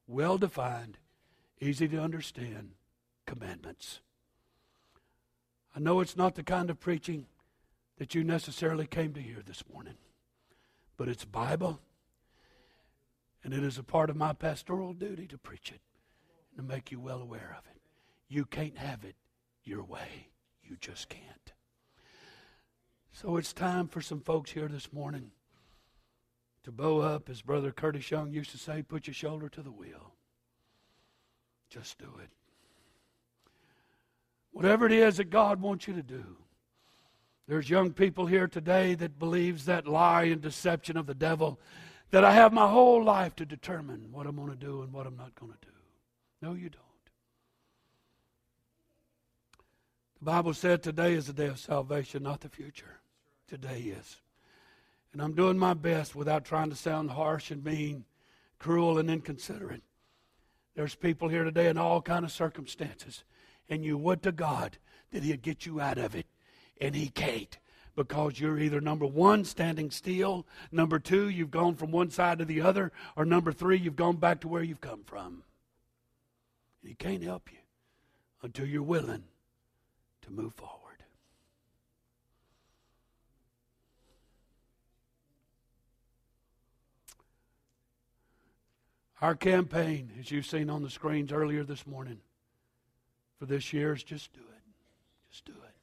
well 0.05 0.37
defined, 0.37 0.97
easy 1.61 1.87
to 1.87 1.97
understand 1.97 2.71
commandments. 3.25 4.01
I 5.75 5.79
know 5.79 5.99
it's 5.99 6.15
not 6.15 6.35
the 6.35 6.43
kind 6.43 6.69
of 6.69 6.79
preaching 6.79 7.25
that 7.97 8.15
you 8.15 8.23
necessarily 8.23 8.87
came 8.87 9.13
to 9.13 9.21
hear 9.21 9.41
this 9.45 9.63
morning, 9.71 9.95
but 10.95 11.09
it's 11.09 11.25
Bible, 11.25 11.81
and 13.43 13.53
it 13.53 13.61
is 13.61 13.77
a 13.77 13.83
part 13.83 14.09
of 14.09 14.15
my 14.15 14.31
pastoral 14.31 14.93
duty 14.93 15.27
to 15.27 15.37
preach 15.37 15.71
it 15.71 15.81
and 16.49 16.65
to 16.65 16.73
make 16.73 16.91
you 16.91 16.99
well 17.01 17.21
aware 17.21 17.57
of 17.59 17.65
it. 17.69 17.81
You 18.29 18.45
can't 18.45 18.77
have 18.77 19.03
it 19.03 19.15
your 19.65 19.83
way, 19.83 20.29
you 20.63 20.77
just 20.79 21.09
can't. 21.09 21.51
So 23.11 23.35
it's 23.35 23.51
time 23.51 23.89
for 23.89 23.99
some 23.99 24.21
folks 24.21 24.51
here 24.51 24.69
this 24.69 24.93
morning 24.93 25.31
to 26.63 26.71
bow 26.71 26.99
up, 27.01 27.29
as 27.29 27.41
Brother 27.41 27.71
Curtis 27.71 28.09
Young 28.09 28.31
used 28.31 28.51
to 28.51 28.57
say, 28.57 28.81
put 28.81 29.07
your 29.07 29.13
shoulder 29.13 29.49
to 29.49 29.61
the 29.61 29.71
wheel. 29.71 30.15
Just 31.69 31.97
do 31.97 32.13
it. 32.23 32.29
Whatever 34.55 34.85
it 34.85 34.93
is 34.93 35.17
that 35.17 35.29
God 35.29 35.59
wants 35.59 35.85
you 35.85 35.93
to 35.95 36.01
do. 36.01 36.23
There's 37.45 37.69
young 37.69 37.91
people 37.91 38.25
here 38.25 38.47
today 38.47 38.95
that 38.95 39.19
believes 39.19 39.65
that 39.65 39.85
lie 39.85 40.23
and 40.23 40.41
deception 40.41 40.95
of 40.95 41.07
the 41.07 41.13
devil 41.13 41.59
that 42.11 42.23
I 42.23 42.31
have 42.31 42.53
my 42.53 42.69
whole 42.69 43.03
life 43.03 43.35
to 43.35 43.45
determine 43.45 44.13
what 44.13 44.25
I'm 44.25 44.37
going 44.37 44.51
to 44.51 44.55
do 44.55 44.81
and 44.81 44.93
what 44.93 45.07
I'm 45.07 45.17
not 45.17 45.35
going 45.35 45.51
to 45.51 45.57
do. 45.61 45.73
No, 46.41 46.53
you 46.53 46.69
don't. 46.69 46.81
The 50.19 50.25
Bible 50.25 50.53
said 50.53 50.81
today 50.81 51.15
is 51.15 51.27
the 51.27 51.33
day 51.33 51.47
of 51.47 51.59
salvation, 51.59 52.23
not 52.23 52.39
the 52.39 52.47
future. 52.47 53.01
Today 53.49 53.93
is. 53.99 54.21
And 55.11 55.21
I'm 55.21 55.33
doing 55.33 55.57
my 55.57 55.73
best 55.73 56.15
without 56.15 56.45
trying 56.45 56.69
to 56.69 56.77
sound 56.77 57.11
harsh 57.11 57.51
and 57.51 57.61
mean, 57.61 58.05
cruel 58.57 58.99
and 58.99 59.11
inconsiderate. 59.11 59.83
There's 60.75 60.95
people 60.95 61.27
here 61.27 61.43
today 61.43 61.67
in 61.67 61.77
all 61.77 62.01
kind 62.01 62.23
of 62.23 62.31
circumstances 62.31 63.25
and 63.69 63.83
you 63.83 63.97
would 63.97 64.21
to 64.23 64.31
God 64.31 64.77
that 65.11 65.23
He'd 65.23 65.41
get 65.41 65.65
you 65.65 65.79
out 65.79 65.97
of 65.97 66.15
it. 66.15 66.27
And 66.79 66.95
He 66.95 67.09
can't 67.09 67.57
because 67.95 68.39
you're 68.39 68.59
either 68.59 68.81
number 68.81 69.05
one, 69.05 69.45
standing 69.45 69.89
still, 69.89 70.45
number 70.71 70.99
two, 70.99 71.29
you've 71.29 71.51
gone 71.51 71.75
from 71.75 71.91
one 71.91 72.09
side 72.09 72.39
to 72.39 72.45
the 72.45 72.61
other, 72.61 72.91
or 73.15 73.25
number 73.25 73.51
three, 73.53 73.77
you've 73.77 73.95
gone 73.95 74.17
back 74.17 74.41
to 74.41 74.47
where 74.47 74.63
you've 74.63 74.81
come 74.81 75.03
from. 75.05 75.43
He 76.83 76.93
can't 76.93 77.23
help 77.23 77.51
you 77.51 77.59
until 78.43 78.65
you're 78.65 78.83
willing 78.83 79.23
to 80.21 80.31
move 80.31 80.53
forward. 80.53 80.75
Our 89.21 89.33
campaign, 89.33 90.11
as 90.19 90.29
you've 90.29 90.45
seen 90.45 90.69
on 90.69 90.83
the 90.83 90.89
screens 90.89 91.31
earlier 91.31 91.63
this 91.63 91.87
morning, 91.87 92.19
for 93.37 93.45
this 93.45 93.73
year 93.73 93.93
is 93.93 94.03
just 94.03 94.33
do 94.33 94.41
it. 94.41 94.63
Just 95.29 95.45
do 95.45 95.51
it. 95.51 95.75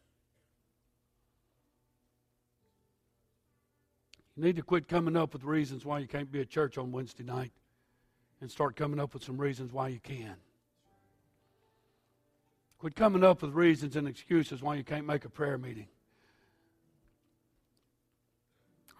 You 4.37 4.45
need 4.45 4.57
to 4.57 4.63
quit 4.63 4.89
coming 4.89 5.17
up 5.17 5.35
with 5.35 5.45
reasons 5.45 5.85
why 5.85 5.99
you 5.99 6.07
can't 6.07 6.33
be 6.33 6.41
at 6.41 6.49
church 6.49 6.79
on 6.79 6.91
Wednesday 6.91 7.25
night 7.25 7.53
and 8.41 8.51
start 8.51 8.77
coming 8.77 8.99
up 8.99 9.13
with 9.13 9.23
some 9.23 9.37
reasons 9.37 9.73
why 9.73 9.89
you 9.89 10.01
can. 10.01 10.35
Quit 12.79 12.97
coming 12.97 13.23
up 13.23 13.43
with 13.43 13.53
reasons 13.53 13.95
and 13.95 14.09
excuses 14.09 14.63
why 14.63 14.75
you 14.75 14.83
can't 14.83 15.07
make 15.07 15.25
a 15.25 15.29
prayer 15.29 15.59
meeting. 15.59 15.87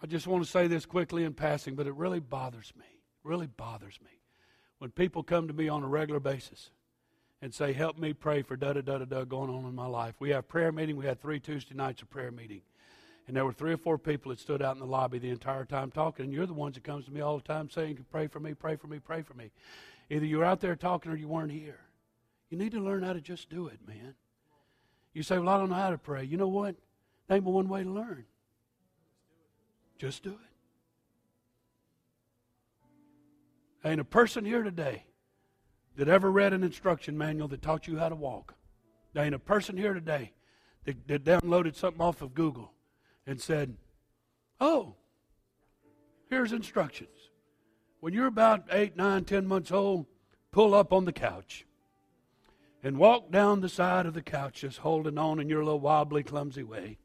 I 0.01 0.05
just 0.05 0.27
want 0.27 0.43
to 0.43 0.49
say 0.49 0.67
this 0.67 0.85
quickly 0.85 1.23
in 1.23 1.33
passing, 1.33 1.75
but 1.75 1.87
it 1.87 1.95
really 1.95 2.19
bothers 2.19 2.71
me. 2.77 2.85
Really 3.23 3.47
bothers 3.47 3.99
me 4.03 4.11
when 4.77 4.91
people 4.91 5.23
come 5.23 5.47
to 5.47 5.53
me 5.53 5.69
on 5.69 5.81
a 5.81 5.87
regular 5.87 6.19
basis 6.19 6.69
and 7.43 7.53
say, 7.53 7.73
Help 7.73 7.97
me 7.97 8.13
pray 8.13 8.41
for 8.41 8.55
da 8.55 8.71
da 8.71 8.79
da 8.79 8.99
da 8.99 9.05
da 9.05 9.25
going 9.25 9.49
on 9.49 9.65
in 9.65 9.75
my 9.75 9.85
life. 9.85 10.15
We 10.17 10.29
have 10.29 10.47
prayer 10.47 10.71
meeting. 10.71 10.95
We 10.95 11.05
had 11.05 11.21
three 11.21 11.41
Tuesday 11.41 11.75
nights 11.75 12.01
of 12.01 12.09
prayer 12.09 12.31
meeting. 12.31 12.61
And 13.27 13.35
there 13.35 13.43
were 13.43 13.51
three 13.51 13.73
or 13.73 13.77
four 13.77 13.97
people 13.97 14.29
that 14.29 14.39
stood 14.39 14.61
out 14.61 14.75
in 14.75 14.79
the 14.79 14.85
lobby 14.85 15.19
the 15.19 15.29
entire 15.29 15.65
time 15.65 15.91
talking. 15.91 16.23
And 16.23 16.33
you're 16.33 16.45
the 16.45 16.53
ones 16.53 16.75
that 16.75 16.85
comes 16.85 17.03
to 17.05 17.11
me 17.11 17.19
all 17.19 17.35
the 17.35 17.43
time 17.43 17.69
saying, 17.69 18.05
Pray 18.09 18.27
for 18.27 18.39
me, 18.39 18.53
pray 18.53 18.77
for 18.77 18.87
me, 18.87 18.97
pray 18.97 19.23
for 19.23 19.33
me. 19.33 19.51
Either 20.09 20.25
you're 20.25 20.45
out 20.45 20.61
there 20.61 20.77
talking 20.77 21.11
or 21.11 21.17
you 21.17 21.27
weren't 21.27 21.51
here. 21.51 21.81
You 22.49 22.57
need 22.57 22.71
to 22.71 22.79
learn 22.79 23.03
how 23.03 23.11
to 23.11 23.19
just 23.19 23.49
do 23.49 23.67
it, 23.67 23.79
man. 23.85 24.15
You 25.13 25.21
say, 25.21 25.37
Well, 25.37 25.49
I 25.49 25.57
don't 25.57 25.67
know 25.69 25.75
how 25.75 25.89
to 25.89 25.97
pray. 25.97 26.23
You 26.23 26.37
know 26.37 26.47
what? 26.47 26.75
Name 27.29 27.43
one 27.43 27.67
way 27.67 27.83
to 27.83 27.89
learn. 27.89 28.23
Just 29.97 30.23
do 30.23 30.31
it. 30.31 30.37
Ain't 33.85 33.99
a 33.99 34.05
person 34.05 34.45
here 34.45 34.63
today 34.63 35.03
that 35.95 36.07
ever 36.07 36.31
read 36.31 36.53
an 36.53 36.63
instruction 36.63 37.17
manual 37.17 37.47
that 37.49 37.61
taught 37.61 37.87
you 37.87 37.97
how 37.97 38.09
to 38.09 38.15
walk. 38.15 38.55
There 39.13 39.23
ain't 39.23 39.35
a 39.35 39.39
person 39.39 39.77
here 39.77 39.93
today 39.93 40.33
that, 40.85 41.07
that 41.07 41.23
downloaded 41.23 41.75
something 41.75 42.01
off 42.01 42.21
of 42.21 42.33
Google 42.33 42.71
and 43.27 43.39
said, 43.39 43.75
Oh, 44.59 44.95
here's 46.29 46.51
instructions. 46.51 47.09
When 47.99 48.13
you're 48.13 48.27
about 48.27 48.65
eight, 48.71 48.97
nine, 48.97 49.23
ten 49.23 49.45
months 49.45 49.71
old, 49.71 50.07
pull 50.51 50.73
up 50.73 50.91
on 50.91 51.05
the 51.05 51.13
couch 51.13 51.65
and 52.83 52.97
walk 52.97 53.31
down 53.31 53.61
the 53.61 53.69
side 53.69 54.05
of 54.05 54.13
the 54.13 54.21
couch 54.21 54.61
just 54.61 54.79
holding 54.79 55.17
on 55.17 55.39
in 55.39 55.47
your 55.47 55.63
little 55.63 55.79
wobbly, 55.79 56.23
clumsy 56.23 56.63
way. 56.63 56.97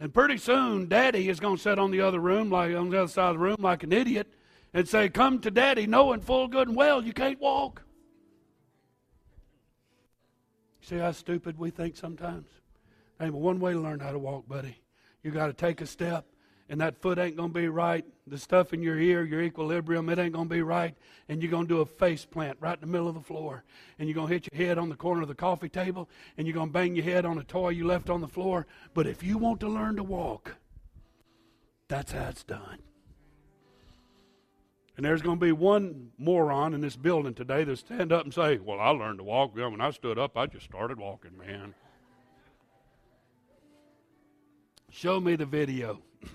And 0.00 0.14
pretty 0.14 0.36
soon, 0.36 0.88
Daddy 0.88 1.28
is 1.28 1.40
going 1.40 1.56
to 1.56 1.62
sit 1.62 1.78
on 1.78 1.90
the 1.90 2.00
other 2.00 2.20
room, 2.20 2.50
like 2.50 2.74
on 2.76 2.90
the 2.90 3.00
other 3.00 3.08
side 3.10 3.30
of 3.30 3.34
the 3.34 3.40
room, 3.40 3.56
like 3.58 3.82
an 3.82 3.92
idiot, 3.92 4.32
and 4.74 4.88
say, 4.88 5.08
Come 5.08 5.40
to 5.40 5.50
daddy, 5.50 5.86
knowing 5.86 6.20
full 6.20 6.48
good 6.48 6.68
and 6.68 6.76
well 6.76 7.04
you 7.04 7.12
can't 7.12 7.40
walk. 7.40 7.82
See 10.80 10.96
how 10.96 11.12
stupid 11.12 11.58
we 11.58 11.70
think 11.70 11.96
sometimes? 11.96 12.48
Ain't 13.20 13.32
but 13.32 13.40
one 13.40 13.60
way 13.60 13.72
to 13.72 13.80
learn 13.80 14.00
how 14.00 14.12
to 14.12 14.18
walk, 14.18 14.48
buddy. 14.48 14.78
You 15.22 15.30
got 15.30 15.48
to 15.48 15.52
take 15.52 15.80
a 15.80 15.86
step, 15.86 16.24
and 16.68 16.80
that 16.80 17.02
foot 17.02 17.18
ain't 17.18 17.36
going 17.36 17.50
to 17.50 17.58
be 17.58 17.68
right. 17.68 18.06
The 18.26 18.38
stuff 18.38 18.72
in 18.72 18.80
your 18.80 18.98
ear, 18.98 19.24
your 19.24 19.42
equilibrium, 19.42 20.08
it 20.08 20.18
ain't 20.18 20.32
going 20.32 20.48
to 20.48 20.54
be 20.54 20.62
right. 20.62 20.94
And 21.28 21.42
you're 21.42 21.50
going 21.50 21.66
to 21.66 21.74
do 21.74 21.80
a 21.80 21.86
face 21.86 22.24
plant 22.24 22.56
right 22.60 22.74
in 22.74 22.80
the 22.80 22.86
middle 22.86 23.08
of 23.08 23.14
the 23.14 23.20
floor. 23.20 23.64
And 23.98 24.08
you're 24.08 24.14
going 24.14 24.28
to 24.28 24.32
hit 24.32 24.48
your 24.50 24.66
head 24.66 24.78
on 24.78 24.88
the 24.88 24.94
corner 24.94 25.22
of 25.22 25.28
the 25.28 25.34
coffee 25.34 25.68
table, 25.68 26.08
and 26.36 26.46
you're 26.46 26.54
going 26.54 26.68
to 26.68 26.72
bang 26.72 26.94
your 26.94 27.04
head 27.04 27.26
on 27.26 27.38
a 27.38 27.44
toy 27.44 27.70
you 27.70 27.86
left 27.86 28.08
on 28.08 28.20
the 28.20 28.28
floor. 28.28 28.66
But 28.94 29.06
if 29.06 29.22
you 29.22 29.36
want 29.36 29.60
to 29.60 29.68
learn 29.68 29.96
to 29.96 30.04
walk, 30.04 30.56
that's 31.88 32.12
how 32.12 32.28
it's 32.28 32.44
done. 32.44 32.78
And 34.98 35.04
there's 35.04 35.22
going 35.22 35.38
to 35.38 35.46
be 35.46 35.52
one 35.52 36.10
moron 36.18 36.74
in 36.74 36.80
this 36.80 36.96
building 36.96 37.32
today 37.32 37.58
that'll 37.58 37.76
stand 37.76 38.12
up 38.12 38.24
and 38.24 38.34
say, 38.34 38.58
Well, 38.58 38.80
I 38.80 38.88
learned 38.88 39.18
to 39.18 39.24
walk. 39.24 39.54
When 39.54 39.80
I 39.80 39.92
stood 39.92 40.18
up, 40.18 40.36
I 40.36 40.46
just 40.46 40.64
started 40.64 40.98
walking, 40.98 41.38
man. 41.38 41.72
Show 44.90 45.20
me 45.20 45.36
the 45.36 45.46
video. 45.46 46.02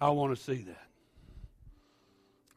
I 0.00 0.08
want 0.08 0.34
to 0.34 0.42
see 0.42 0.62
that. 0.62 0.86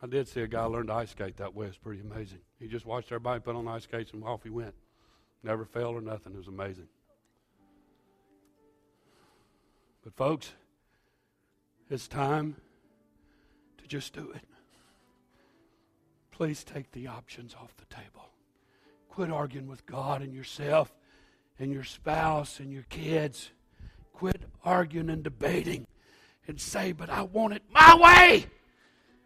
I 0.01 0.07
did 0.07 0.29
see 0.29 0.39
a 0.39 0.47
guy 0.47 0.63
learn 0.63 0.87
to 0.87 0.93
ice 0.93 1.11
skate 1.11 1.35
that 1.35 1.53
way. 1.53 1.65
It's 1.65 1.77
pretty 1.77 1.99
amazing. 1.99 2.39
He 2.57 2.69
just 2.69 2.85
watched 2.85 3.07
everybody 3.07 3.41
put 3.41 3.57
on 3.57 3.67
ice 3.67 3.83
skates 3.83 4.13
and 4.13 4.23
off 4.23 4.43
he 4.43 4.51
went. 4.51 4.73
Never 5.43 5.65
failed 5.65 5.97
or 5.97 6.01
nothing. 6.01 6.31
It 6.31 6.37
was 6.37 6.47
amazing. 6.47 6.87
But, 10.01 10.15
folks, 10.15 10.53
it's 11.89 12.07
time 12.07 12.55
to 13.79 13.87
just 13.89 14.13
do 14.13 14.31
it. 14.31 14.43
Please 16.33 16.63
take 16.63 16.91
the 16.93 17.05
options 17.05 17.53
off 17.53 17.77
the 17.77 17.85
table. 17.93 18.31
Quit 19.07 19.29
arguing 19.29 19.67
with 19.67 19.85
God 19.85 20.23
and 20.23 20.33
yourself 20.33 20.91
and 21.59 21.71
your 21.71 21.83
spouse 21.83 22.59
and 22.59 22.71
your 22.73 22.85
kids. 22.89 23.51
Quit 24.13 24.41
arguing 24.65 25.11
and 25.11 25.23
debating 25.23 25.85
and 26.47 26.59
say, 26.59 26.91
But 26.91 27.11
I 27.11 27.21
want 27.21 27.53
it 27.53 27.61
my 27.71 27.95
way. 27.95 28.47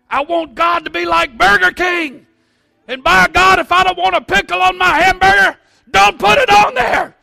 I 0.09 0.21
want 0.23 0.53
God 0.53 0.83
to 0.83 0.91
be 0.91 1.05
like 1.05 1.37
Burger 1.37 1.71
King. 1.71 2.27
And 2.89 3.01
by 3.01 3.29
God, 3.29 3.59
if 3.59 3.71
I 3.71 3.85
don't 3.85 3.97
want 3.97 4.15
a 4.15 4.21
pickle 4.21 4.61
on 4.61 4.77
my 4.77 4.99
hamburger, 4.99 5.57
don't 5.89 6.19
put 6.19 6.37
it 6.37 6.49
on 6.49 6.73
there. 6.75 7.15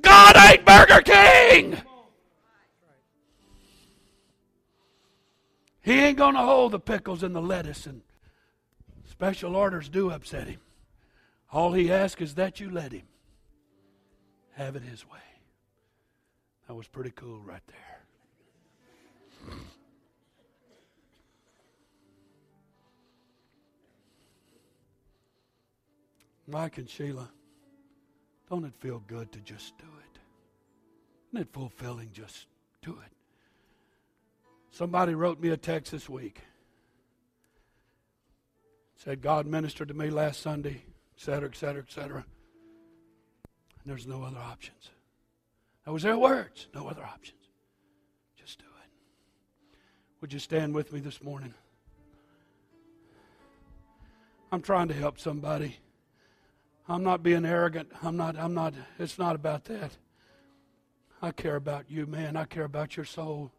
God 0.00 0.36
ain't 0.36 0.64
Burger 0.64 1.00
King. 1.00 1.80
He 5.80 5.92
ain't 5.92 6.18
going 6.18 6.34
to 6.34 6.42
hold 6.42 6.72
the 6.72 6.80
pickles 6.80 7.22
and 7.22 7.36
the 7.36 7.40
lettuce, 7.40 7.86
and 7.86 8.02
special 9.18 9.56
orders 9.56 9.88
do 9.88 10.12
upset 10.12 10.46
him. 10.46 10.60
All 11.52 11.72
he 11.72 11.90
asks 11.90 12.22
is 12.22 12.36
that 12.36 12.60
you 12.60 12.70
let 12.70 12.92
him 12.92 13.02
have 14.52 14.76
it 14.76 14.82
his 14.84 15.04
way. 15.04 15.18
That 16.68 16.74
was 16.74 16.86
pretty 16.86 17.10
cool 17.16 17.40
right 17.40 17.60
there. 17.66 19.56
Mike 26.46 26.78
and 26.78 26.88
Sheila, 26.88 27.28
don't 28.48 28.64
it 28.64 28.72
feel 28.78 29.02
good 29.08 29.32
to 29.32 29.40
just 29.40 29.76
do 29.78 29.84
it? 29.84 30.20
Isn't 31.32 31.42
it 31.42 31.52
fulfilling? 31.52 32.10
Just 32.12 32.46
do 32.82 32.92
it. 32.92 33.12
Somebody 34.70 35.14
wrote 35.14 35.40
me 35.40 35.48
a 35.48 35.56
text 35.56 35.90
this 35.90 36.08
week. 36.08 36.40
Said, 38.98 39.22
God 39.22 39.46
ministered 39.46 39.88
to 39.88 39.94
me 39.94 40.10
last 40.10 40.42
Sunday, 40.42 40.82
et 41.16 41.22
cetera, 41.22 41.48
et 41.48 41.56
cetera, 41.56 41.82
et 41.86 41.92
cetera. 41.92 42.24
And 43.82 43.86
there's 43.86 44.08
no 44.08 44.24
other 44.24 44.40
options. 44.40 44.90
That 45.86 45.92
was 45.92 46.02
their 46.02 46.18
words. 46.18 46.66
No 46.74 46.88
other 46.88 47.04
options. 47.04 47.38
Just 48.36 48.58
do 48.58 48.64
it. 48.64 49.78
Would 50.20 50.32
you 50.32 50.40
stand 50.40 50.74
with 50.74 50.92
me 50.92 50.98
this 50.98 51.22
morning? 51.22 51.54
I'm 54.50 54.62
trying 54.62 54.88
to 54.88 54.94
help 54.94 55.20
somebody. 55.20 55.76
I'm 56.88 57.04
not 57.04 57.22
being 57.22 57.44
arrogant. 57.44 57.92
I'm 58.02 58.16
not, 58.16 58.36
I'm 58.36 58.52
not, 58.52 58.74
it's 58.98 59.18
not 59.18 59.36
about 59.36 59.64
that. 59.66 59.92
I 61.22 61.30
care 61.30 61.56
about 61.56 61.88
you, 61.88 62.06
man. 62.06 62.36
I 62.36 62.46
care 62.46 62.64
about 62.64 62.96
your 62.96 63.06
soul. 63.06 63.52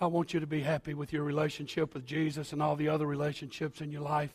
I 0.00 0.06
want 0.06 0.34
you 0.34 0.40
to 0.40 0.46
be 0.46 0.60
happy 0.60 0.92
with 0.92 1.12
your 1.12 1.22
relationship 1.22 1.94
with 1.94 2.04
Jesus 2.04 2.52
and 2.52 2.60
all 2.60 2.74
the 2.74 2.88
other 2.88 3.06
relationships 3.06 3.80
in 3.80 3.92
your 3.92 4.02
life. 4.02 4.34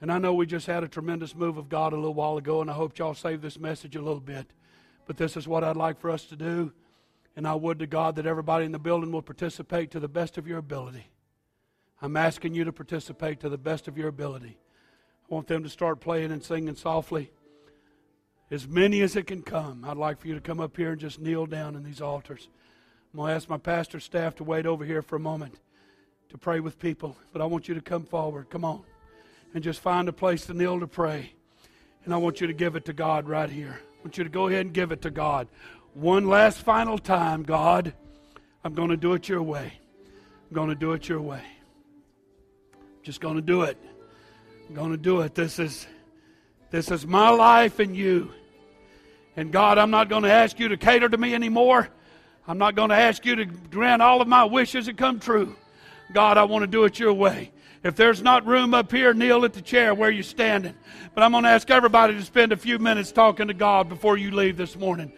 And 0.00 0.10
I 0.10 0.18
know 0.18 0.34
we 0.34 0.46
just 0.46 0.66
had 0.66 0.82
a 0.82 0.88
tremendous 0.88 1.36
move 1.36 1.56
of 1.56 1.68
God 1.68 1.92
a 1.92 1.96
little 1.96 2.14
while 2.14 2.36
ago, 2.36 2.60
and 2.60 2.68
I 2.68 2.74
hope 2.74 2.98
y'all 2.98 3.14
saved 3.14 3.42
this 3.42 3.60
message 3.60 3.94
a 3.94 4.02
little 4.02 4.20
bit. 4.20 4.46
But 5.06 5.16
this 5.16 5.36
is 5.36 5.46
what 5.46 5.62
I'd 5.62 5.76
like 5.76 6.00
for 6.00 6.10
us 6.10 6.24
to 6.24 6.36
do. 6.36 6.72
And 7.36 7.46
I 7.46 7.54
would 7.54 7.78
to 7.78 7.86
God 7.86 8.16
that 8.16 8.26
everybody 8.26 8.64
in 8.64 8.72
the 8.72 8.78
building 8.80 9.12
will 9.12 9.22
participate 9.22 9.92
to 9.92 10.00
the 10.00 10.08
best 10.08 10.36
of 10.36 10.48
your 10.48 10.58
ability. 10.58 11.06
I'm 12.00 12.16
asking 12.16 12.54
you 12.54 12.64
to 12.64 12.72
participate 12.72 13.38
to 13.40 13.48
the 13.48 13.56
best 13.56 13.86
of 13.86 13.96
your 13.96 14.08
ability. 14.08 14.58
I 15.30 15.34
want 15.34 15.46
them 15.46 15.62
to 15.62 15.68
start 15.68 16.00
playing 16.00 16.32
and 16.32 16.42
singing 16.42 16.74
softly. 16.74 17.30
As 18.50 18.66
many 18.66 19.00
as 19.00 19.14
it 19.14 19.28
can 19.28 19.42
come, 19.42 19.84
I'd 19.84 19.96
like 19.96 20.20
for 20.20 20.26
you 20.26 20.34
to 20.34 20.40
come 20.40 20.58
up 20.58 20.76
here 20.76 20.90
and 20.90 21.00
just 21.00 21.20
kneel 21.20 21.46
down 21.46 21.76
in 21.76 21.84
these 21.84 22.00
altars. 22.00 22.48
I'm 23.12 23.18
going 23.18 23.28
to 23.28 23.34
ask 23.34 23.48
my 23.48 23.58
pastor 23.58 24.00
staff 24.00 24.36
to 24.36 24.44
wait 24.44 24.64
over 24.64 24.86
here 24.86 25.02
for 25.02 25.16
a 25.16 25.20
moment 25.20 25.54
to 26.30 26.38
pray 26.38 26.60
with 26.60 26.78
people, 26.78 27.14
but 27.30 27.42
I 27.42 27.44
want 27.44 27.68
you 27.68 27.74
to 27.74 27.82
come 27.82 28.04
forward. 28.04 28.48
Come 28.48 28.64
on. 28.64 28.82
And 29.52 29.62
just 29.62 29.80
find 29.80 30.08
a 30.08 30.14
place 30.14 30.46
to 30.46 30.54
kneel 30.54 30.80
to 30.80 30.86
pray. 30.86 31.34
And 32.06 32.14
I 32.14 32.16
want 32.16 32.40
you 32.40 32.46
to 32.46 32.54
give 32.54 32.74
it 32.74 32.86
to 32.86 32.94
God 32.94 33.28
right 33.28 33.50
here. 33.50 33.78
I 33.78 34.02
want 34.02 34.16
you 34.16 34.24
to 34.24 34.30
go 34.30 34.48
ahead 34.48 34.64
and 34.64 34.72
give 34.72 34.92
it 34.92 35.02
to 35.02 35.10
God. 35.10 35.46
One 35.92 36.26
last 36.26 36.60
final 36.60 36.96
time, 36.96 37.42
God, 37.42 37.92
I'm 38.64 38.72
going 38.72 38.88
to 38.88 38.96
do 38.96 39.12
it 39.12 39.28
your 39.28 39.42
way. 39.42 39.74
I'm 40.48 40.54
going 40.54 40.70
to 40.70 40.74
do 40.74 40.92
it 40.92 41.06
your 41.06 41.20
way. 41.20 41.42
I'm 42.74 43.02
just 43.02 43.20
going 43.20 43.36
to 43.36 43.42
do 43.42 43.62
it. 43.62 43.76
I'm 44.68 44.74
going 44.74 44.90
to 44.90 44.96
do 44.96 45.20
it. 45.20 45.34
This 45.34 45.58
is 45.58 45.86
this 46.70 46.90
is 46.90 47.06
my 47.06 47.28
life 47.28 47.78
and 47.78 47.94
you. 47.94 48.32
And 49.36 49.52
God, 49.52 49.76
I'm 49.76 49.90
not 49.90 50.08
going 50.08 50.22
to 50.22 50.32
ask 50.32 50.58
you 50.58 50.68
to 50.68 50.78
cater 50.78 51.10
to 51.10 51.18
me 51.18 51.34
anymore. 51.34 51.90
I'm 52.46 52.58
not 52.58 52.74
going 52.74 52.88
to 52.88 52.96
ask 52.96 53.24
you 53.24 53.36
to 53.36 53.44
grant 53.44 54.02
all 54.02 54.20
of 54.20 54.28
my 54.28 54.44
wishes 54.44 54.86
to 54.86 54.94
come 54.94 55.20
true. 55.20 55.56
God, 56.12 56.38
I 56.38 56.44
want 56.44 56.62
to 56.64 56.66
do 56.66 56.84
it 56.84 56.98
your 56.98 57.12
way. 57.12 57.52
If 57.84 57.96
there's 57.96 58.22
not 58.22 58.46
room 58.46 58.74
up 58.74 58.90
here, 58.92 59.14
kneel 59.14 59.44
at 59.44 59.52
the 59.52 59.60
chair 59.60 59.94
where 59.94 60.10
you're 60.10 60.22
standing. 60.22 60.74
But 61.14 61.22
I'm 61.24 61.32
going 61.32 61.44
to 61.44 61.50
ask 61.50 61.70
everybody 61.70 62.14
to 62.14 62.22
spend 62.22 62.52
a 62.52 62.56
few 62.56 62.78
minutes 62.78 63.12
talking 63.12 63.48
to 63.48 63.54
God 63.54 63.88
before 63.88 64.16
you 64.16 64.30
leave 64.30 64.56
this 64.56 64.76
morning. 64.76 65.12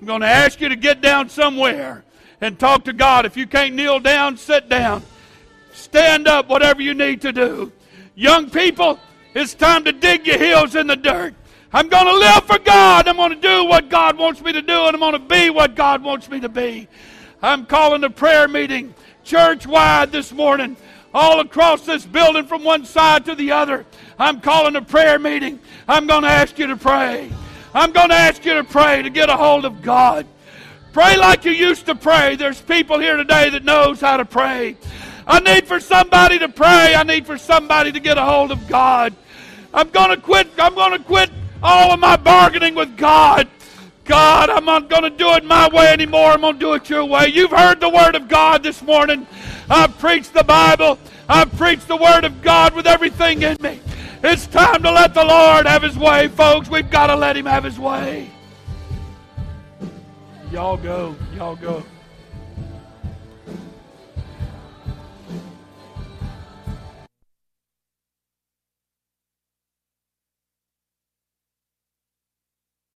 I'm 0.00 0.06
going 0.06 0.20
to 0.20 0.26
ask 0.26 0.60
you 0.60 0.68
to 0.68 0.76
get 0.76 1.00
down 1.00 1.28
somewhere 1.28 2.04
and 2.40 2.58
talk 2.58 2.84
to 2.84 2.92
God. 2.92 3.26
If 3.26 3.36
you 3.36 3.46
can't 3.46 3.74
kneel 3.74 4.00
down, 4.00 4.36
sit 4.36 4.68
down. 4.68 5.02
Stand 5.72 6.28
up, 6.28 6.48
whatever 6.48 6.80
you 6.82 6.94
need 6.94 7.22
to 7.22 7.32
do. 7.32 7.72
Young 8.14 8.48
people, 8.50 8.98
it's 9.34 9.54
time 9.54 9.84
to 9.84 9.92
dig 9.92 10.26
your 10.26 10.38
heels 10.38 10.74
in 10.74 10.86
the 10.86 10.96
dirt. 10.96 11.34
I'm 11.72 11.88
going 11.88 12.06
to 12.06 12.14
live 12.14 12.44
for 12.44 12.58
God. 12.58 13.08
I'm 13.08 13.16
going 13.16 13.32
to 13.32 13.40
do 13.40 13.64
what 13.64 13.88
God 13.88 14.16
wants 14.16 14.40
me 14.40 14.52
to 14.52 14.62
do, 14.62 14.86
and 14.86 14.94
I'm 14.94 15.00
going 15.00 15.12
to 15.12 15.18
be 15.18 15.50
what 15.50 15.74
God 15.74 16.02
wants 16.02 16.30
me 16.30 16.40
to 16.40 16.48
be. 16.48 16.88
I'm 17.42 17.66
calling 17.66 18.04
a 18.04 18.10
prayer 18.10 18.48
meeting 18.48 18.94
church 19.24 19.66
wide 19.66 20.12
this 20.12 20.32
morning, 20.32 20.76
all 21.12 21.40
across 21.40 21.84
this 21.84 22.06
building 22.06 22.46
from 22.46 22.62
one 22.62 22.84
side 22.84 23.24
to 23.24 23.34
the 23.34 23.50
other. 23.50 23.84
I'm 24.18 24.40
calling 24.40 24.76
a 24.76 24.82
prayer 24.82 25.18
meeting. 25.18 25.58
I'm 25.88 26.06
going 26.06 26.22
to 26.22 26.28
ask 26.28 26.58
you 26.58 26.68
to 26.68 26.76
pray. 26.76 27.30
I'm 27.74 27.90
going 27.90 28.10
to 28.10 28.14
ask 28.14 28.44
you 28.44 28.54
to 28.54 28.64
pray 28.64 29.02
to 29.02 29.10
get 29.10 29.28
a 29.28 29.36
hold 29.36 29.64
of 29.64 29.82
God. 29.82 30.26
Pray 30.92 31.16
like 31.16 31.44
you 31.44 31.50
used 31.50 31.86
to 31.86 31.94
pray. 31.94 32.36
There's 32.36 32.60
people 32.60 33.00
here 33.00 33.16
today 33.16 33.50
that 33.50 33.64
knows 33.64 34.00
how 34.00 34.16
to 34.16 34.24
pray. 34.24 34.76
I 35.26 35.40
need 35.40 35.66
for 35.66 35.80
somebody 35.80 36.38
to 36.38 36.48
pray. 36.48 36.94
I 36.94 37.02
need 37.02 37.26
for 37.26 37.36
somebody 37.36 37.90
to 37.92 38.00
get 38.00 38.16
a 38.16 38.24
hold 38.24 38.52
of 38.52 38.68
God. 38.68 39.12
I'm 39.74 39.90
going 39.90 40.10
to 40.10 40.16
quit. 40.16 40.48
I'm 40.58 40.74
going 40.74 40.92
to 40.92 41.04
quit 41.04 41.30
all 41.66 41.90
of 41.92 41.98
my 41.98 42.16
bargaining 42.16 42.76
with 42.76 42.96
God. 42.96 43.48
God, 44.04 44.50
I'm 44.50 44.64
not 44.64 44.88
going 44.88 45.02
to 45.02 45.10
do 45.10 45.32
it 45.32 45.44
my 45.44 45.68
way 45.68 45.88
anymore. 45.88 46.30
I'm 46.30 46.40
going 46.40 46.54
to 46.54 46.60
do 46.60 46.74
it 46.74 46.88
your 46.88 47.04
way. 47.04 47.26
You've 47.26 47.50
heard 47.50 47.80
the 47.80 47.88
Word 47.88 48.14
of 48.14 48.28
God 48.28 48.62
this 48.62 48.80
morning. 48.82 49.26
I've 49.68 49.98
preached 49.98 50.32
the 50.32 50.44
Bible. 50.44 50.96
I've 51.28 51.52
preached 51.56 51.88
the 51.88 51.96
Word 51.96 52.24
of 52.24 52.40
God 52.40 52.72
with 52.72 52.86
everything 52.86 53.42
in 53.42 53.56
me. 53.60 53.80
It's 54.22 54.46
time 54.46 54.80
to 54.84 54.92
let 54.92 55.12
the 55.12 55.24
Lord 55.24 55.66
have 55.66 55.82
His 55.82 55.98
way, 55.98 56.28
folks. 56.28 56.70
We've 56.70 56.88
got 56.88 57.08
to 57.08 57.16
let 57.16 57.36
Him 57.36 57.46
have 57.46 57.64
His 57.64 57.80
way. 57.80 58.30
Y'all 60.52 60.76
go. 60.76 61.16
Y'all 61.34 61.56
go. 61.56 61.82